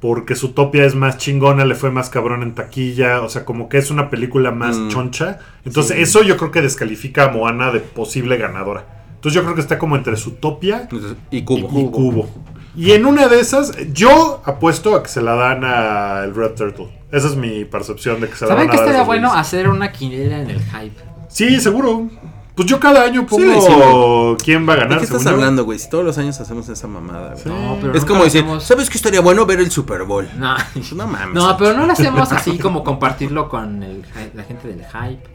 [0.00, 3.22] Porque Zootopia es más chingona, le fue más cabrón en taquilla.
[3.22, 4.88] O sea, como que es una película más Mm.
[4.88, 5.38] choncha.
[5.64, 9.03] Entonces, eso yo creo que descalifica a Moana de posible ganadora.
[9.24, 10.86] Entonces, yo creo que está como entre Zootopia
[11.30, 11.80] y Cubo.
[11.80, 12.28] y Cubo.
[12.76, 16.50] Y en una de esas, yo apuesto a que se la dan a el Red
[16.56, 16.88] Turtle.
[17.10, 19.32] Esa es mi percepción de que se la ¿Saben van a que a estaría bueno
[19.32, 21.00] hacer una quiniela en el hype?
[21.28, 22.08] Sí, seguro.
[22.54, 24.98] Pues yo cada año Sí, pongo quién va a ¿De ganar.
[24.98, 25.78] qué estás hablando, güey?
[25.78, 27.42] Si todos los años hacemos esa mamada, güey.
[27.42, 27.48] Sí.
[27.48, 30.28] No, pero Es como decir, hacemos- ¿sabes qué estaría bueno ver el Super Bowl?
[30.36, 30.54] No.
[30.94, 31.34] No mames.
[31.34, 34.04] No, pero no lo hacemos así como compartirlo con el
[34.34, 35.33] la gente del hype.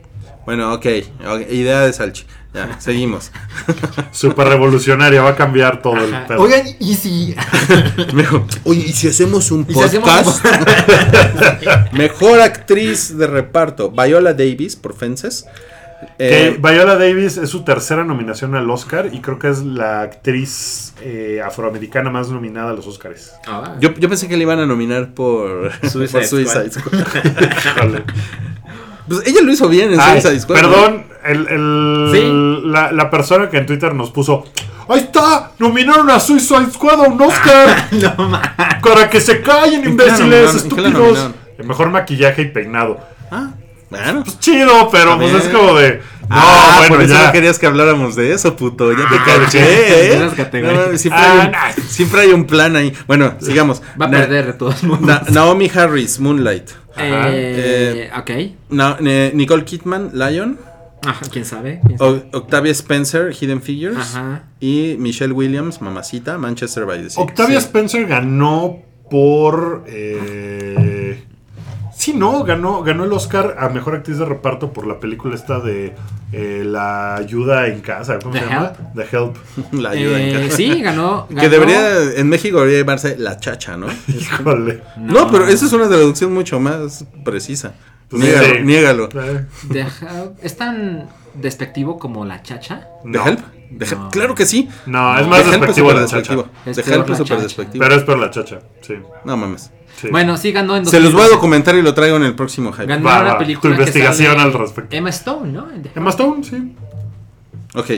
[0.50, 0.86] Bueno, ok.
[1.28, 2.26] ok, Idea de Salchi.
[2.56, 3.32] Ya, seguimos.
[4.10, 6.41] Super revolucionaria, va a cambiar todo el pedo.
[6.41, 7.36] Oigan, y si.
[8.14, 11.93] Me dijo, Oye, ¿y si hacemos un ¿Y si hacemos podcast?
[11.93, 13.91] Mejor actriz de reparto.
[13.91, 15.45] Viola Davis por Fences.
[16.18, 20.02] Que Eh, Viola Davis es su tercera nominación al Oscar y creo que es la
[20.02, 23.34] actriz eh, afroamericana más nominada a los Oscars.
[23.45, 27.06] Ah, yo, yo pensé que le iban a nominar por Suicide por Suicide Squad.
[27.60, 28.02] Squad.
[29.10, 30.62] Pues ella lo hizo bien en Ay, Suicide Squad.
[30.62, 30.70] ¿no?
[30.72, 32.68] perdón, el, el- Sí.
[32.70, 34.45] la, la persona que en Twitter nos puso,
[34.88, 37.88] ahí está, nominaron a Suicide Squad a un Oscar.
[38.18, 38.49] no mames.
[38.82, 41.32] Para que se callen, ¿En qué la imbéciles, estúpidos.
[41.57, 42.99] El mejor maquillaje y peinado.
[43.32, 43.49] Ah,
[43.89, 44.24] bueno.
[44.24, 46.01] Pues chido, pero pues es como de.
[46.30, 47.25] No, ah, bueno, por eso ya.
[47.27, 48.91] no querías que habláramos de eso, puto.
[48.91, 50.19] Ya te Ah, caché, ¿eh?
[50.19, 50.30] No,
[50.97, 51.71] siempre, Ah, hay un, nah.
[51.88, 52.93] siempre hay un plan ahí.
[53.07, 53.82] Bueno, sigamos.
[53.99, 55.01] Va a Na- perder de todos modos.
[55.01, 56.69] Na- Naomi Harris, Moonlight.
[56.95, 57.30] Ajá.
[57.32, 58.30] Eh, ok.
[58.69, 58.97] Na-
[59.34, 60.59] Nicole Kidman, Lion.
[61.05, 61.80] Ajá, ¿quién sabe?
[61.86, 62.25] ¿Quién sabe?
[62.34, 63.97] O- Octavia Spencer, Hidden Figures.
[63.97, 64.43] Ajá.
[64.59, 67.23] Y Michelle Williams, Mamacita, Manchester by the Sea.
[67.23, 67.65] Octavia Sí.
[67.67, 69.86] Spencer ganó por.
[69.88, 70.75] eh,
[72.00, 75.60] sí, no, ganó, ganó el Oscar a mejor actriz de reparto por la película esta
[75.60, 75.93] de
[76.32, 78.18] eh, La ayuda en casa.
[78.20, 78.74] ¿Cómo The se llama?
[78.95, 79.36] The Help.
[79.74, 80.56] La ayuda en Eh, casa.
[80.58, 81.41] sí, ganó, ganó.
[81.41, 83.88] Que debería, en México debería llamarse La Chacha, ¿no?
[84.08, 84.82] Híjole.
[84.97, 87.74] No, pero esa es una traducción mucho más precisa.
[88.10, 88.62] Pues niégalo, sí.
[88.64, 89.10] niégalo.
[89.14, 92.88] Eh, The Help ¿Es tan despectivo como la chacha?
[93.04, 93.28] ¿The no.
[93.28, 93.39] Help?
[93.78, 94.00] ¿The Help?
[94.00, 94.10] No.
[94.10, 94.68] Claro que sí.
[94.88, 95.28] No, es No.
[95.30, 96.36] más es despectivo la chacha.
[96.66, 97.84] The Help es súper despectivo.
[97.84, 98.95] Pero es por la chacha, sí.
[99.26, 99.72] No mames.
[100.02, 100.08] Sí.
[100.12, 101.36] Bueno, sí ganó en Se los voy a 2012.
[101.36, 102.86] documentar y lo traigo en el próximo hype.
[102.86, 104.95] Ganó Va, una va, película tu que investigación sale al respecto.
[104.95, 105.68] Emma Stone, ¿no?
[105.95, 106.76] Emma Stone, sí.
[107.76, 107.89] Ok.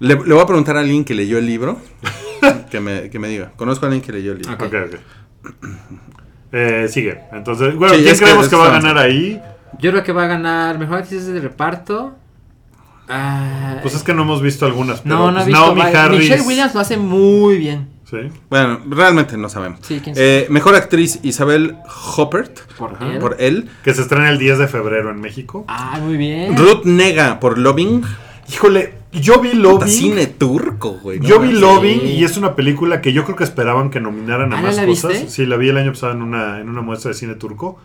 [0.00, 1.78] Le, le voy a preguntar a alguien que leyó el libro.
[2.70, 3.52] que, me, que me diga.
[3.56, 4.54] Conozco a alguien que leyó el libro.
[4.54, 4.62] Ok.
[4.62, 5.60] Ok, ok.
[6.52, 7.20] Eh, sigue.
[7.32, 9.40] Entonces, bueno, Sí, ¿quién que- creemos que va a ganar ahí?
[9.78, 12.14] Yo creo que va a ganar mejor actriz de reparto.
[13.08, 15.00] Ah, Pues es que no hemos visto algunas.
[15.00, 15.60] Pero no, no he pues visto.
[15.60, 16.04] Naomi varias.
[16.04, 16.18] Harris.
[16.20, 17.88] Michelle Williams lo hace muy bien.
[18.12, 18.28] Sí.
[18.50, 19.80] Bueno, realmente no sabemos.
[19.82, 20.38] Sí, quién sabe.
[20.42, 21.76] Eh, mejor actriz Isabel
[22.16, 22.60] Hoppert.
[22.78, 23.12] Por Ajá.
[23.14, 23.18] él.
[23.18, 23.70] Por él.
[23.82, 25.64] Que se estrena el 10 de febrero en México.
[25.66, 26.56] Ah, muy bien.
[26.56, 28.02] Ruth Nega por Loving.
[28.52, 29.88] Híjole, yo vi Puta, Loving.
[29.88, 31.20] Cine turco, güey.
[31.20, 31.52] no Yo vi.
[31.52, 32.06] Loving Sí.
[32.18, 34.84] y es una película que yo creo que esperaban que nominaran a Ah, más ¿la
[34.86, 35.12] cosas.
[35.12, 35.30] viste?
[35.30, 37.78] Sí, la vi el año pasado en una, en una muestra de cine turco.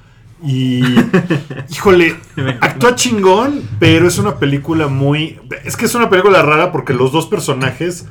[0.43, 0.81] Y,
[1.69, 2.15] híjole,
[2.61, 5.39] actúa chingón, pero es una película muy...
[5.63, 8.05] Es que es una película rara porque los dos personajes,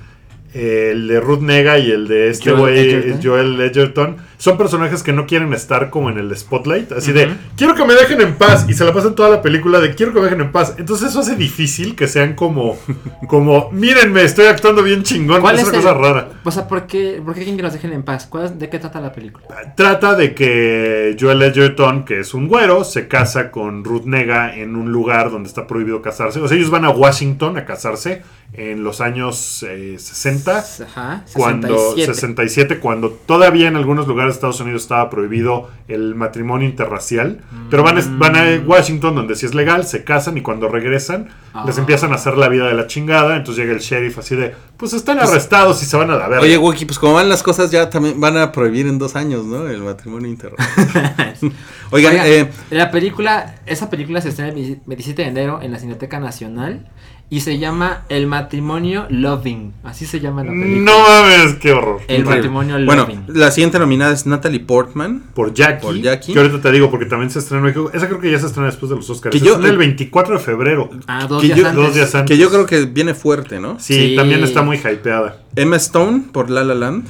[0.58, 3.22] eh, el de Ruth Nega y el de este Joel güey.
[3.22, 6.92] Joel Edgerton, son personajes que no quieren estar como en el spotlight.
[6.92, 7.28] Así de,
[7.58, 8.64] quiero que me dejen en paz.
[8.68, 10.74] Y se la pasan toda la película de, quiero que me dejen en paz.
[10.78, 12.78] Entonces eso hace difícil que sean como,
[13.28, 15.40] como mírenme, estoy actuando bien chingón.
[15.42, 16.28] ¿Cuál es es una el- cosa rara.
[16.42, 18.26] O sea, ¿por qué, ¿por qué quieren que los dejen en paz?
[18.26, 19.46] ¿Cuál es- ¿De qué trata la película?
[19.76, 24.74] Trata de que Joel Edgerton, que es un güero, se casa con Ruth Nega en
[24.76, 26.40] un lugar donde está prohibido casarse.
[26.40, 31.24] O sea, ellos van a Washington a casarse en los años eh, 60 60, Ajá,
[31.34, 32.14] cuando 67.
[32.14, 37.40] 67, cuando todavía en algunos lugares de Estados Unidos estaba prohibido el matrimonio interracial,
[37.70, 41.28] pero van, a- van a Washington donde sí es legal, se casan y cuando regresan
[41.64, 41.80] les Ah.
[41.80, 44.92] empiezan a hacer la vida de la chingada, entonces llega el sheriff así de, pues
[44.92, 46.42] están arrestados y se van a la verga.
[46.44, 49.44] Oye, Wookie, pues como van las cosas, ya también van a prohibir en dos años,
[49.46, 49.66] ¿no?
[49.66, 51.36] El matrimonio interracial.
[51.90, 55.78] Oigan, Oigan, eh, la película, esa película se estrena el 27 de enero en la
[55.78, 56.86] Cineteca Nacional
[57.28, 59.72] y se llama El matrimonio Loving.
[59.82, 60.80] Así se llama la película.
[60.92, 61.96] no mames, qué horror.
[62.06, 62.30] El increíble.
[62.36, 63.24] matrimonio Bueno, Loving.
[63.28, 65.22] la siguiente nominada es Natalie Portman.
[65.34, 66.32] Por Jackie, Por Jackie.
[66.32, 67.90] que ahorita te digo porque también se estrenó en México.
[67.92, 69.32] Esa creo que ya se estrena después de los Oscars.
[69.32, 70.88] Que Se yo- estrena el 24 de febrero.
[71.08, 71.84] Ah, dos que días yo- antes.
[71.84, 72.36] Dos días antes.
[72.36, 73.80] Que yo creo que viene fuerte, ¿no?
[73.80, 74.16] Sí, Sí.
[74.16, 75.42] también está muy hypeada.
[75.56, 77.06] Emma Stone por La La Land.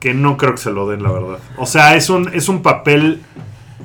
[0.00, 1.38] Que no creo que se lo den, la verdad.
[1.58, 3.20] O sea, es un, es un papel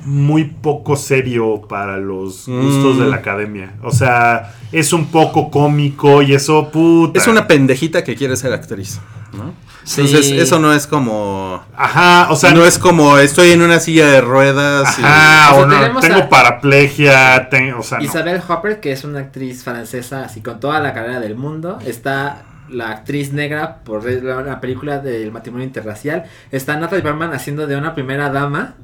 [0.04, 3.00] muy poco serio para los gustos Mm.
[3.00, 3.74] de la academia.
[3.82, 7.18] O sea, es un poco cómico y eso, puta.
[7.18, 9.00] Es una pendejita que quiere ser actriz,
[9.36, 9.52] ¿no?
[9.84, 10.00] Sí.
[10.00, 11.62] Entonces, eso no es como...
[11.76, 15.02] Ajá, o sea, no es como estoy en una silla de ruedas y...
[15.02, 18.04] O sea, no, tengo a- paraplegia, ten- o sea, no.
[18.04, 21.78] Isabel Hopper, que es una actriz francesa, así con toda la carrera del mundo.
[21.86, 26.24] Está la actriz negra por la, la película del matrimonio interracial.
[26.50, 28.74] Está Natalie Portman haciendo de una primera dama.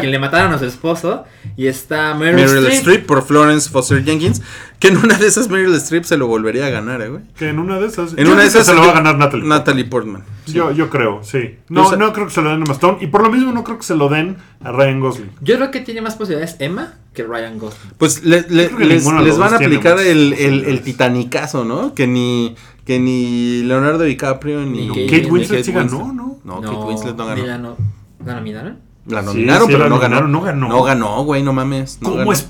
[0.00, 1.24] Que le- mataron a su esposo.
[1.56, 2.72] Y está Meryl, Meryl Streep.
[2.78, 4.42] Streep por Florence Foster Jenkins.
[4.78, 7.22] Que en una de esas Meryl Streep se lo volvería a ganar, eh, güey.
[7.36, 8.12] Que en una de esas.
[8.16, 9.44] En yo una de esas se lo va a ganar Natalie.
[9.46, 10.22] Natalie Portman.
[10.46, 11.56] Yo, yo creo, sí.
[11.68, 12.98] No, O sea- no creo que se lo den a Emma Stone.
[13.00, 15.30] Y por lo mismo no creo que se lo den a Ryan Gosling.
[15.40, 17.92] Yo creo que tiene más posibilidades Emma que Ryan Gosling.
[17.98, 21.92] Pues le- le- les, les van a aplicar el, el, el titanicazo, ¿no?
[21.94, 26.38] Que ni, que ni Leonardo DiCaprio ni, Ni ni Kate Winslet sí ganó, ¿no?
[26.44, 27.42] No, Kate Winslet no ganó.
[27.42, 27.76] mira, no.
[28.24, 28.78] ¿La nominaron?
[29.08, 30.38] La Sí, nominaron, sí, pero la no nominaron, ganó.
[30.38, 30.68] no ganó.
[30.68, 31.98] No ganó, güey, no mames.
[32.00, 32.32] no ¿Cómo ganó.
[32.32, 32.48] es?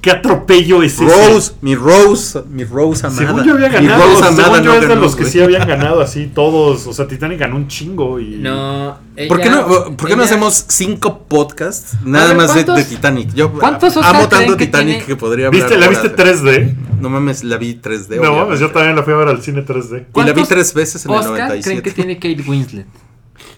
[0.00, 1.04] ¿Qué atropello es ese?
[1.04, 3.26] Rose, mi Rose, mi Rose amada.
[3.26, 5.22] Según yo había Mi ganado, Rose amada según yo no es de ganó, los que
[5.22, 5.32] güey.
[5.32, 6.86] sí habían ganado así todos.
[6.86, 8.36] O sea, Titanic ganó un chingo y...
[8.38, 8.96] No.
[9.28, 12.64] ¿Por qué ella- no, por qué no ella- hacemos cinco podcasts nada ver, más de,
[12.64, 13.34] ¿cuántos- de Titanic?
[13.34, 15.04] Yo cuántos amo Oscar tanto creen que Titanic tiene?
[15.06, 15.62] que podría hablar.
[15.62, 16.74] ¿Viste, ¿La viste de- 3D?
[17.00, 18.16] No mames, la vi 3D.
[18.16, 18.60] No, mames, obviamente.
[18.62, 19.86] yo también la fui a ver al cine 3D.
[19.90, 21.62] Y la vi ¿Cuántos tres veces en el Oscar 97.
[21.62, 22.86] creen que tiene Kate Winslet?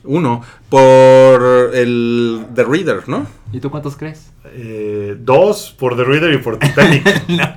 [0.04, 3.26] Uno, por el The Reader, ¿no?
[3.52, 4.30] ¿Y tú cuántos crees?
[4.54, 7.04] Eh, dos por The Reader y por Titanic.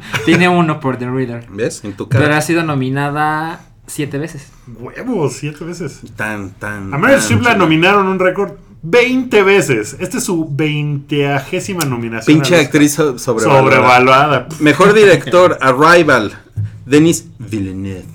[0.25, 1.45] Tiene uno por The Reader.
[1.49, 1.83] ¿Ves?
[1.83, 2.37] En tu Pero cara.
[2.37, 4.51] ha sido nominada siete veces.
[4.79, 6.01] Huevos, siete veces.
[6.15, 6.93] Tan, tan.
[6.93, 8.53] A Meryl Streep la nominaron un récord
[8.83, 9.95] 20 veces.
[9.99, 12.35] Esta es su veinteagésima nominación.
[12.37, 13.63] Pinche actriz so- sobrevalorada.
[13.63, 14.47] Sobrevaluada.
[14.59, 16.33] Mejor director, Arrival,
[16.85, 18.05] Denis Villeneuve.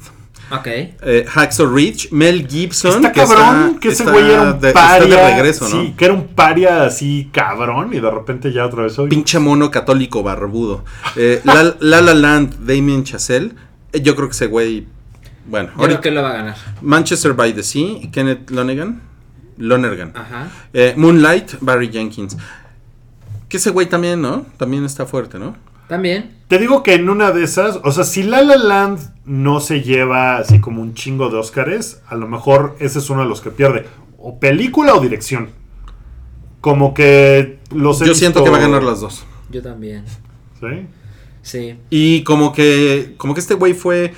[0.52, 0.66] Ok.
[0.66, 2.96] Eh, Hacksaw Ridge, Mel Gibson.
[2.96, 5.16] Está que cabrón está- que ese está güey era un de- está paria.
[5.16, 5.82] de regreso, ¿no?
[5.82, 9.08] Sí, que era un paria así cabrón y de repente ya otra vez hoy.
[9.08, 10.84] Pinche mono católico barbudo.
[11.16, 13.52] Eh, la, La La Land, Damien Chazelle.
[13.92, 14.86] Eh, yo creo que ese güey.
[15.46, 16.56] Bueno, Yo ahorita- creo que lo va a ganar.
[16.82, 19.02] Manchester by the Sea, Kenneth Lonergan.
[19.56, 20.12] Lonergan.
[20.16, 20.48] Ajá.
[20.72, 22.36] Eh, Moonlight, Barry Jenkins.
[23.48, 24.46] Que ese güey también, ¿no?
[24.56, 25.56] También está fuerte, ¿no?
[25.90, 26.36] También.
[26.46, 29.82] Te digo que en una de esas, o sea, si La La Land no se
[29.82, 33.40] lleva así como un chingo de Óscares, a lo mejor ese es uno de los
[33.40, 33.86] que pierde.
[34.16, 35.50] O película o dirección.
[36.60, 39.24] Como que los he Yo siento que va a ganar las dos.
[39.50, 40.04] Yo también.
[40.60, 40.86] ¿Sí?
[41.42, 41.78] Sí.
[41.90, 44.14] Y como que, como que este güey fue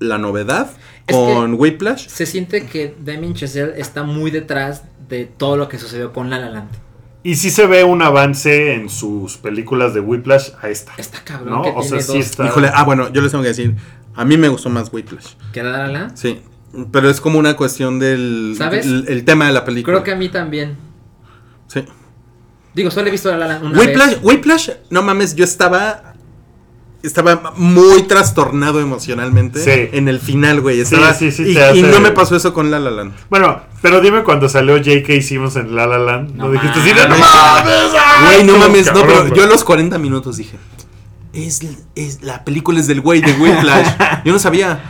[0.00, 0.72] la novedad
[1.06, 2.08] Es con Whiplash.
[2.08, 6.40] Se siente que Damien Chazelle está muy detrás de todo lo que sucedió con La
[6.40, 6.87] La Land.
[7.28, 10.92] Y sí se ve un avance en sus películas de Whiplash a esta.
[10.96, 11.62] Está cabrón ¿No?
[11.62, 12.26] que O sea, tiene sí dos.
[12.26, 13.74] está- Híjole, ah, bueno, yo les tengo que decir,
[14.14, 15.34] a mí me gustó más Whiplash.
[15.52, 16.10] ¿Que La La?
[16.16, 16.40] Sí,
[16.90, 18.86] pero es como una cuestión del ¿Sabes?
[18.86, 19.94] el, el tema de la película.
[19.96, 20.76] Creo que a mí también.
[21.66, 21.84] Sí.
[22.74, 24.18] Digo, solo he visto La La una Whiplash, vez.
[24.22, 26.14] Whiplash, no mames, yo estaba
[27.02, 29.96] estaba muy trastornado emocionalmente Sí.
[29.96, 30.76] en el final, güey.
[30.84, 32.90] Sí, Estaba, sí, sí, y, te hace- y no me pasó eso con La La
[32.90, 33.12] Land.
[33.30, 35.20] Bueno, pero dime cuando salió J.K.
[35.22, 36.34] Simmons en La La Land.
[36.34, 37.74] No, No dijiste así ¡No mames!
[37.94, 38.24] ¡ay!
[38.24, 40.56] Güey, no mames, no, cabrón, pero yo a los 40 minutos dije,
[41.32, 41.60] es,
[41.94, 43.86] es la película es del güey de Whiplash.
[44.24, 44.80] yo no sabía,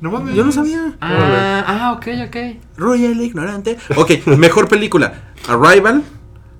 [0.00, 0.34] No mames.
[0.36, 0.94] yo no sabía.
[1.00, 2.36] Ah, ah, ok, ok.
[2.76, 3.76] Royal ignorante.
[3.96, 5.32] Ok, mejor película.
[5.48, 6.04] Arrival,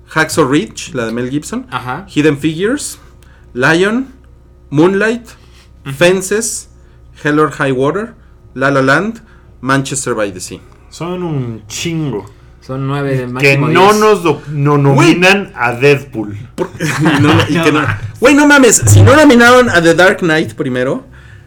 [0.07, 2.05] Hacksaw Ridge, la de Mel Gibson, Ajá.
[2.13, 2.99] Hidden Figures,
[3.53, 4.07] Lion,
[4.69, 5.27] Moonlight,
[5.97, 6.69] Fences,
[7.23, 8.13] Hell or High Water,
[8.53, 9.21] La La Land,
[9.61, 10.61] Manchester by the Sea.
[10.89, 12.25] Son un chingo.
[12.61, 13.99] Son nueve de Que máximo no diez.
[13.99, 16.35] nos do- no nominan a Deadpool.
[17.21, 17.85] No- y que no-
[18.19, 21.05] Güey, no mames, si no nominaron a The Dark Knight primero,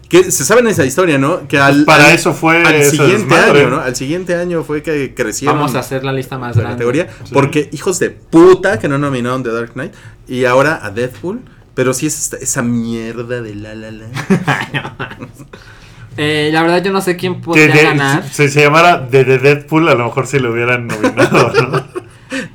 [0.09, 1.49] que se saben esa historia, ¿no?
[1.49, 3.61] Que al, para al- eso fue al siguiente desmadre.
[3.63, 3.81] año, ¿no?
[3.81, 6.77] Al siguiente año fue que crecieron Vamos a hacer la lista más la grande.
[6.77, 7.35] categoría, Sí.
[7.35, 9.95] porque hijos de puta que no nominaron The Dark Knight
[10.29, 11.41] y ahora a Deadpool,
[11.79, 14.13] pero sí es esta- esa mierda de La La Land.
[16.21, 18.29] Eh, la verdad yo no sé quién podría de- ganar.
[18.29, 21.85] si se llamara de, de Deadpool, a lo mejor sí lo hubieran nominado, ¿no?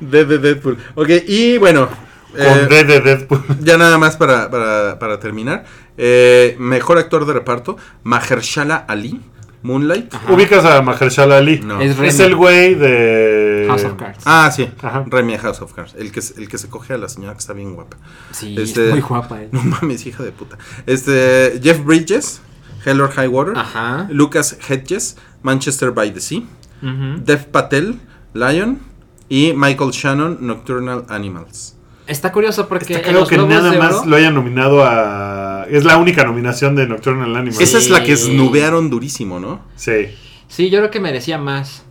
[0.00, 0.76] De, de Deadpool.
[0.94, 1.88] Ok, y bueno.
[2.32, 3.42] Con eh, de Deadpool.
[3.60, 5.64] ya nada más para, para, para terminar.
[5.96, 9.18] Eh, mejor actor de reparto, Mahershala Ali,
[9.64, 10.14] Moonlight.
[10.14, 10.32] Ajá.
[10.32, 11.58] Ubicas a Mahershala Ali.
[11.60, 11.80] No.
[11.80, 13.64] Es Es el güey de.
[13.68, 14.22] House of Cards.
[14.24, 14.70] Ah, sí.
[14.80, 15.04] Ajá.
[15.06, 15.94] Remy House of Cards.
[15.98, 17.96] El que, se- el que se coge a la señora que está bien guapa.
[18.30, 19.42] Sí, Este- es muy guapa.
[19.42, 19.48] eh.
[19.52, 20.56] No mames, hija de puta.
[20.86, 22.40] Este, Jeff Bridges,
[22.84, 23.56] Hell or High Water.
[23.56, 24.06] Ajá.
[24.10, 26.46] Lucas Hedges, Manchester by the Sea.
[26.82, 27.98] Dev Patel,
[28.34, 28.78] Lion.
[29.30, 31.74] Y Michael Shannon, Nocturnal Animals.
[32.06, 34.84] Está curioso porque Está claro los que Globos nada de más Oro- lo hayan nominado
[34.84, 35.66] a.
[35.70, 37.60] Es la única nominación de Nocturnal Animals.
[37.60, 38.32] Esa es la que Sí.
[38.32, 39.60] snubearon durísimo, ¿no?
[39.76, 40.08] Sí.
[40.48, 41.84] Sí, yo creo que merecía más.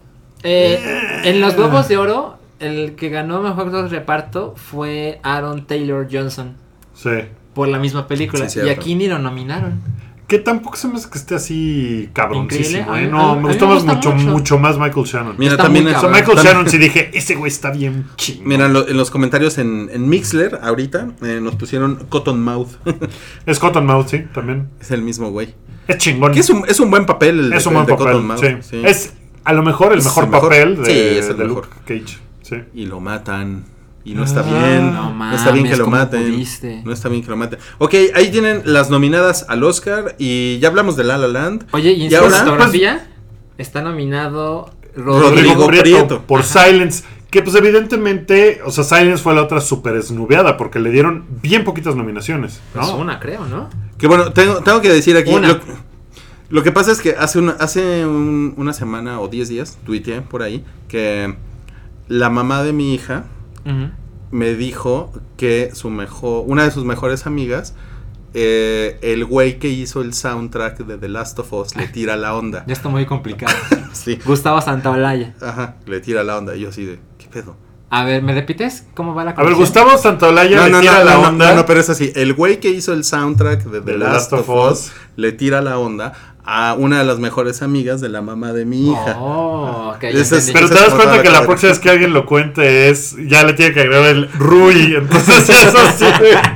[0.43, 0.79] Eh,
[1.23, 6.53] en los Globos de Oro, el que ganó mejor reparto fue Aaron Taylor Johnson
[6.93, 7.09] Sí.
[7.55, 8.47] por la misma película.
[8.49, 9.81] Sí, y aquí ni lo nominaron.
[10.27, 13.07] Que tampoco se me hace que esté así cabroncísimo, ¿eh?
[13.07, 14.27] No, a me gustó más gusta mucho, mucho.
[14.29, 15.35] mucho más Michael Shannon.
[15.37, 16.09] Mira, Está también o sea.
[16.09, 18.47] Michael también- Shannon sí dije, ese güey está bien chingón.
[18.47, 22.69] Mira, en, lo- en los comentarios en, en Mixler, ahorita, eh, nos pusieron Cottonmouth.
[23.45, 24.69] Es Cottonmouth, sí, también.
[24.79, 25.53] es el mismo güey.
[25.87, 26.31] Es chingón.
[26.31, 28.39] Que es un, es un buen papel el de, Es un buen de papel, Cottonmouth,
[28.39, 28.55] sí.
[28.61, 28.81] sí.
[28.85, 29.13] Es
[29.43, 30.49] a lo mejor el Es mejor el mejor.
[30.49, 31.65] papel de, Sí, es el de mejor.
[31.65, 32.17] Luke Cage.
[32.43, 32.55] Sí.
[32.73, 33.65] Y lo matan.
[34.05, 34.93] Y no está Ah, bien.
[34.93, 36.31] no No, está bien que mames, lo ¿cómo maten.
[36.33, 36.81] pudiste?
[36.83, 37.59] No está bien que lo maten.
[37.77, 40.15] Ok, ahí tienen las nominadas al Oscar.
[40.17, 41.65] Y ya hablamos de La La Land.
[41.71, 43.07] Oye, y en Y ahora, fotografía
[43.57, 46.21] está nominado Rodrigo Rodrigo, Prieto, Prieto.
[46.27, 47.03] por Silence.
[47.31, 51.63] Que pues evidentemente, o sea, Silence fue la otra súper esnubeada porque le dieron bien
[51.63, 52.97] poquitas nominaciones, Pues ¿no?
[52.97, 53.69] una, creo, ¿no?
[53.97, 55.31] Que bueno, tengo, tengo que decir aquí.
[55.33, 55.47] Una.
[55.47, 55.59] Lo,
[56.49, 60.21] lo que pasa es que hace una, hace un- una semana o 10 días, tuiteé
[60.21, 61.35] por ahí, que
[62.07, 63.25] la mamá de mi hija
[64.31, 67.75] Me dijo que su mejor, una de sus mejores amigas,
[68.33, 72.35] eh, el güey que hizo el soundtrack de The Last of Us, le tira la
[72.35, 72.63] onda.
[72.67, 73.53] Ya está muy complicado.
[73.93, 75.35] Sí, Gustavo Santaolalla.
[75.39, 76.55] ajá, le tira la onda.
[76.55, 77.55] Y yo así de, ¿qué pedo?
[77.91, 79.53] A ver, ¿me repites cómo va la A ver?
[79.53, 81.49] Gustavo Santaolalla le tira la no, onda.
[81.51, 82.11] no, no, pero es así.
[82.15, 86.32] El güey que hizo el soundtrack de The, Last, of Us le tira la onda
[86.45, 89.15] a una de las mejores amigas de la mamá de mi hija.
[89.19, 90.51] Oh, es-.
[90.53, 91.45] Pero te das es cuenta que la cosa.
[91.47, 93.15] próxima vez que alguien lo cuente es.
[93.27, 94.95] Ya le tiene que agregar el Rui.
[94.97, 96.05] Entonces, eso sí.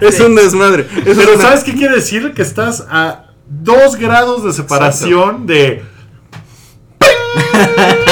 [0.01, 0.87] Es un desmadre.
[1.05, 2.33] Es Pero una- ¿sabes qué quiere decir?
[2.33, 5.83] Que estás a dos grados de separación de.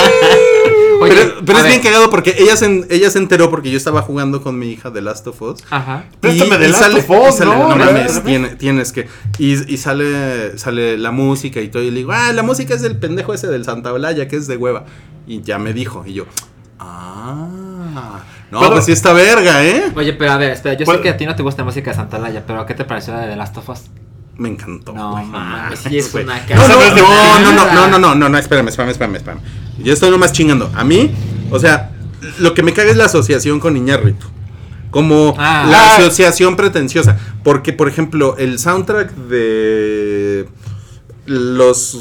[1.45, 1.81] Pero pero a es ver.
[1.81, 4.89] bien cagado porque ella se, ella se enteró porque yo estaba jugando con mi hija
[4.89, 5.63] de Last of Us.
[5.69, 6.05] Ajá.
[6.19, 7.75] Préstame Last sale- of Us, y sale- ¿no?
[7.75, 9.07] mames, tienes que.
[9.39, 11.83] Y, y sale, sale la música y todo.
[11.83, 14.47] Y le digo, ah, la música es del pendejo ese del Santa Olaya, que es
[14.47, 14.85] de hueva.
[15.27, 16.03] Y ya me dijo.
[16.05, 16.25] Y yo,
[16.79, 18.19] ah.
[18.51, 19.91] No, ¿Puedo- pues sí está verga, ¿eh?
[19.95, 21.65] Oye, pero a ver, espera, yo ¿Cuál- sé que a ti no te gusta la
[21.65, 23.79] música de Santalaya, pero ¿qué te pareció la de The Last of Us?
[24.37, 24.93] Me encantó.
[24.93, 26.25] No, mames, sí es güey.
[26.25, 29.41] una No, no, de no, no, no, no, no, no, no, espérame, espérame, espérame, espérame.
[29.79, 30.69] Yo estoy nomás chingando.
[30.75, 31.11] A mí,
[31.51, 31.91] o sea,
[32.39, 34.25] lo que me caga es la asociación con Iñárritu.
[34.91, 35.67] Como Ah.
[35.69, 35.97] la Ah.
[35.97, 37.17] asociación pretenciosa.
[37.43, 40.47] Porque, por ejemplo, el soundtrack de
[41.25, 41.97] los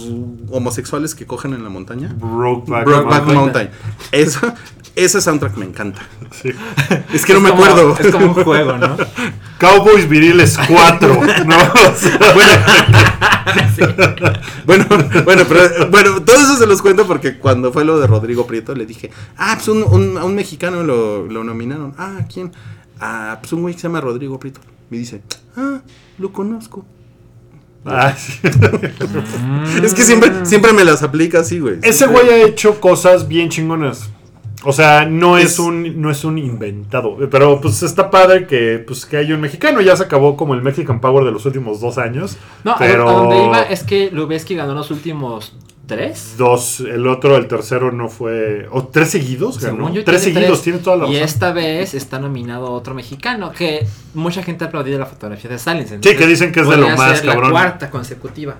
[0.51, 2.15] homosexuales que cogen en la montaña.
[2.17, 3.37] Brokeback Brokeback Mountain.
[3.37, 3.71] Mountain.
[4.13, 4.41] Eso,
[4.95, 6.03] ese soundtrack me encanta.
[6.43, 6.51] Sí.
[7.13, 7.97] Es que no me como- acuerdo.
[7.99, 8.97] Es como un juego, ¿no?
[9.59, 11.21] Cowboys Viriles 4.
[11.47, 11.57] ¿no?
[11.57, 12.53] O sea, Bueno,
[14.67, 14.87] bueno,
[15.49, 18.87] pero bueno, todo eso se los cuento porque cuando fue lo de Rodrigo Prieto le
[18.87, 21.95] dije, ah, pues un, un- a un mexicano lo, lo nominaron.
[21.99, 22.53] Ah, ¿a ¿quién?
[23.01, 24.61] Ah, pues un güey que se llama Rodrigo Prieto.
[24.91, 25.23] Me dice,
[25.57, 25.81] ah,
[26.19, 26.85] lo conozco.
[27.85, 28.33] ah, sí.
[29.83, 31.79] Es que siempre, siempre me las aplica así, güey.
[31.83, 34.11] Ese güey ha hecho cosas bien chingonas.
[34.65, 38.83] O sea, no es, Es- un no es un inventado, pero pues está padre que
[38.87, 41.81] pues que hay un mexicano, ya se acabó como el Mexican Power de los últimos
[41.81, 42.37] dos años.
[42.65, 45.55] No, pero a donde iba es que Lubeski ganó los últimos
[45.87, 46.37] tres.
[46.39, 49.93] dos, el otro, el tercero no fue o tres seguidos, ganó.
[49.93, 50.63] Yo, tres seguidos, tres.
[50.63, 51.25] tiene toda la Y razón.
[51.25, 55.99] esta vez está nominado otro mexicano que mucha gente ha aplaudido la fotografía de Silence.
[56.03, 57.45] Sí, que dicen que es de lo más cabrón.
[57.45, 58.57] La cuarta consecutiva.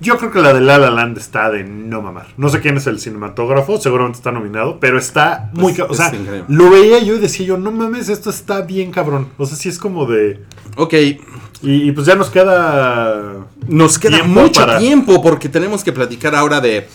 [0.00, 2.26] Yo creo que la de La La Land está de no mamar.
[2.36, 6.08] No sé quién es el cinematógrafo, seguramente está nominado, pero está muy Pues, O sea,
[6.08, 6.44] increíble.
[6.48, 9.28] lo veía yo y decía yo, no mames, esto está bien cabrón.
[9.38, 10.44] O sea, sí es como de.
[10.76, 10.92] Ok,
[11.62, 13.46] Y, y pues ya nos queda.
[13.68, 16.86] nos queda Tiempo mucho para- tiempo porque tenemos que platicar ahora de...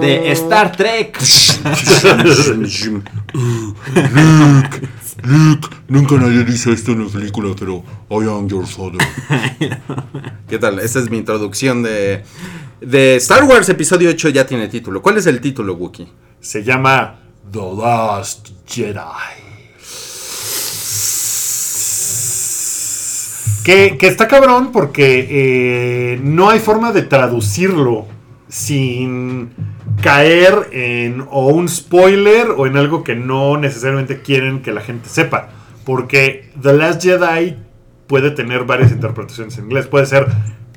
[0.00, 1.16] De Star Trek.
[5.88, 9.00] Nunca nadie dice esto en la película, pero I am your father.
[10.48, 10.78] ¿Qué tal?
[10.78, 12.22] Esta es mi introducción de,
[12.80, 15.02] de Star Wars Episodio 8 ya tiene título.
[15.02, 16.08] ¿Cuál es el título, Wookie?
[16.40, 17.20] Se llama.
[17.50, 18.98] The Last Jedi.
[23.64, 28.06] Que, que está cabrón porque eh, no hay forma de traducirlo
[28.48, 29.50] sin
[30.02, 35.08] caer en o un spoiler o en algo que no necesariamente quieren que la gente
[35.08, 35.50] sepa.
[35.84, 37.56] Porque The Last Jedi
[38.06, 39.86] puede tener varias interpretaciones en inglés.
[39.86, 40.26] Puede ser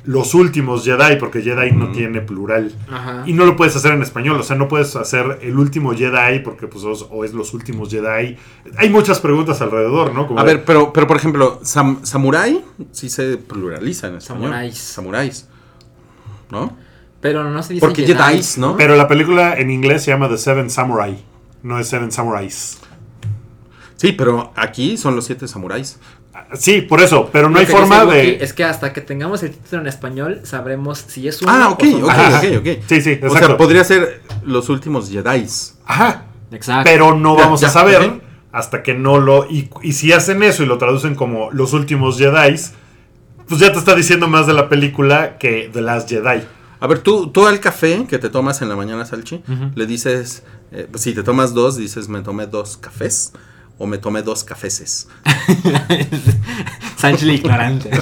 [0.04, 2.74] los últimos Jedi, porque Jedi no tiene plural.
[2.92, 3.24] Ajá.
[3.28, 6.40] Y no lo puedes hacer en español, o sea, no puedes hacer el último Jedi
[6.44, 8.36] porque pues o es los últimos Jedi.
[8.78, 10.26] Hay muchas preguntas alrededor, ¿no?
[10.26, 14.44] Como A de- ver, pero, pero por ejemplo, sam- samurai sí se pluraliza en español.
[14.46, 14.78] Samuráis.
[14.80, 15.48] Samuráis.
[16.50, 16.76] ¿No?
[17.22, 18.76] Pero no se dice Porque Jedis, ¿no?
[18.78, 21.24] Pero la película en inglés se llama The Seven Samurai,
[21.64, 22.80] no es Seven Samurais.
[23.96, 26.00] Sí, pero aquí son los siete samuráis.
[26.56, 28.44] Sí, por eso, pero no Lo hay que forma de...
[28.44, 31.50] Es que hasta que tengamos el título en español sabremos si es un.
[31.50, 32.38] Ah, ok, ok, Ajá.
[32.40, 32.68] ok, ok.
[32.88, 33.48] Sí, sí, O exacto.
[33.48, 35.78] sea, podría ser los últimos Jedis.
[35.86, 36.90] Ajá, Exacto.
[36.90, 38.22] pero no Ya, vamos a saber ok.
[38.52, 39.46] hasta que no lo...
[39.50, 42.56] Y, y si hacen eso y lo traducen como los últimos Jedi,
[43.48, 46.42] pues ya te está diciendo más de la película que The Last Jedi.
[46.82, 49.44] A ver, tú, tú al café que te tomas en la mañana, Salchi,
[49.76, 53.34] le dices, eh, si te tomas dos, dices, me tomé dos cafés
[53.78, 55.08] o me tomé dos cafeses.
[56.98, 57.90] Sánchez ignorante.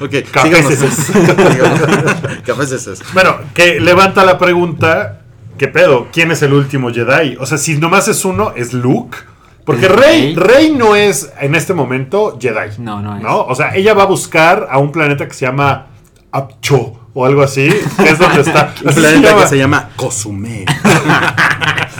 [0.00, 1.12] Ok, Cafeses.
[2.46, 3.02] Cafeses.
[3.12, 5.20] Bueno, que levanta la pregunta,
[5.58, 6.08] ¿qué pedo?
[6.12, 7.36] ¿Quién es el último Jedi?
[7.38, 9.18] O sea, si nomás es uno, es Luke.
[9.64, 10.36] Porque ¿Es Rey, Rey?
[10.36, 12.78] Rey no es en este momento Jedi.
[12.78, 13.22] No, no es.
[13.22, 13.42] ¿no?
[13.44, 15.86] O sea, ella va a buscar a un planeta que se llama
[16.32, 18.74] Apcho o algo así, que es donde está.
[18.84, 19.42] Un planeta llama.
[19.42, 20.64] que se llama Cozumel.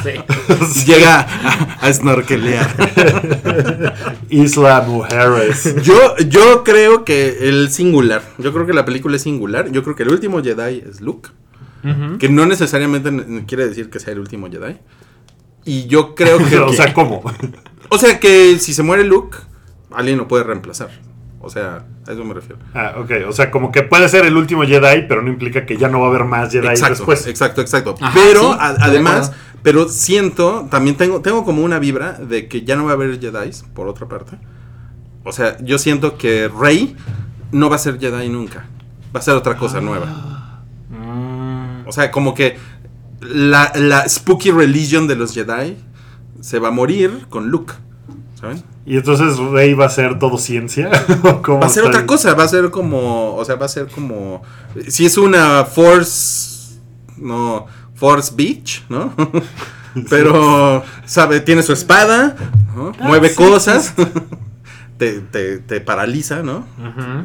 [0.03, 0.85] Sí.
[0.87, 2.75] Llega a, a snorkelear.
[4.31, 5.77] Isla Mujeres.
[5.83, 9.71] Yo, yo creo que el singular, yo creo que la película es singular.
[9.71, 11.29] Yo creo que el último Jedi es Luke.
[12.19, 14.79] Que no necesariamente quiere decir que sea el último Jedi.
[15.65, 16.59] Y yo creo que.
[16.59, 17.23] o sea, ¿cómo?
[17.91, 19.37] o sea, que si se muere Luke,
[19.93, 20.91] alguien lo puede reemplazar.
[21.45, 22.59] O sea, a eso me refiero.
[22.73, 23.11] Ah, ok.
[23.29, 25.99] O sea, como que puede ser el último Jedi, pero no implica que ya no
[26.01, 27.27] va a haber más Jedi Exacto, después.
[27.27, 27.97] exacto, exacto.
[28.01, 29.33] Ajá, pero sí, a- además,
[29.63, 33.19] pero siento, también tengo, tengo como una vibra de que ya no va a haber
[33.21, 34.39] Jedi, por otra parte.
[35.25, 36.97] O sea, yo siento que Rey
[37.51, 38.67] no va a ser Jedi nunca.
[39.15, 40.63] Va a ser otra cosa nueva.
[40.91, 42.57] Mm, O sea, como que
[43.21, 45.77] la, la spooky religion de los Jedi
[46.41, 47.73] se va a morir con Luke.
[48.41, 48.63] ¿Saben?
[48.85, 50.91] Y entonces Rey va a ser todo ciencia.
[51.23, 53.69] ¿O cómo Va a ser otra cosa, va a ser como, o sea, va a
[53.69, 54.43] ser como,
[54.89, 56.79] si es una Force,
[57.17, 59.15] no, Force Beach, ¿no?
[60.11, 62.35] Pero, sabe, tiene su espada,
[62.75, 62.93] ¿no?
[62.99, 63.95] Ah, mueve sí, cosas,
[64.99, 66.65] te, te, te paraliza, ¿no?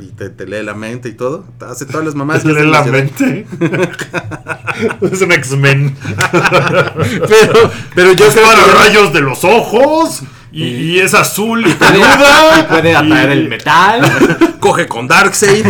[0.01, 2.43] Y te, te lee la mente y todo, te hace todas las mamás.
[2.45, 3.47] Lee la mente.
[5.01, 5.95] es un X-Men.
[7.28, 10.22] Pero, pero yo creo Dispara que- rayos de los ojos.
[10.58, 10.64] Y,
[10.95, 12.60] y es azul y Puede, peluda.
[12.60, 14.01] y puede atraer y- el metal.
[14.60, 15.66] coge con Darkseid.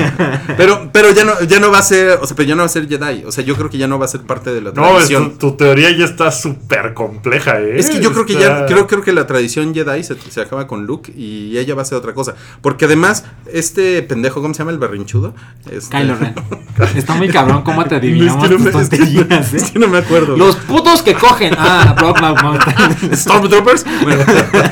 [0.55, 2.67] Pero, pero ya no, ya no va a ser, o sea, pero ya no va
[2.67, 3.23] a ser Jedi.
[3.25, 4.93] O sea, yo creo que ya no va a ser parte de la No, es-
[5.07, 5.31] tradición.
[5.37, 7.77] tu, tu teoría ya está súper compleja, ¿eh?
[7.77, 10.67] Es que yo creo que ya, creo, creo que la tradición Jedi se, se acaba
[10.67, 12.35] con Luke y ella va a ser otra cosa.
[12.61, 15.35] Porque además, este pendejo, ¿cómo se llama el berrinchudo?
[15.69, 16.33] Este- Kylo Ren.
[16.95, 19.63] Está muy cabrón cómo te adivinamos Es que no me- tus es que- tonterías, es
[19.63, 19.69] ¿eh?
[19.73, 20.37] que no me acuerdo.
[20.37, 21.53] Los putos que cogen.
[21.57, 21.93] Ah,
[22.41, 23.15] Mountain.
[23.15, 23.85] Stormtroopers.
[24.03, 24.23] Bueno,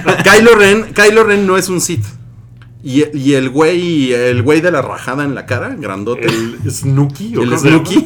[0.23, 2.05] Kylo Ren, Kylo Ren no es un Sith.
[2.83, 6.25] Y, y el güey, el güey de la rajada en la cara, grandote.
[6.27, 7.35] El Snooki.
[7.35, 8.05] ¿o El Snooki.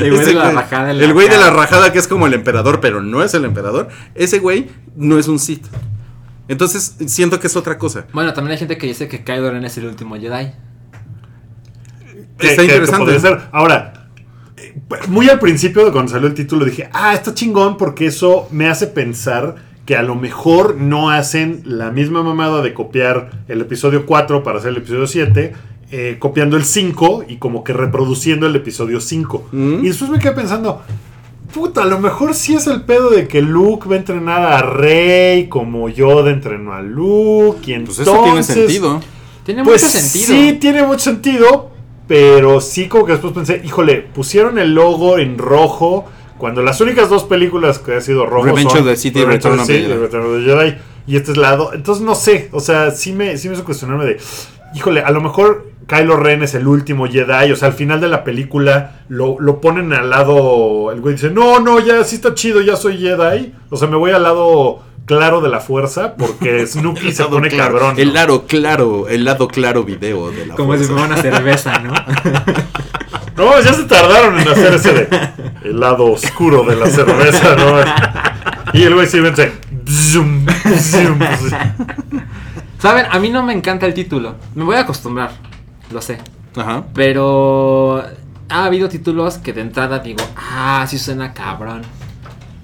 [0.00, 2.26] El güey de la rajada en la el güey de la rajada que es como
[2.26, 3.88] el emperador, pero no es el emperador.
[4.14, 5.66] Ese güey no es un Sith.
[6.48, 8.06] Entonces siento que es otra cosa.
[8.12, 10.52] Bueno, también hay gente que dice que Kylo Ren es el último Jedi.
[12.38, 13.20] que- Está que- que interesante.
[13.20, 13.40] ser.
[13.52, 14.08] Ahora,
[14.56, 14.74] eh,
[15.08, 18.68] muy al principio de cuando salió el título dije, ah, está chingón porque eso me
[18.68, 19.54] hace pensar
[19.86, 24.58] que a lo mejor no hacen la misma mamada de copiar el episodio 4 para
[24.58, 25.52] hacer el episodio 7,
[25.90, 29.48] eh, copiando el 5 y como que reproduciendo el episodio 5.
[29.52, 29.84] Mm.
[29.84, 30.82] Y después me quedé pensando,
[31.52, 34.62] puta, a lo mejor sí es el pedo de que Luke va a entrenar a
[34.62, 38.08] Rey como Yoda entrenó a Luke y Pues entonces...
[38.08, 39.00] eso tiene sentido.
[39.44, 40.26] Tiene Pues mucho sentido.
[40.26, 41.70] sí, tiene mucho sentido,
[42.08, 46.06] pero sí como que después pensé, híjole, pusieron el logo en rojo
[46.44, 49.24] cuando las únicas dos películas que ha sido rojo Revenge son of the Sith y
[49.24, 49.96] Return of the.
[49.96, 50.76] Return of the Jedi,
[51.06, 54.04] y este es lado, entonces no sé, o sea, sí me, sí me hizo cuestionarme
[54.04, 54.18] de,
[54.74, 58.08] híjole, a lo mejor Kylo Ren es el último Jedi, o sea, al final de
[58.08, 62.34] la película lo, lo ponen al lado, el güey dice, no, no, ya sí está
[62.34, 66.66] chido, ya soy Jedi, o sea, me voy al lado claro de la fuerza porque
[66.66, 67.94] Snooki se pone Claro, cabrón.
[67.98, 70.92] El lado claro, el lado claro video de la Como si fuerza.
[70.92, 71.94] fuera una cerveza, ¿no?
[73.36, 75.30] No, ya se tardaron en hacer ese de
[75.64, 77.80] el lado oscuro de la cerveza, ¿no?
[78.78, 79.52] Y el güey sí vence.
[82.78, 84.34] Saben, a mí no me encanta el título.
[84.54, 85.30] Me voy a acostumbrar,
[85.90, 86.18] lo sé.
[86.56, 86.84] Ajá.
[86.94, 88.04] Pero
[88.48, 91.82] ha habido títulos que de entrada digo, ah, sí suena cabrón.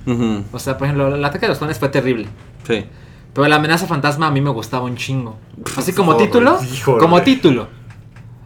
[0.06, 2.28] Ujú, O sea, por ejemplo, el ataque de los clones fue terrible.
[2.66, 2.84] Sí.
[3.34, 5.38] Pero la amenaza fantasma a mí me gustaba un chingo.
[5.76, 6.98] Así como Joder, título, híjole.
[6.98, 7.68] como título.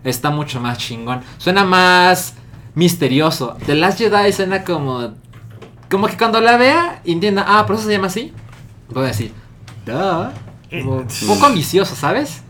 [0.05, 1.23] Está mucho más chingón.
[1.39, 2.35] Suena más
[2.75, 3.57] misterioso.
[3.67, 5.15] The Last Jedi suena como.
[5.91, 8.33] Como que cuando la vea, entienda, ah, por eso se llama así.
[8.91, 9.33] Voy a decir,
[9.87, 10.31] duh.
[10.71, 12.43] Como un poco ambicioso, ¿sabes?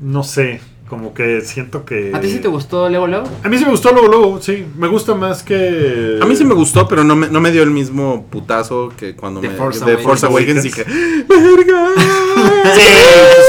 [0.00, 2.12] No sé, como que siento que...
[2.14, 3.26] ¿A ti sí te gustó Luego Luego?
[3.42, 4.64] A mí sí me gustó luego, luego, sí.
[4.76, 6.18] Me gusta más que...
[6.20, 9.16] A mí sí me gustó, pero no me, no me dio el mismo putazo que
[9.16, 9.54] cuando The me.
[9.56, 9.98] Force de.
[9.98, 10.84] Force Awakens dije.
[11.28, 11.88] ¡Verga!
[12.74, 12.80] Sí,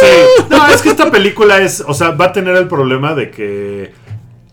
[0.01, 0.43] sí.
[0.49, 3.91] No, es que esta película es, o sea, va a tener el problema de que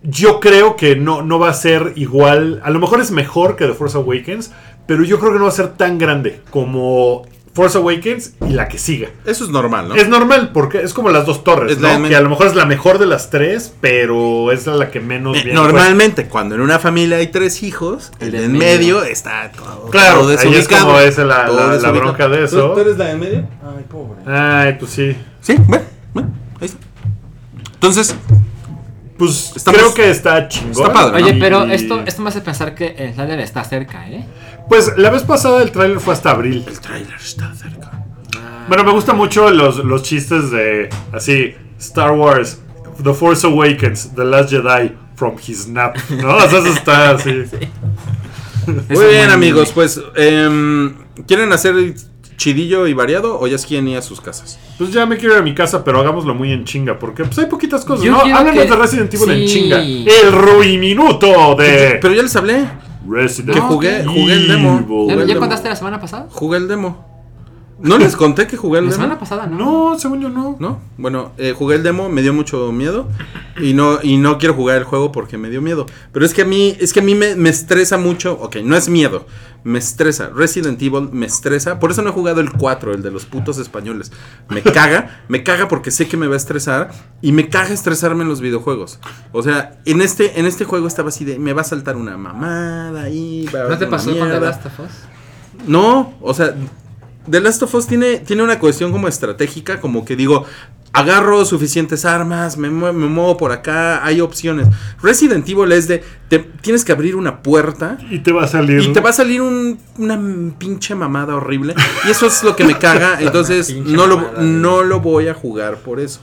[0.03, 3.67] yo creo que no, no va a ser igual, a lo mejor es mejor que
[3.67, 4.53] The Force Awakens,
[4.87, 7.23] pero yo creo que no va a ser tan grande como
[7.55, 9.09] Force Awakens y la que siga.
[9.25, 9.95] Eso es normal, ¿no?
[9.95, 12.09] Es normal, porque es como las dos torres, Es ¿no?
[12.09, 15.37] Que a lo mejor es la mejor de las tres, pero es la que menos
[15.39, 19.53] Eh, bien Normalmente, cuando en una familia hay tres hijos, el, de en medio, está
[19.53, 19.89] todo.
[19.91, 20.87] Claro, todo ahí es desubicado.
[20.87, 22.73] como es la- bronca de ¿Tú- eso.
[22.73, 23.49] ¿Tú, eres la de en medio?
[23.63, 24.21] Ay, pobre.
[24.27, 25.17] Ay, pues sí.
[25.41, 26.31] Sí, bueno, bueno,
[26.61, 26.79] ahí está.
[27.75, 28.15] Entonces,
[29.17, 30.73] Pues Estamos- creo que está chingón.
[30.73, 34.09] Está padre, Oye, Y- pero esto, esto me hace pensar que el trailer está cerca,
[34.11, 34.27] ¿eh?
[34.69, 36.65] Pues la vez pasada el tráiler fue hasta abril.
[36.67, 37.91] el tráiler está cerca.
[38.69, 42.61] Bueno, me gustan mucho los, los chistes de así Star Wars,
[43.03, 46.37] The Force Awakens, The Last Jedi from his nap, ¿no?
[46.37, 47.31] O sea, eso está así.
[48.89, 50.95] Muy bien, amigos, pues, em,
[51.27, 51.75] ¿quieren hacer
[52.37, 54.59] chidillo y variado o ya es quien ir a sus casas?
[54.79, 57.39] Pues ya me quiero ir a mi casa, pero hagámoslo muy en chinga, porque pues
[57.39, 58.21] hay poquitas cosas, Yo ¿no?
[58.21, 59.55] Háblanos que- de Resident Evil en sí.
[59.55, 59.83] chinga.
[59.83, 62.65] El ruiminuto de Pero ya les hablé,
[63.09, 64.09] Resident que jugué, Evil.
[64.09, 65.27] jugué el demo.
[65.27, 66.27] ¿Ya, contaste la semana pasada?
[66.31, 67.14] Jugué el demo.
[67.85, 69.03] ¿No les conté que jugué el La demo?
[69.03, 69.59] semana pasada, ¿no?
[69.93, 70.57] No, según yo no.
[70.59, 70.81] ¿No?
[70.97, 73.09] Bueno, eh, jugué el demo, me dio mucho miedo
[73.61, 75.85] y no y no quiero jugar el juego porque me dio miedo.
[76.11, 78.75] Pero es que a mí es que a mí me, me estresa mucho, ok, no
[78.75, 79.27] es miedo,
[79.65, 80.31] me estresa.
[80.35, 83.59] Resident Evil me estresa, por eso no he jugado el 4, el de los putos
[83.59, 84.13] españoles.
[84.49, 88.23] Me caga, me caga porque sé que me va a estresar y me caga estresarme
[88.23, 88.99] en los videojuegos.
[89.33, 92.17] O sea, en este en este juego estaba así de me va a saltar una
[92.17, 94.41] mamada ahí, va a ¿No te pasó con The.
[94.41, 94.91] Last of Us?
[95.69, 96.55] No, o sea,
[97.31, 100.45] The Last of Us tiene, tiene una cuestión como estratégica, como que digo,
[100.93, 104.69] agarro suficientes armas, me, mue- me muevo por acá, hay opciones.
[105.03, 108.81] Resident Evil es de, te, tienes que abrir una puerta Y te va a salir.
[108.83, 110.21] y te va a salir un- una
[110.59, 111.75] pinche mamada horrible.
[112.07, 115.35] Y eso es lo que me caga, entonces no lo, mamada, no lo voy a
[115.35, 116.21] jugar por eso.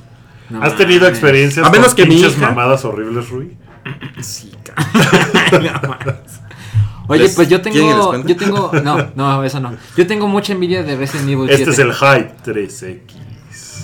[0.50, 1.18] No ¿Has tenido mames.
[1.18, 3.58] experiencias A menos con que mi pinches hija- mamadas horribles, Rui?
[4.22, 4.88] Sí, caga.
[7.08, 8.24] Oye, ¿Les- pues yo tengo.
[8.26, 8.72] Yo tengo.
[8.84, 9.74] No, no, eso no.
[9.98, 11.62] Yo tengo mucha envidia de Resident Evil 7.
[11.62, 13.02] Este es el Hype 3X.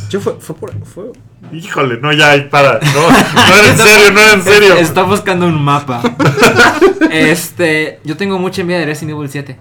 [0.10, 1.12] Yo fue, fue por fue-
[1.52, 2.80] Híjole, no, ya, para.
[2.80, 4.74] No, no era en serio, no era en serio.
[4.76, 6.02] Es- Está buscando un mapa.
[7.12, 8.00] este.
[8.04, 9.58] Yo tengo mucha envidia de Resident Evil 7.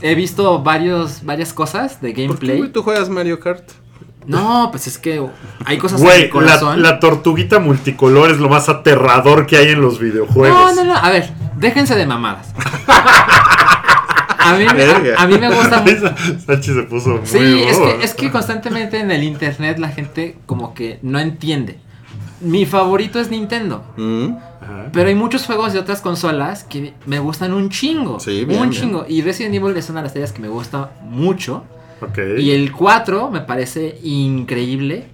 [0.00, 2.58] He visto varios, varias cosas de ¿Por qué, gameplay.
[2.58, 3.62] güey, tú juegas Mario Kart?
[4.26, 5.20] No, pues es que
[5.64, 6.30] hay cosas Güey,
[6.76, 10.76] la tortuguita multicolor es lo más aterrador que hay en los videojuegos.
[10.76, 10.96] No, no, no.
[10.96, 11.32] A ver,
[11.62, 12.48] déjense de mamadas.
[14.44, 15.18] A mí, me- Verga.
[15.18, 16.14] a, a mí me gusta mucho.
[16.46, 20.36] Sachi se puso muy Sí, es que, es que constantemente en el internet la gente
[20.46, 21.78] como que no entiende.
[22.40, 23.84] Mi favorito es Nintendo.
[23.96, 24.34] Mm.
[24.60, 24.86] Ajá.
[24.92, 28.18] Pero hay muchos juegos de otras consolas que me gustan un chingo.
[28.18, 28.82] Sí, bien, un bien.
[28.82, 29.06] chingo.
[29.08, 31.64] Y Resident Evil es una de las series que me gusta mucho.
[32.36, 35.06] Y el 4 me parece increíble.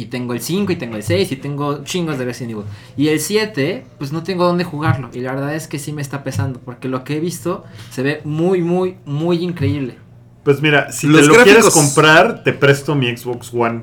[0.00, 2.64] Y tengo el 5 y tengo el 6 y tengo chingos de Resident Evil.
[2.96, 5.10] Y el 7, pues no tengo dónde jugarlo.
[5.12, 6.58] Y la verdad es que sí me está pesando.
[6.64, 9.96] Porque lo que he visto se ve muy, muy, muy increíble.
[10.42, 13.82] Pues mira, si Los te lo gráficos- quieres comprar, te presto mi Xbox One.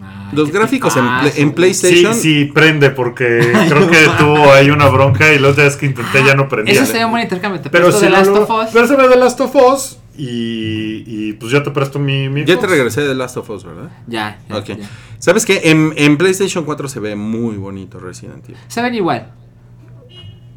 [0.00, 0.94] Ay, Los gráficos
[1.36, 1.52] en.
[1.52, 2.14] PlayStation.
[2.14, 5.86] Sí, sí, prende, porque creo que tuvo ahí una bronca y la otra vez que
[5.86, 6.74] intenté ya no prendía.
[6.74, 7.60] Ese sería un buen intercambio.
[7.60, 8.70] Te Pero presto si The Last lo- of Us.
[8.72, 12.44] Pero se ve The Last of Us y, y pues ya te presto mi, mi
[12.44, 13.90] Ya te regresé de Last of Us, ¿verdad?
[14.06, 14.66] Ya, ya, Ok.
[14.66, 14.76] ya.
[15.18, 15.60] ¿Sabes qué?
[15.70, 18.56] En, en PlayStation 4 se ve muy bonito Resident Evil.
[18.68, 19.32] Se ven igual.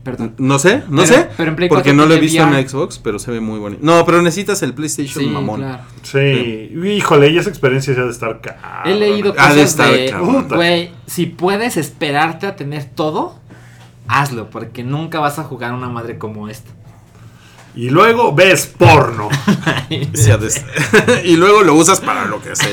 [0.04, 0.34] Perdón.
[0.38, 1.28] No sé, no Pero- sé.
[1.36, 2.58] pero en Play porque 4 no lo he visto VR.
[2.62, 3.82] en Xbox, pero se ve muy bonito.
[3.84, 5.60] No, pero necesitas el PlayStation Sí, mamón.
[5.60, 5.84] claro.
[6.04, 8.64] Sí, híjole, y esa experiencia ya de estar cabrón.
[8.86, 13.36] He leído Ha de cosas estar de, güey, si puedes esperarte a tener todo,
[14.08, 16.72] hazlo, porque nunca vas a jugar una madre como esta.
[17.80, 19.30] Y luego ves porno.
[21.24, 22.68] Y luego lo usas para lo que se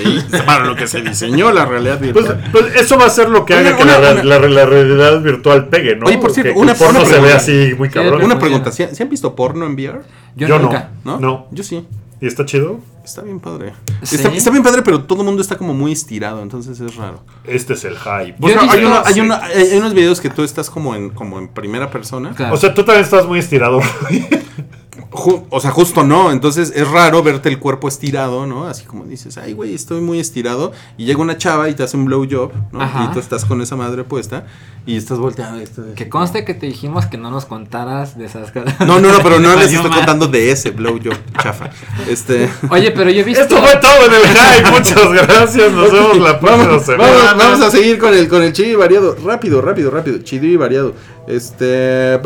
[0.45, 2.45] para lo que se diseñó la realidad Pues, virtual.
[2.53, 4.67] pues eso va a ser lo que Una- haga que una- la, una- la- la
[4.67, 6.07] realidad virtual pegue, ¿no?
[6.07, 7.37] Oye, por cierto, que, una- porno una se ve pregunta.
[7.37, 8.19] así muy cabrón.
[8.21, 10.01] Sí, Una pregunta, ¿sí, sí han visto porno en VR?
[10.35, 10.65] Yo, Yo no.
[10.65, 10.91] nunca.
[11.05, 11.19] ¿No?
[11.21, 11.47] No.
[11.53, 11.87] Yo sí.
[12.21, 12.81] ¿Y está chido?
[13.05, 13.73] Está bien padre.
[14.03, 14.17] ¿Sí?
[14.17, 17.23] Está, está bien padre, pero todo el mundo está como muy estirado, entonces es raro.
[17.45, 18.35] Este es el hype.
[18.43, 21.49] Hay, uno- hay uno- hay- hay unos videos que tú estás como en, como en
[21.49, 22.33] primera persona.
[22.35, 22.55] Claro.
[22.55, 23.81] O sea, tú también estás muy estirado.
[25.17, 26.31] Ju- o sea, justo no.
[26.31, 28.67] Entonces es raro verte el cuerpo estirado, ¿no?
[28.69, 30.73] Así como dices, ay, güey, estoy muy estirado.
[30.97, 32.81] Y llega una chava y te hace un blowjob, ¿no?
[32.83, 33.05] Ajá.
[33.11, 34.47] Y tú estás con esa madre puesta
[34.87, 35.59] y estás volteando.
[35.61, 38.79] y estás- Que conste que te dijimos que no nos contaras de esas cosas.
[38.81, 39.99] No, no, no, pero no les estoy más.
[39.99, 41.71] contando de ese blowjob chafa.
[42.09, 42.49] Este.
[42.71, 43.43] Oye, pero yo he visto.
[43.43, 44.71] Esto fue todo en el hype.
[44.71, 45.73] Muchas gracias.
[45.73, 47.13] Nos vemos la próxima Vamos, semana.
[47.13, 49.17] vamos, vamos a seguir con el, con el chido y variado.
[49.25, 50.19] Rápido, rápido, rápido.
[50.19, 50.95] Chido y variado.
[51.27, 52.19] Este.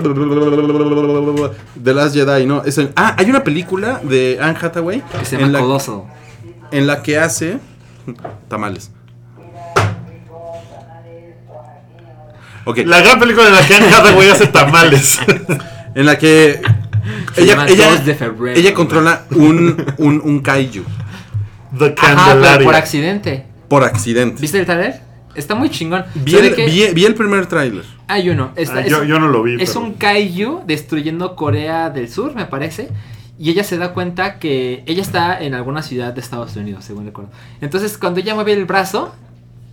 [1.83, 2.63] The Last Jedi, ¿no?
[2.65, 5.03] Es el- ah, hay una película de Anne Hathaway.
[5.19, 6.03] Que se en llama la, Colossal.
[6.71, 7.59] en la que hace.
[8.49, 8.91] Tamales.
[12.65, 12.79] Ok.
[12.85, 15.19] La gran película en la que Anne Hathaway hace tamales.
[15.93, 16.61] En la que.
[17.35, 18.57] Se Ella, ella, 2 de febrero.
[18.57, 20.85] ella controla un, un, un kaiju.
[21.77, 23.47] The Ajá, pero por accidente.
[23.67, 24.41] Por accidente.
[24.41, 25.01] ¿Viste el trailer?
[25.35, 26.05] Está muy chingón.
[26.15, 27.85] Vi el, que vi- vi el primer tráiler.
[28.09, 28.51] Hay uno.
[28.57, 29.61] Está- Ah, es, yo, yo no lo vi.
[29.63, 32.89] es pero- un kaiju destruyendo Corea del Sur, me parece.
[33.39, 37.07] Y ella se da cuenta que ella está en alguna ciudad de Estados Unidos, según
[37.07, 37.31] recuerdo.
[37.61, 39.15] Entonces, cuando ella mueve el brazo,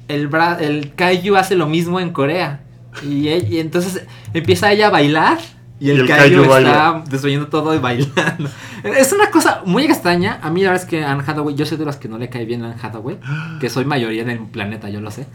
[0.07, 2.61] el, bra el kaiju hace lo mismo en Corea.
[3.03, 4.03] Y, y entonces
[4.33, 5.39] empieza ella a bailar.
[5.79, 7.03] Y el, Y el kaiju, kaiju está baila.
[7.09, 8.49] destruyendo todo y bailando.
[8.83, 10.39] Es una cosa muy extraña.
[10.41, 12.29] A mí la verdad es que Anne Hathaway, yo soy de los que no le
[12.29, 13.17] cae bien a Anne Hathaway.
[13.59, 15.25] Que soy mayoría del planeta, yo lo sé.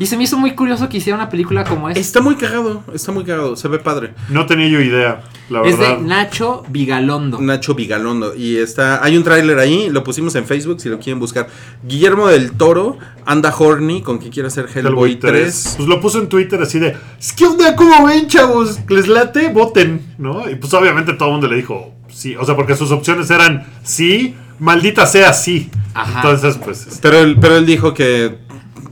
[0.00, 2.00] Y se me hizo muy curioso que hiciera una película como esta.
[2.00, 4.12] Está muy cagado, está muy cagado, se ve padre.
[4.28, 5.98] No tenía yo idea, la Es verdad.
[5.98, 7.40] de Nacho Vigalondo.
[7.40, 8.34] Nacho Vigalondo.
[8.34, 11.46] Y está, hay un tráiler ahí, lo pusimos en Facebook si lo quieren buscar.
[11.84, 15.74] Guillermo del Toro anda horny con que quiere hacer Hellboy, Hellboy 3.
[15.76, 17.76] Pues lo puso en Twitter así de, "Es ¿qué onda?
[17.76, 18.80] ¿Cómo ven, chavos?
[18.88, 19.48] ¿Les late?
[19.50, 19.79] Voten,
[20.18, 20.48] ¿no?
[20.50, 23.66] Y pues obviamente todo el mundo le dijo sí, o sea, porque sus opciones eran
[23.82, 25.70] sí, maldita sea sí.
[25.94, 26.20] Ajá.
[26.22, 28.38] Entonces, pues, este, Pero él, pero él dijo que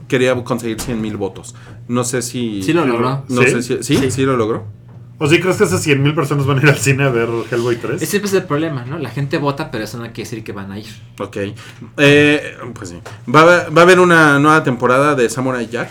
[0.07, 1.55] quería conseguir 100 mil votos.
[1.87, 2.61] No sé si...
[2.63, 3.23] Sí lo logró.
[3.29, 3.49] No ¿Sí?
[3.49, 3.83] sé si...
[3.83, 4.11] ¿Sí?
[4.11, 4.21] ¿Sí?
[4.23, 4.65] lo logró?
[5.21, 7.27] ¿o sí crees que esas 100 mil personas van a ir al cine a ver
[7.51, 8.01] Hellboy 3?
[8.01, 8.97] Ese es el problema, ¿no?
[8.99, 10.87] La gente vota, pero eso no quiere decir que van a ir.
[11.19, 11.37] Ok.
[11.97, 12.99] Eh, pues sí.
[13.33, 15.89] Va, a- va a haber una nueva temporada de Samurai Jack.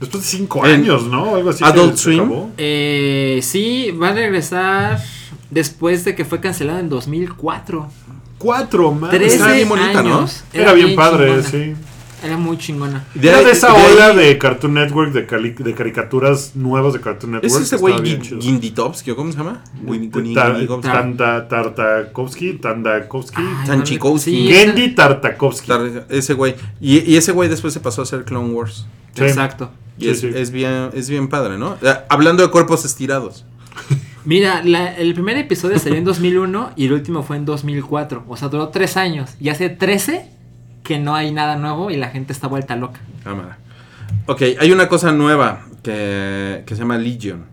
[0.00, 1.34] Después de 5 En años, ¿no?
[1.36, 1.64] Algo así.
[1.64, 2.30] Adult Swim.
[2.58, 5.00] Eh, sí, va a regresar
[5.50, 7.88] después de que fue cancelado en 2004.
[8.38, 9.10] Cuatro más.
[9.10, 10.18] 13 está bien bonita, ¿no?
[10.18, 10.44] años.
[10.52, 11.42] Era, bien, padre, chingona.
[11.48, 11.74] sí.
[12.22, 13.04] Era muy chingona.
[13.20, 17.54] Era de esa ola de Cartoon Network, de, cali- de caricaturas nuevas de Cartoon Network.
[17.54, 17.94] ¿Es ese güey.
[18.40, 19.62] Ginditovsky o cómo se llama?
[20.80, 24.48] Tanda Tartakovsky, Tandakovsky, Tanchikovsky.
[24.48, 25.68] Gendy Tartakovsky.
[25.68, 26.54] Tar- Ese güey.
[26.80, 28.86] Y, y ese güey después se pasó a hacer Clone Wars.
[29.14, 29.24] Sí.
[29.24, 29.70] Exacto.
[29.98, 30.30] Y Sí, es, sí.
[30.34, 31.76] es bien, es bien padre, ¿no?
[32.08, 33.44] Hablando de cuerpos estirados.
[34.24, 38.24] Mira, la- el primer episodio salió en 2001 y el último fue en 2004.
[38.28, 39.32] O sea, duró tres años.
[39.40, 40.30] Y hace 13
[40.82, 43.00] que no hay nada nuevo y la gente está vuelta loca.
[43.22, 43.58] Cámara.
[44.26, 47.44] Ok, hay una cosa nueva que, que se llama Legion.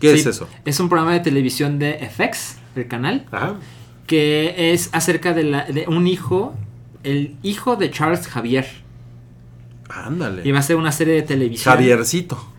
[0.00, 0.48] ¿Qué Sí, es eso?
[0.64, 3.54] Es un programa de televisión de FX, el canal, Ajá.
[4.06, 6.54] que es acerca de, la- de un hijo,
[7.04, 8.66] el hijo de Charles Javier.
[9.94, 10.42] Ándale.
[10.44, 11.74] Y va a ser una serie de televisión.
[11.74, 12.52] Javiercito.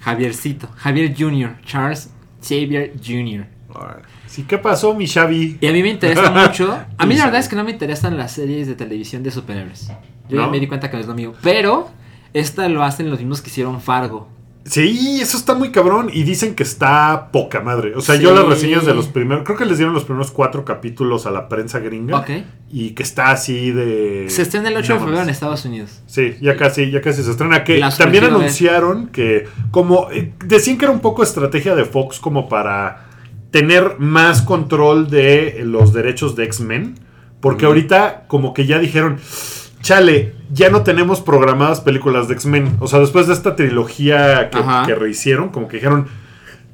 [0.00, 0.68] Javiercito.
[0.76, 1.56] Javier Jr.
[1.64, 2.10] Charles
[2.40, 3.46] Xavier Jr.
[4.26, 5.58] Sí, ¿qué pasó, mi Xavi?
[5.60, 6.78] Y a mí me interesa mucho.
[6.96, 9.90] A mí la verdad es que no me interesan las series de televisión de superhéroes.
[10.28, 11.34] Yo ya me di cuenta que no es lo mío.
[11.42, 11.90] Pero
[12.32, 14.28] esta lo hacen los mismos que hicieron Fargo.
[14.68, 16.10] Sí, eso está muy cabrón.
[16.12, 17.94] Y dicen que está poca madre.
[17.94, 18.22] O sea, Sí.
[18.22, 19.44] yo las reseñas de los primeros.
[19.44, 22.18] Creo que les dieron los primeros cuatro capítulos a la prensa gringa.
[22.18, 22.30] Ok.
[22.72, 24.26] Y que está así de.
[24.28, 25.30] Se estrena el 8 de febrero en.
[25.30, 26.02] Estados Unidos.
[26.06, 27.62] Sí, ya casi, ya casi se estrena.
[27.64, 32.18] Que Las también anunciaron que, como eh, decían que era un poco estrategia de Fox,
[32.18, 33.06] como para
[33.52, 36.98] tener más control de los derechos de X-Men.
[37.40, 39.18] Porque ahorita, como que ya dijeron,
[39.86, 42.76] chale, ya no tenemos programadas películas de X-Men.
[42.80, 46.08] O sea, después de esta trilogía que, rehicieron, como que dijeron.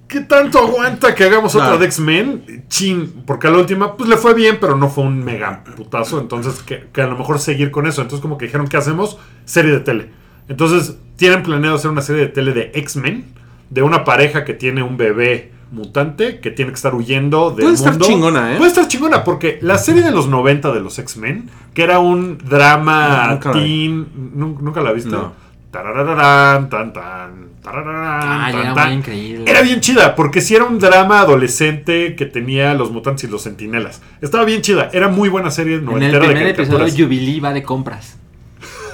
[0.09, 1.69] ¿Qué tanto aguanta que hagamos Claro.
[1.69, 2.65] otra de X-Men?
[2.69, 6.21] Chin, porque a la última, pues le fue bien, pero no fue un mega putazo.
[6.21, 8.01] Entonces, que, que a lo mejor seguir con eso.
[8.01, 9.19] Entonces, como que dijeron, ¿qué hacemos?
[9.45, 10.09] Serie de tele.
[10.49, 13.27] Entonces, tienen planeado hacer una serie de tele de X-Men,
[13.69, 17.75] de una pareja que tiene un bebé mutante que tiene que estar huyendo del Puede
[17.75, 18.07] estar mundo.
[18.07, 18.57] chingona, ¿eh?
[18.59, 22.39] Puede estar chingona, porque la serie de los 90 de los X-Men, que era un
[22.39, 23.61] drama Nunca la vi.
[23.65, 24.07] teen.
[24.37, 25.11] ¿nun- ¿Nunca la viste?
[25.11, 25.33] No.
[25.71, 28.89] Tarararán, tan, tan, tarararán, Ah, tan, era tan.
[28.89, 29.51] muy increíble.
[29.51, 33.41] Era bien chida, porque si era un drama adolescente que tenía los mutantes y los
[33.43, 34.03] sentinelas.
[34.21, 36.95] Estaba bien chida, era muy buena serie En el noventera de primer episodio.
[37.07, 38.19] Jubilee va de compras.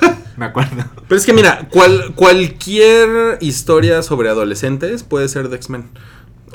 [0.36, 0.84] me acuerdo.
[1.08, 5.86] Pero es que mira, cual- cualquier historia sobre adolescentes puede ser de X-Men.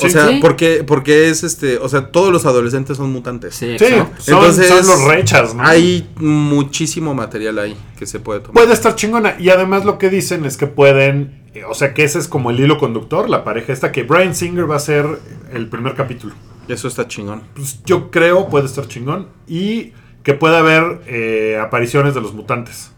[0.01, 0.39] O sea, Sí.
[0.41, 3.55] porque, porque es este, o sea, todos los adolescentes son mutantes.
[3.55, 4.21] Sí, Sí, exacto.
[4.21, 5.63] son, Entonces, son los rechas, ¿no?
[5.65, 8.53] Hay muchísimo material ahí que se puede tomar.
[8.53, 9.35] Puede estar chingona.
[9.39, 11.41] Y además lo que dicen es que pueden.
[11.53, 14.33] eh, O sea, que ese es como el hilo conductor, la pareja esta, que Brian
[14.35, 15.05] Singer va a ser
[15.53, 16.33] el primer capítulo.
[16.67, 17.43] Eso está chingón.
[17.53, 19.27] Pues yo creo puede estar chingón.
[19.47, 19.91] Y
[20.23, 22.91] que puede haber eh, apariciones de los mutantes.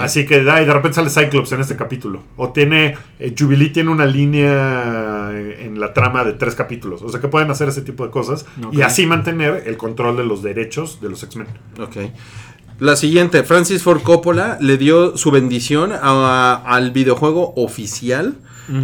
[0.00, 2.22] Así que ay, de repente sale Cyclops en este capítulo.
[2.36, 2.96] O tiene.
[3.18, 7.02] eh, Jubilee tiene una línea en la trama de tres capítulos.
[7.02, 8.46] O sea que pueden hacer ese tipo de cosas.
[8.72, 11.46] Y así mantener el control de los derechos de los X-Men.
[11.80, 11.96] Ok.
[12.80, 18.36] La siguiente, Francis Ford Coppola le dio su bendición a- al videojuego oficial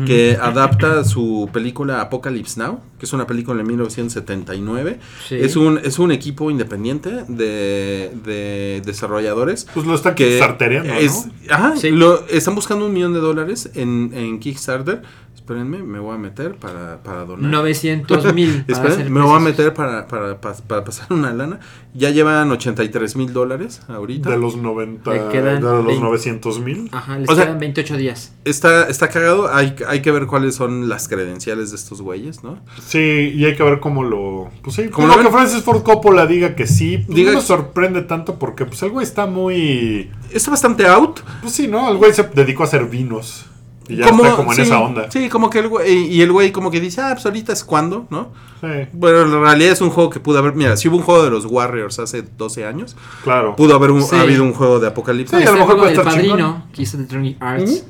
[0.06, 4.98] que adapta su película Apocalypse Now, que es una película de 1979.
[5.28, 5.36] Sí.
[5.39, 9.66] Es, un, es un equipo independiente de, de desarrolladores.
[9.74, 10.98] Pues lo están que kickstartereando, ¿no?
[11.01, 11.90] es, ajá, Sí.
[11.90, 15.02] lo- están buscando un millón de dólares en, en Kickstarter.
[15.44, 17.50] Espérenme, me voy a meter para, para donar.
[17.50, 18.64] 900 mil.
[18.66, 21.60] Esperen, me voy a meter para, para, para- para pasar una lana.
[21.92, 24.30] Ya llevan 83 mil dólares ahorita.
[24.30, 26.02] De los 90, Le quedan de los 20.
[26.02, 26.88] 900 mil.
[26.92, 28.32] Ajá, les O sea- quedan 28 días.
[28.46, 29.54] Está, está cagado.
[29.54, 32.58] Hay, hay que ver cuáles son las credenciales de estos güeyes, ¿no?
[32.82, 32.98] Sí,
[33.34, 34.48] y hay que ver cómo lo.
[34.62, 35.34] Pues sí, ¿Cómo como lo que?
[35.36, 36.96] Francis Ford Coppola diga que sí.
[37.04, 40.10] Pues Diga no me sorprende tanto porque pues el güey está muy.
[40.32, 41.20] Está bastante out.
[41.42, 41.90] Pues sí, ¿no?
[41.90, 43.44] El güey se dedicó a hacer vinos.
[43.89, 45.11] Y ya Como- está como en sí, esa onda.
[45.11, 46.06] Sí, como que el güey.
[46.15, 48.32] Y el güey como que dice, ah, pues ahorita es cuando, ¿no?
[48.62, 50.55] Sí, Bueno, en realidad es un juego que pudo haber.
[50.55, 53.56] Mira, si hubo un juego de los Warriors hace 12 años, claro.
[53.56, 54.16] pudo haber un- Sí.
[54.16, 55.36] habido un juego de Apocalipsis.
[55.39, 56.31] Sí, a lo Este mejor puede estar chingón.
[56.39, 57.85] padrino que hizo Electronic Arts.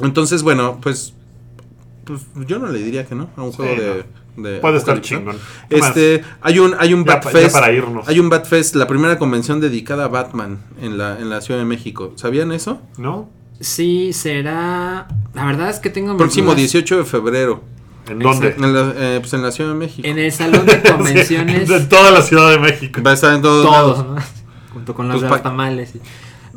[0.00, 1.14] Entonces, bueno, pues,
[2.04, 4.04] pues yo no le diría que no a un Sí, juego de,
[4.50, 5.36] de Puede estar chingón.
[5.68, 7.52] Este, hay un, hay un Ya Bat pa- ya Fest.
[7.54, 8.08] para irnos.
[8.08, 11.60] Hay un Bat Fest, la primera convención dedicada a Batman en la, en la Ciudad
[11.60, 12.12] de México.
[12.16, 12.80] ¿Sabían eso?
[12.98, 13.28] ¿No?
[13.62, 15.06] Sí, será.
[15.34, 16.58] La verdad es que tengo Próximo dudas.
[16.58, 17.62] 18 de febrero.
[18.08, 18.54] ¿En dónde?
[18.58, 20.06] En la, eh, pues en la Ciudad de México.
[20.06, 21.68] En el salón de convenciones.
[21.68, 23.00] Sí, de toda la Ciudad de México.
[23.02, 24.06] Va a estar en todos todos, lados.
[24.06, 24.72] ¿no?
[24.74, 25.94] Junto con los Pues de pa- los tamales.
[25.94, 26.00] y-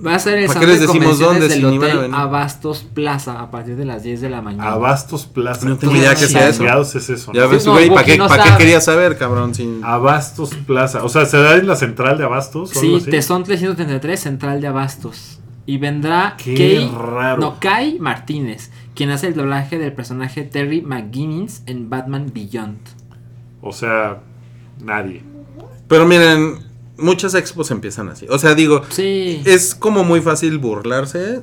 [0.06, 2.14] Va a ser el ¿Pa' qué salón les de decimos convenciones dónde del si Hotel?
[2.14, 4.72] Abastos Plaza a partir de las 10 de la mañana.
[4.72, 5.70] Abastos Plaza.
[5.70, 6.66] No tengo ¿Qué idea qué sea eso.
[6.98, 7.32] es eso?
[7.32, 7.50] Ya no?
[7.50, 9.56] ves, no, güey, ¿para qué, no pa' qué querías saber, cabrón?
[9.56, 9.82] Sin...
[9.86, 11.02] Abastos Plaza.
[11.06, 12.76] O sea, ¿se da en la central de Abastos?
[12.76, 13.10] o algo Sí, así?
[13.12, 15.35] Tesón 333, Central de Abastos.
[15.68, 17.42] Y vendrá Qué Kay, raro.
[17.42, 22.78] no, Kai Martínez, quien hace el doblaje del personaje Terry McGuinness en Batman Beyond.
[23.62, 24.20] O sea,
[24.84, 25.24] nadie.
[25.88, 26.60] Pero miren,
[26.98, 28.28] muchas expos empiezan así.
[28.30, 29.42] O sea, digo, Sí.
[29.46, 31.42] es como muy fácil burlarse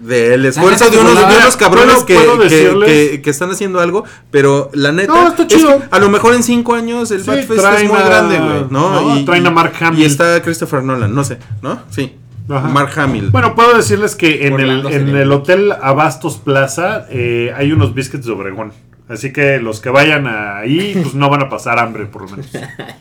[0.00, 2.88] del esfuerzo de unos, de unos cabrones ¿Puedo- que, que- decirles?
[3.10, 5.78] que- que están haciendo algo, pero la neta No, está es chido.
[5.78, 7.50] que a lo mejor en cinco años el Sí, Batfest
[7.80, 9.14] es muy a- grande, güey, ¿no?
[9.14, 10.02] no, traen a Mark Hamill.
[10.02, 11.80] Y está Christopher Nolan, no sé, ¿no?
[11.90, 12.16] Sí.
[12.48, 12.68] Ajá.
[12.68, 13.30] Mark Hamill.
[13.30, 18.26] Bueno, puedo decirles que en el, en el Hotel Abastos Plaza eh, hay unos biscuits
[18.26, 18.72] de Obregón.
[19.06, 22.50] Así que los que vayan ahí, pues no van a pasar hambre, por lo menos.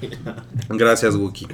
[0.70, 1.48] Gracias, Wookie.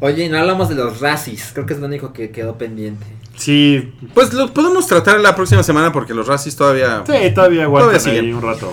[0.00, 3.06] Oye, y no hablamos de los racis, creo que es lo único que quedó pendiente.
[3.36, 7.02] Sí, Pues lo podemos tratar la próxima semana porque los racis todavía...
[7.06, 8.24] sí todavía aguantan Todavía siguen.
[8.26, 8.72] ahí un rato.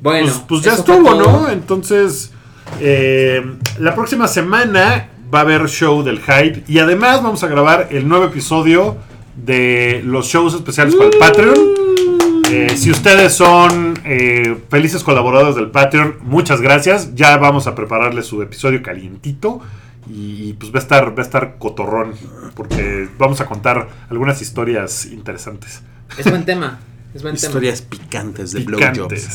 [0.00, 1.14] Bueno, pues, pues ya estuvo.
[1.14, 1.50] ¿no?
[1.50, 2.32] Entonces,
[2.80, 3.44] eh,
[3.78, 8.08] la próxima semana va a haber show del hype y además vamos a grabar el
[8.08, 8.96] nuevo episodio
[9.36, 11.74] de los shows especiales para el Patreon.
[12.50, 17.14] Eh, si ustedes son eh, felices colaboradores del Patreon, muchas gracias.
[17.14, 19.60] Ya vamos a prepararles su episodio calientito.
[20.08, 22.12] Y pues va a estar, va a estar cotorrón.
[22.54, 25.82] Porque vamos a contar algunas historias interesantes.
[26.16, 26.78] Es buen tema.
[27.12, 29.28] Es buen Historias picantes de blowjobs.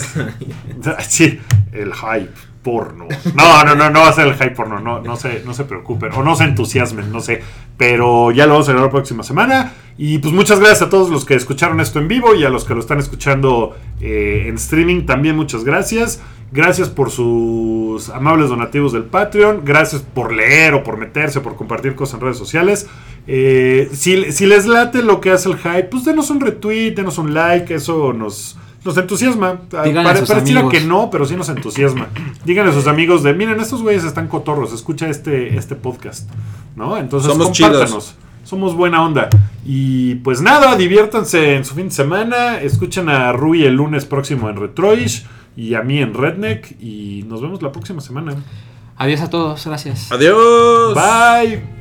[1.10, 1.40] Sí,
[1.74, 3.08] el hype porno.
[3.34, 4.80] No, no, no, no va a ser el hype porno.
[4.80, 6.12] No, no, se, no se preocupen.
[6.14, 7.42] O no se entusiasmen, no sé.
[7.78, 9.74] Pero ya lo vamos a ver la próxima semana.
[9.98, 12.66] Y pues muchas gracias a todos los que escucharon esto en vivo y a los
[12.66, 15.06] que lo están escuchando eh, en streaming.
[15.06, 16.22] También muchas gracias.
[16.52, 19.62] Gracias por sus amables donativos del Patreon.
[19.64, 22.88] Gracias por leer o por meterse o por compartir cosas en redes sociales.
[23.26, 27.18] Eh, si, si les late lo que hace el hype, pues denos un retweet, denos
[27.18, 27.74] un like.
[27.74, 29.62] Eso nos, nos entusiasma.
[29.74, 30.74] Ah, Díganle a sus pareciera amigos.
[30.80, 32.08] que no, pero sí nos entusiasma.
[32.46, 36.30] Díganle a sus amigos de, miren, estos güeyes están cotorros, escucha este, este podcast.
[36.76, 36.98] ¿No?
[36.98, 37.90] Entonces Somos compártanos.
[37.90, 38.16] chidos.
[38.44, 39.30] Somos buena onda.
[39.66, 42.60] Y pues nada, diviértanse en su fin de semana.
[42.60, 45.26] Escuchen a Rui el lunes próximo en Retroish
[45.56, 46.76] y a mí en Redneck.
[46.82, 48.36] Y nos vemos la próxima semana.
[48.98, 50.12] Adiós a todos, gracias.
[50.12, 50.96] Adiós.
[50.96, 51.81] Bye.